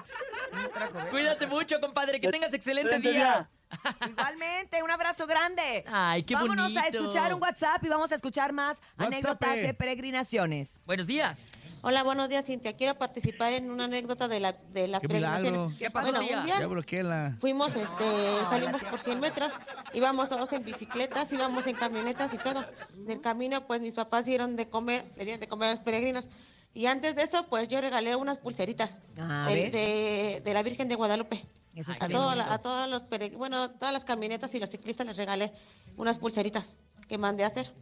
Cuídate 1.10 1.46
mucho, 1.46 1.80
compadre. 1.80 2.20
Que 2.20 2.28
tengas 2.28 2.52
excelente 2.52 2.96
Excelente 2.96 3.18
día. 3.18 3.24
día. 3.34 3.50
Igualmente, 4.08 4.82
un 4.82 4.90
abrazo 4.90 5.26
grande. 5.26 5.84
Ay, 5.86 6.22
qué 6.22 6.34
Vámonos 6.34 6.76
a 6.76 6.80
bonito. 6.80 6.98
escuchar 6.98 7.34
un 7.34 7.40
WhatsApp 7.42 7.84
y 7.84 7.88
vamos 7.88 8.10
a 8.12 8.14
escuchar 8.14 8.52
más 8.52 8.78
WhatsApp. 8.78 9.06
anécdotas 9.06 9.56
de 9.56 9.74
peregrinaciones. 9.74 10.82
Buenos 10.86 11.06
días. 11.06 11.52
Hola, 11.82 12.02
buenos 12.02 12.28
días, 12.28 12.44
Cintia. 12.44 12.76
Quiero 12.76 12.94
participar 12.98 13.54
en 13.54 13.70
una 13.70 13.84
anécdota 13.84 14.28
de 14.28 14.38
la 14.40 14.52
de 14.52 14.86
las 14.86 15.00
¡Qué 15.00 15.08
peregrinaciones. 15.08 15.78
¿Qué 15.78 15.90
pasó, 15.90 16.10
Bueno, 16.12 16.20
un 16.20 16.26
día 16.44 16.58
la... 17.02 17.36
fuimos, 17.40 17.74
este, 17.74 18.04
salimos 18.50 18.82
por 18.84 18.98
100 18.98 19.18
metros, 19.18 19.50
íbamos 19.94 20.28
todos 20.28 20.52
en 20.52 20.62
bicicletas, 20.62 21.32
íbamos 21.32 21.66
en 21.66 21.76
camionetas 21.76 22.34
y 22.34 22.38
todo. 22.38 22.66
Del 22.94 23.20
camino, 23.22 23.66
pues 23.66 23.80
mis 23.80 23.94
papás 23.94 24.26
dieron 24.26 24.56
de 24.56 24.68
comer, 24.68 25.06
le 25.16 25.24
dieron 25.24 25.40
de 25.40 25.48
comer 25.48 25.68
a 25.68 25.72
los 25.72 25.80
peregrinos. 25.80 26.28
Y 26.74 26.84
antes 26.86 27.16
de 27.16 27.22
eso, 27.22 27.46
pues 27.48 27.66
yo 27.68 27.80
regalé 27.80 28.14
unas 28.14 28.36
pulseritas 28.38 28.98
Ah, 29.18 29.46
de- 29.48 30.42
de 30.44 30.54
la 30.54 30.62
Virgen 30.62 30.88
de 30.88 30.96
Guadalupe. 30.96 31.42
Eso 31.80 31.92
está 31.92 32.04
A, 32.04 32.08
todo 32.10 32.28
a 32.28 32.58
todos 32.58 32.90
los 32.90 33.02
bueno, 33.38 33.56
a 33.56 33.68
todas 33.72 33.94
las 33.94 34.04
camionetas 34.04 34.54
y 34.54 34.60
los 34.60 34.68
ciclistas 34.68 35.06
les 35.06 35.16
regalé 35.16 35.50
unas 35.96 36.18
pulseritas 36.18 36.74
que 37.08 37.16
mandé 37.16 37.42
a 37.42 37.46
hacer. 37.46 37.72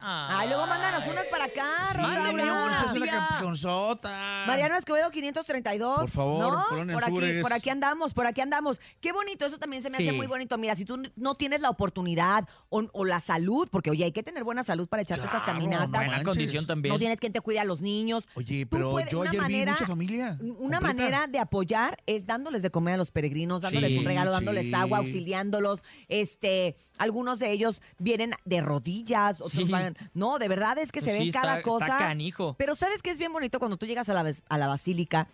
Ay, 0.00 0.48
luego 0.48 0.66
mándanos 0.66 1.04
unas 1.06 1.26
para 1.28 1.44
acá, 1.46 1.86
Sí, 1.92 1.98
es 1.98 2.32
una 2.32 2.92
Tía. 2.92 3.26
campeonzota. 3.28 4.44
Mariano 4.46 4.76
Escobedo 4.76 5.10
532. 5.10 5.98
Por 5.98 6.08
favor, 6.10 6.52
¿no? 6.54 6.64
Colonia 6.68 6.94
por 6.94 7.04
aquí, 7.04 7.12
Anzures. 7.16 7.42
por 7.42 7.52
aquí 7.52 7.70
andamos, 7.70 8.14
por 8.14 8.26
aquí 8.26 8.40
andamos. 8.40 8.80
Qué 9.00 9.12
bonito, 9.12 9.44
eso 9.46 9.58
también 9.58 9.82
se 9.82 9.90
me 9.90 9.98
hace 9.98 10.12
muy 10.12 10.26
bonito. 10.26 10.56
Mira, 10.58 10.74
si 10.76 10.84
tú 10.84 11.02
no 11.16 11.34
tienes 11.34 11.60
la 11.60 11.70
oportunidad 11.70 12.48
o, 12.68 12.84
o 12.92 13.04
la 13.04 13.20
salud, 13.20 13.68
porque 13.70 13.90
oye, 13.90 14.04
hay 14.04 14.12
que 14.12 14.22
tener 14.22 14.44
buena 14.44 14.62
salud 14.64 14.86
para 14.88 15.02
echarte 15.02 15.24
estas 15.24 15.42
Claro, 15.42 15.58
caminatas. 15.58 15.90
Buena 15.90 16.06
manches. 16.08 16.24
condición 16.28 16.66
también. 16.66 16.92
No 16.94 16.98
tienes 16.98 17.18
quien 17.20 17.32
te 17.32 17.40
cuide 17.40 17.60
a 17.60 17.64
los 17.64 17.80
niños. 17.80 18.28
Oye, 18.34 18.64
Tú 18.66 18.76
pero 18.76 18.90
puedes- 18.92 19.10
yo 19.10 19.20
una 19.20 19.30
ayer 19.30 19.40
vi 19.40 19.42
manera- 19.42 19.72
mucha 19.72 19.86
familia. 19.86 20.38
Una 20.40 20.78
completa. 20.78 20.80
manera 20.80 21.26
de 21.26 21.38
apoyar 21.38 21.98
es 22.06 22.26
dándoles 22.26 22.62
de 22.62 22.70
comer 22.70 22.94
a 22.94 22.96
los 22.98 23.10
peregrinos, 23.10 23.62
dándoles 23.62 23.90
Sí, 23.92 23.98
un 23.98 24.04
regalo, 24.04 24.30
dándoles 24.30 24.66
sí. 24.66 24.74
agua, 24.74 24.98
auxiliándolos. 24.98 25.82
Este, 26.08 26.76
algunos 26.98 27.38
de 27.38 27.50
ellos 27.52 27.82
vienen 27.98 28.32
de 28.44 28.60
rodillas, 28.60 29.40
otros 29.40 29.52
Sí. 29.66 29.72
van. 29.72 29.87
No, 30.14 30.38
de 30.38 30.48
verdad 30.48 30.78
es 30.78 30.90
que 30.92 31.00
se 31.00 31.06
Pues 31.06 31.18
ven 31.18 31.26
sí, 31.28 31.32
cada 31.32 31.58
está- 31.58 31.70
cosa. 31.70 31.86
está 31.86 31.98
canijo. 31.98 32.54
Pero 32.58 32.74
¿sabes 32.74 33.02
qué 33.02 33.10
es 33.10 33.18
bien 33.18 33.32
bonito 33.32 33.58
cuando 33.58 33.76
tú 33.76 33.86
llegas 33.86 34.08
a 34.08 34.14
la, 34.14 34.32
a 34.48 34.58
la 34.58 34.66
basílica? 34.66 35.28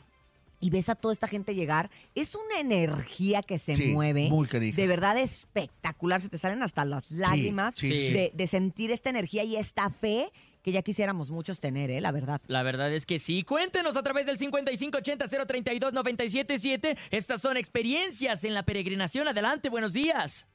Y 0.60 0.70
ves 0.70 0.88
a 0.88 0.94
toda 0.94 1.12
esta 1.12 1.28
gente 1.28 1.54
llegar, 1.54 1.90
es 2.14 2.34
una 2.34 2.58
energía 2.58 3.42
que 3.42 3.58
se 3.58 3.74
Sí, 3.74 3.92
mueve. 3.92 4.30
muy 4.30 4.46
canija. 4.48 4.74
De 4.76 4.86
verdad 4.86 5.18
espectacular. 5.18 6.22
Se 6.22 6.30
te 6.30 6.38
salen 6.38 6.62
hasta 6.62 6.86
las 6.86 7.10
lágrimas 7.10 7.74
sí, 7.74 7.90
sí. 7.90 8.12
De, 8.12 8.30
de 8.32 8.46
sentir 8.46 8.90
esta 8.90 9.10
energía 9.10 9.44
y 9.44 9.56
esta 9.56 9.90
fe 9.90 10.32
que 10.62 10.72
ya 10.72 10.80
quisiéramos 10.80 11.30
muchos 11.30 11.60
tener, 11.60 11.90
¿eh? 11.90 12.00
La 12.00 12.12
verdad. 12.12 12.40
La 12.46 12.62
verdad 12.62 12.90
es 12.94 13.04
que 13.04 13.18
sí. 13.18 13.42
Cuéntenos 13.42 13.98
a 13.98 14.02
través 14.02 14.24
del 14.24 14.38
5580-032-977. 14.38 16.96
Estas 17.10 17.42
son 17.42 17.58
experiencias 17.58 18.42
en 18.44 18.54
la 18.54 18.62
peregrinación. 18.62 19.28
Adelante, 19.28 19.68
buenos 19.68 19.92
días. 19.92 20.48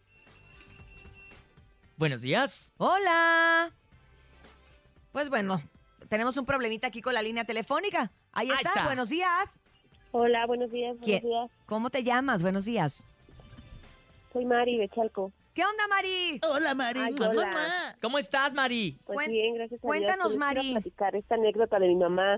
Buenos 1.98 2.22
días. 2.22 2.72
¡Hola! 2.78 3.72
Pues 5.12 5.30
bueno, 5.30 5.62
tenemos 6.08 6.38
un 6.38 6.46
problemita 6.46 6.88
aquí 6.88 7.02
con 7.02 7.14
la 7.14 7.22
línea 7.22 7.44
telefónica. 7.46 8.12
Ahí 8.32 8.48
Ahí 8.50 8.56
está, 8.58 8.70
está. 8.70 8.86
buenos 8.86 9.10
días. 9.10 9.46
Hola, 10.12 10.46
buenos 10.48 10.72
días, 10.72 10.98
¿Quién- 11.04 11.22
buenos 11.22 11.50
días. 11.52 11.66
¿Cómo 11.68 11.90
te 11.90 12.04
llamas? 12.04 12.42
Buenos 12.42 12.66
días. 12.66 13.04
Soy 14.34 14.46
Mari 14.46 14.78
de 14.78 14.90
Chalco. 14.90 15.32
¿Qué 15.54 15.64
onda, 15.66 15.88
Mari? 15.88 16.40
Hola, 16.48 16.74
Mari. 16.76 17.00
Ay, 17.02 17.16
hola. 17.20 17.96
¿Cómo 18.02 18.18
estás, 18.18 18.54
Mari? 18.54 18.98
Pues 19.06 19.28
bien, 19.28 19.56
gracias 19.56 19.80
a 19.80 19.82
cuéntanos, 19.82 20.30
Dios. 20.30 20.38
Pues, 20.38 20.38
Mari. 20.38 20.62
Quiero 20.62 20.82
platicar 20.82 21.16
esta 21.16 21.36
anécdota 21.36 21.80
de 21.80 21.88
mi 21.88 21.96
mamá. 21.96 22.38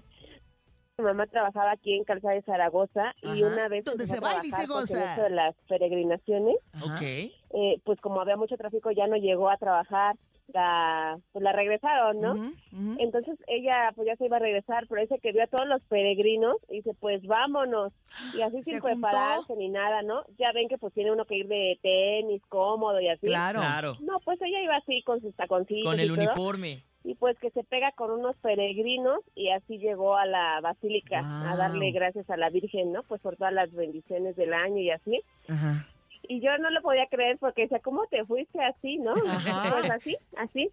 Mi 0.97 1.05
mamá 1.05 1.27
trabajaba 1.27 1.71
aquí 1.71 1.95
en 1.95 2.03
Calzada 2.03 2.33
de 2.33 2.41
Zaragoza 2.43 3.13
y 3.21 3.43
una 3.43 3.67
vez 3.67 3.83
¿Dónde 3.85 4.03
empezó 4.05 4.13
se 4.13 4.17
a 4.17 4.21
baila 4.21 4.45
y 4.45 4.51
se 4.51 4.65
goza? 4.67 5.09
esto 5.11 5.23
de 5.23 5.29
las 5.31 5.55
peregrinaciones. 5.67 6.55
Ok. 6.81 7.01
eh, 7.01 7.81
pues 7.83 7.99
como 8.01 8.21
había 8.21 8.37
mucho 8.37 8.55
tráfico 8.57 8.91
ya 8.91 9.07
no 9.07 9.17
llegó 9.17 9.49
a 9.49 9.57
trabajar. 9.57 10.15
La, 10.53 11.17
pues 11.31 11.43
la 11.43 11.51
regresaron, 11.51 12.19
¿no? 12.19 12.51
Entonces 12.99 13.37
ella 13.47 13.91
pues 13.95 14.07
ya 14.07 14.15
se 14.15 14.25
iba 14.25 14.37
a 14.37 14.41
regresar, 14.41 14.85
pero 14.87 15.01
dice 15.01 15.19
que 15.19 15.31
vio 15.31 15.43
a 15.43 15.47
todos 15.47 15.67
los 15.67 15.81
peregrinos 15.83 16.57
y 16.69 16.77
dice 16.77 16.93
pues 16.99 17.25
vámonos. 17.25 17.93
Y 18.35 18.41
así 18.41 18.57
¿Se 18.57 18.71
sin 18.71 18.79
juntó? 18.79 18.93
prepararse 19.01 19.55
ni 19.55 19.69
nada, 19.69 20.01
¿no? 20.01 20.23
Ya 20.37 20.51
ven 20.51 20.67
que 20.67 20.77
pues 20.77 20.93
tiene 20.93 21.11
uno 21.11 21.25
que 21.25 21.37
ir 21.37 21.47
de 21.47 21.79
tenis, 21.81 22.41
cómodo 22.49 22.99
y 22.99 23.07
así. 23.07 23.27
Claro. 23.27 23.59
Claro. 23.59 23.97
No, 24.01 24.19
pues 24.25 24.41
ella 24.41 24.61
iba 24.61 24.75
así 24.75 25.01
con 25.03 25.21
sus 25.21 25.33
taconcitos 25.35 25.83
Con 25.89 25.99
y 25.99 26.03
el 26.03 26.09
todo, 26.09 26.19
uniforme. 26.21 26.83
Y 27.03 27.15
pues 27.15 27.37
que 27.39 27.49
se 27.49 27.63
pega 27.63 27.91
con 27.93 28.11
unos 28.11 28.35
peregrinos 28.37 29.19
y 29.35 29.49
así 29.49 29.79
llegó 29.79 30.15
a 30.17 30.25
la 30.27 30.59
basílica 30.61 31.19
a 31.49 31.55
darle 31.55 31.91
gracias 31.91 32.29
a 32.29 32.37
la 32.37 32.49
Virgen, 32.51 32.91
¿no? 32.91 33.01
Pues 33.03 33.19
por 33.21 33.37
todas 33.37 33.53
las 33.53 33.71
bendiciones 33.73 34.35
del 34.35 34.53
año 34.53 34.77
y 34.77 34.91
así. 34.91 35.21
Ajá. 35.47 35.87
Y 36.23 36.39
yo 36.39 36.57
no 36.59 36.69
lo 36.69 36.81
podía 36.81 37.07
creer 37.07 37.37
porque 37.39 37.63
decía, 37.63 37.79
¿cómo 37.79 38.05
te 38.07 38.23
fuiste 38.25 38.61
así, 38.63 38.97
no? 38.97 39.13
Ajá. 39.27 39.75
Pues 39.79 39.91
así, 39.91 40.17
así. 40.37 40.69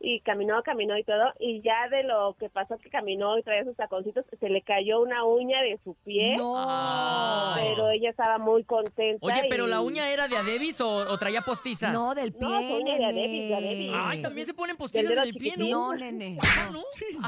Y 0.00 0.20
caminó, 0.20 0.62
caminó 0.62 0.96
y 0.96 1.02
todo. 1.02 1.24
Y 1.40 1.60
ya 1.60 1.88
de 1.88 2.04
lo 2.04 2.36
que 2.38 2.48
pasó 2.48 2.78
que 2.78 2.88
caminó 2.88 3.36
y 3.36 3.42
traía 3.42 3.64
sus 3.64 3.74
taconcitos, 3.76 4.24
se 4.38 4.48
le 4.48 4.62
cayó 4.62 5.00
una 5.00 5.24
uña 5.24 5.60
de 5.60 5.76
su 5.82 5.94
pie. 6.04 6.36
No. 6.36 7.54
Pero 7.56 7.90
ella 7.90 8.10
estaba 8.10 8.38
muy 8.38 8.62
contenta. 8.62 9.26
Oye, 9.26 9.42
pero 9.50 9.66
y- 9.66 9.70
la 9.70 9.80
uña 9.80 10.08
era 10.12 10.28
de 10.28 10.36
Adebis 10.36 10.80
o, 10.80 10.88
o 10.98 11.18
traía 11.18 11.42
postizas. 11.42 11.92
No, 11.92 12.14
del 12.14 12.32
pie, 12.32 12.48
No, 12.48 12.60
uña 12.76 12.96
de. 12.96 13.04
Adebis, 13.06 13.48
de 13.48 13.54
Adebis. 13.56 13.92
Ay, 13.96 14.22
también 14.22 14.46
se 14.46 14.54
ponen 14.54 14.76
postizas 14.76 15.08
dedo 15.10 15.22
en 15.22 15.28
el 15.28 15.34
pie, 15.34 15.54
¿no? 15.56 15.66
No, 15.68 15.94
nene. 15.94 16.38
Ah, 16.42 16.70
no. 16.72 16.78
¿no? 16.78 16.84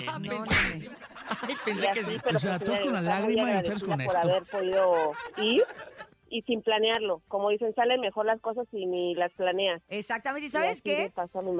Ah, 0.07 0.19
No, 0.21 0.29
pensé 0.31 0.51
que 0.51 0.69
nene. 0.69 0.81
sí. 0.81 0.91
Ay, 1.43 1.53
y 1.53 1.57
pensé 1.65 1.91
que 1.93 2.01
así, 2.01 2.19
sí. 2.19 2.35
O 2.35 2.39
sea, 2.39 2.59
pues 2.61 2.79
tú 2.79 2.85
con 2.87 2.93
la 2.95 3.01
lágrima 3.03 3.43
y 3.43 3.45
agradecida 3.53 3.81
con 3.87 3.91
por 3.91 4.01
esto. 4.03 4.19
haber 4.19 4.43
podido 4.45 5.13
ir 5.39 5.65
y 6.31 6.43
sin 6.43 6.63
planearlo. 6.63 7.21
Como 7.29 7.51
dicen, 7.51 7.75
salen 7.75 8.01
mejor 8.01 8.25
las 8.25 8.41
cosas 8.41 8.67
si 8.71 8.87
ni 8.87 9.15
las 9.15 9.33
planeas. 9.33 9.83
Exactamente. 9.89 10.47
¿Y 10.47 10.47
Y 10.47 10.51
sabes 10.51 10.83
le 10.85 10.97
qué? 10.97 11.13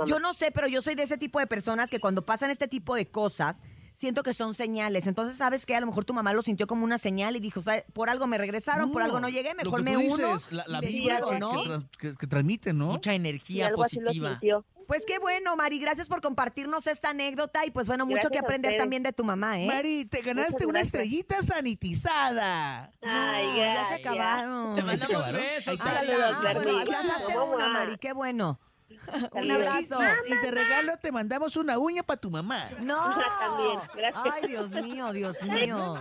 Yo 0.07 0.19
no 0.21 0.33
sé, 0.33 0.51
pero 0.53 0.69
yo 0.69 0.81
soy 0.81 0.95
de 0.95 1.03
ese 1.03 1.19
tipo 1.19 1.39
de 1.41 1.47
personas 1.47 1.91
que 1.91 2.01
cuando 2.01 2.25
pasan 2.25 2.51
este 2.51 2.69
tipo 2.69 2.95
de 2.95 3.07
cosas, 3.11 3.63
siento 3.95 4.23
que 4.23 4.33
son 4.33 4.55
señales. 4.55 5.07
Entonces, 5.07 5.37
¿sabes 5.37 5.67
qué? 5.67 5.75
A 5.77 5.81
lo 5.81 5.87
mejor 5.87 6.05
tu 6.07 6.15
mamá 6.15 6.33
lo 6.33 6.41
sintió 6.43 6.67
como 6.67 6.85
una 6.85 6.97
señal 6.99 7.37
y 7.37 7.41
dijo, 7.41 7.61
"¿Sabe? 7.61 7.85
por 7.93 8.09
algo 8.09 8.27
me 8.27 8.39
regresaron, 8.39 8.93
por 8.93 9.03
algo 9.03 9.21
no 9.21 9.29
llegué, 9.29 9.51
Lo 9.51 9.57
mejor 9.57 9.83
me 9.83 9.93
tú 9.93 10.01
uno. 10.15 10.33
dices, 10.35 10.53
la, 10.53 10.65
la 10.67 10.79
y 10.83 10.87
vibra 10.87 11.21
que, 11.21 11.39
¿no? 11.39 11.51
que 11.63 11.69
trans- 11.69 11.87
que- 11.99 12.15
que 12.15 12.27
transmite, 12.27 12.73
¿no? 12.73 12.87
Mucha 12.93 13.13
Y 13.13 13.17
energía 13.17 13.67
algo 13.67 13.83
así 13.85 13.97
lo 13.99 14.07
positiva. 14.07 14.31
sintió. 14.31 14.65
Pues 14.91 15.07
qué 15.07 15.21
bueno, 15.21 15.55
Mari, 15.55 15.79
gracias 15.79 16.09
por 16.09 16.21
compartirnos 16.21 16.89
esta 16.89 17.11
anécdota 17.11 17.65
y 17.65 17.71
pues 17.71 17.87
bueno, 17.87 18.07
mucho 18.07 18.23
Gracias 18.23 18.33
que 18.33 18.39
aprender 18.41 18.77
también 18.77 19.05
de 19.05 19.13
tu 19.13 19.23
mamá, 19.23 19.61
¿eh? 19.61 19.69
Mari, 19.69 20.05
te 20.05 20.21
ganaste 20.21 20.67
una 20.67 20.81
estrellita 20.81 21.43
sanitizada. 21.43 22.91
Ay, 23.01 23.47
No, 23.47 23.57
ya 23.57 23.89
se 23.89 23.95
acabaron. 23.95 24.75
Te 24.75 24.83
mandamos 24.83 25.33
besos. 25.33 25.79
Bernie. 26.43 26.85
bueno. 27.47 27.69
Mari, 27.69 27.99
qué 27.99 28.13
bueno. 28.13 28.59
Un 29.33 29.45
Y- 29.45 29.51
abrazo. 29.51 29.97
Y, 30.29 30.33
y 30.33 30.37
de 30.39 30.51
regalo 30.51 30.97
te 30.99 31.13
mandamos 31.13 31.57
una 31.57 31.79
uña 31.79 32.03
para 32.03 32.21
tu 32.21 32.31
mamá. 32.31 32.69
No. 32.81 33.15
También, 33.39 33.79
gracias. 33.95 34.25
Ay, 34.35 34.49
Dios 34.49 34.71
mío, 34.71 35.13
Dios 35.13 35.37
mío. 35.43 35.99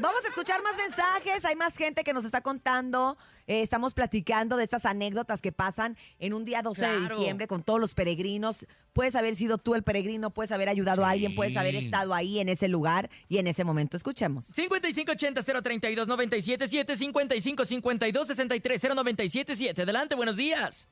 Vamos 0.00 0.24
a 0.24 0.28
escuchar 0.28 0.62
más 0.62 0.76
mensajes. 0.76 1.44
Hay 1.44 1.56
más 1.56 1.76
gente 1.76 2.04
que 2.04 2.12
nos 2.12 2.24
está 2.24 2.40
contando. 2.40 3.16
Eh, 3.46 3.62
estamos 3.62 3.94
platicando 3.94 4.56
de 4.56 4.64
estas 4.64 4.84
anécdotas 4.84 5.40
que 5.40 5.52
pasan 5.52 5.96
en 6.18 6.34
un 6.34 6.44
día 6.44 6.60
12 6.62 6.86
de 6.86 7.00
diciembre 7.08 7.46
con 7.46 7.62
todos 7.62 7.80
los 7.80 7.94
peregrinos. 7.94 8.66
Puedes 8.92 9.14
haber 9.16 9.34
sido 9.36 9.56
tú 9.58 9.74
el 9.74 9.82
peregrino, 9.82 10.30
puedes 10.30 10.52
haber 10.52 10.68
ayudado 10.68 11.04
a 11.04 11.10
alguien, 11.10 11.34
puedes 11.34 11.56
haber 11.56 11.74
estado 11.76 12.12
ahí 12.14 12.40
en 12.40 12.48
ese 12.50 12.68
lugar 12.68 13.08
y 13.28 13.38
en 13.38 13.46
ese 13.46 13.64
momento. 13.64 13.96
Escuchemos. 13.96 14.54
5580-032-977, 14.54 16.96
5552-630977. 17.12 19.82
Adelante, 19.82 20.14
buenos 20.14 20.36
días. 20.36 20.88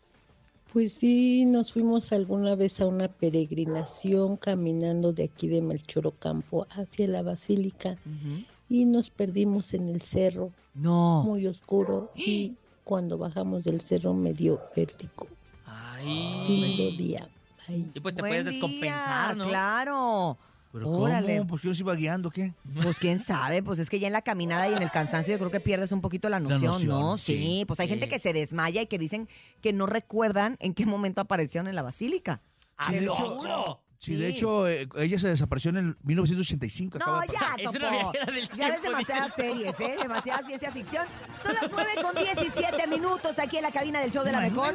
Pues 0.77 0.93
sí, 0.93 1.47
nos 1.47 1.72
fuimos 1.72 2.12
alguna 2.12 2.55
vez 2.55 2.83
a 2.83 2.87
una 2.87 3.09
peregrinación 3.09 4.37
caminando 4.37 5.14
de 5.14 5.24
aquí 5.24 5.49
de 5.49 5.62
Melchorocampo 5.62 6.66
hacia 6.68 7.09
la 7.09 7.22
basílica 7.22 7.97
y 8.68 8.85
nos 8.85 9.09
perdimos 9.09 9.72
en 9.72 9.89
el 9.89 10.03
cerro. 10.03 10.53
No. 10.74 11.22
Muy 11.24 11.47
oscuro 11.47 12.12
y 12.14 12.57
cuando 12.85 13.16
bajamos 13.16 13.64
del 13.64 13.81
cerro 13.81 14.12
me 14.12 14.35
dio 14.35 14.61
vértigo. 14.77 15.27
Lindo 16.05 16.83
Ay. 16.83 16.97
día. 16.99 17.27
Bye. 17.66 17.87
Y 17.95 18.01
pues 18.01 18.14
te 18.14 18.20
Buen 18.20 18.33
puedes 18.33 18.45
día, 18.45 18.53
descompensar, 18.53 19.35
¿no? 19.35 19.49
Claro. 19.49 20.37
¿Pero 20.77 20.91
Órale. 20.91 21.39
cómo? 21.39 21.47
¿Pues 21.49 21.62
quién 21.62 21.74
se 21.74 21.83
iba 21.83 21.95
guiando 21.95 22.31
qué? 22.31 22.53
Pues 22.83 22.99
quién 22.99 23.18
sabe, 23.18 23.62
pues 23.62 23.79
es 23.79 23.89
que 23.89 23.99
ya 23.99 24.09
en 24.09 24.12
la 24.12 24.20
caminada 24.22 24.68
y 24.68 24.74
en 24.74 24.83
el 24.83 24.91
cansancio 24.91 25.33
yo 25.33 25.39
creo 25.39 25.51
que 25.51 25.61
pierdes 25.61 25.91
un 25.91 26.03
poquito 26.03 26.29
la 26.29 26.39
noción, 26.39 26.62
noción, 26.72 26.89
¿no? 27.01 27.16
sí, 27.16 27.35
Sí, 27.37 27.64
pues 27.66 27.81
hay 27.81 27.87
sí. 27.87 27.91
gente 27.95 28.09
que 28.11 28.18
se 28.18 28.35
desmaya 28.35 28.83
y 28.83 28.87
que 28.87 28.99
dicen 28.99 29.27
que 29.62 29.72
no 29.72 29.87
recuerdan 29.87 30.57
en 30.61 30.74
qué 30.74 30.85
momento 30.85 31.22
aparecieron 31.22 31.66
en 31.66 31.77
la 31.77 31.83
basílica. 31.83 32.43
Sí, 32.87 32.93
de 32.95 33.05
hecho, 33.07 33.81
sí, 33.99 34.14
de 34.16 34.29
hecho 34.29 34.68
eh, 34.68 34.87
ella 34.97 35.18
se 35.18 35.29
desapareció 35.29 35.70
en 35.70 35.77
el 35.79 35.97
1985. 36.03 36.99
acaba 36.99 37.16
No, 37.16 37.20
de 37.22 37.29
ya, 37.33 37.55
Es 37.57 37.72
Topo. 37.72 38.12
del 38.33 38.49
Ya 38.49 38.55
tiempo, 38.57 38.83
demasiadas 38.83 39.35
series, 39.35 39.81
¿eh? 39.81 39.97
Demasiada 40.03 40.47
ciencia 40.47 40.70
ficción. 40.70 41.07
Son 41.43 41.55
las 41.55 41.70
9 41.70 41.91
con 42.03 42.14
17 42.22 42.87
minutos 42.89 43.39
aquí 43.39 43.57
en 43.57 43.62
la 43.62 43.70
cabina 43.70 44.01
del 44.01 44.12
show 44.12 44.22
de 44.24 44.33
la 44.33 44.41
mejor. 44.43 44.74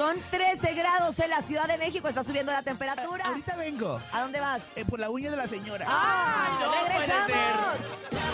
Son 0.00 0.16
13 0.30 0.72
grados 0.72 1.18
en 1.18 1.28
la 1.28 1.42
Ciudad 1.42 1.66
de 1.66 1.76
México, 1.76 2.08
está 2.08 2.24
subiendo 2.24 2.50
la 2.50 2.62
temperatura. 2.62 3.22
ahorita 3.22 3.54
vengo. 3.56 4.00
¿A 4.10 4.22
dónde 4.22 4.40
vas? 4.40 4.62
Eh, 4.74 4.86
por 4.86 4.98
la 4.98 5.10
uña 5.10 5.30
de 5.30 5.36
la 5.36 5.46
señora. 5.46 5.84
¡Ah! 5.86 6.86
¡Regresamos! 6.88 8.29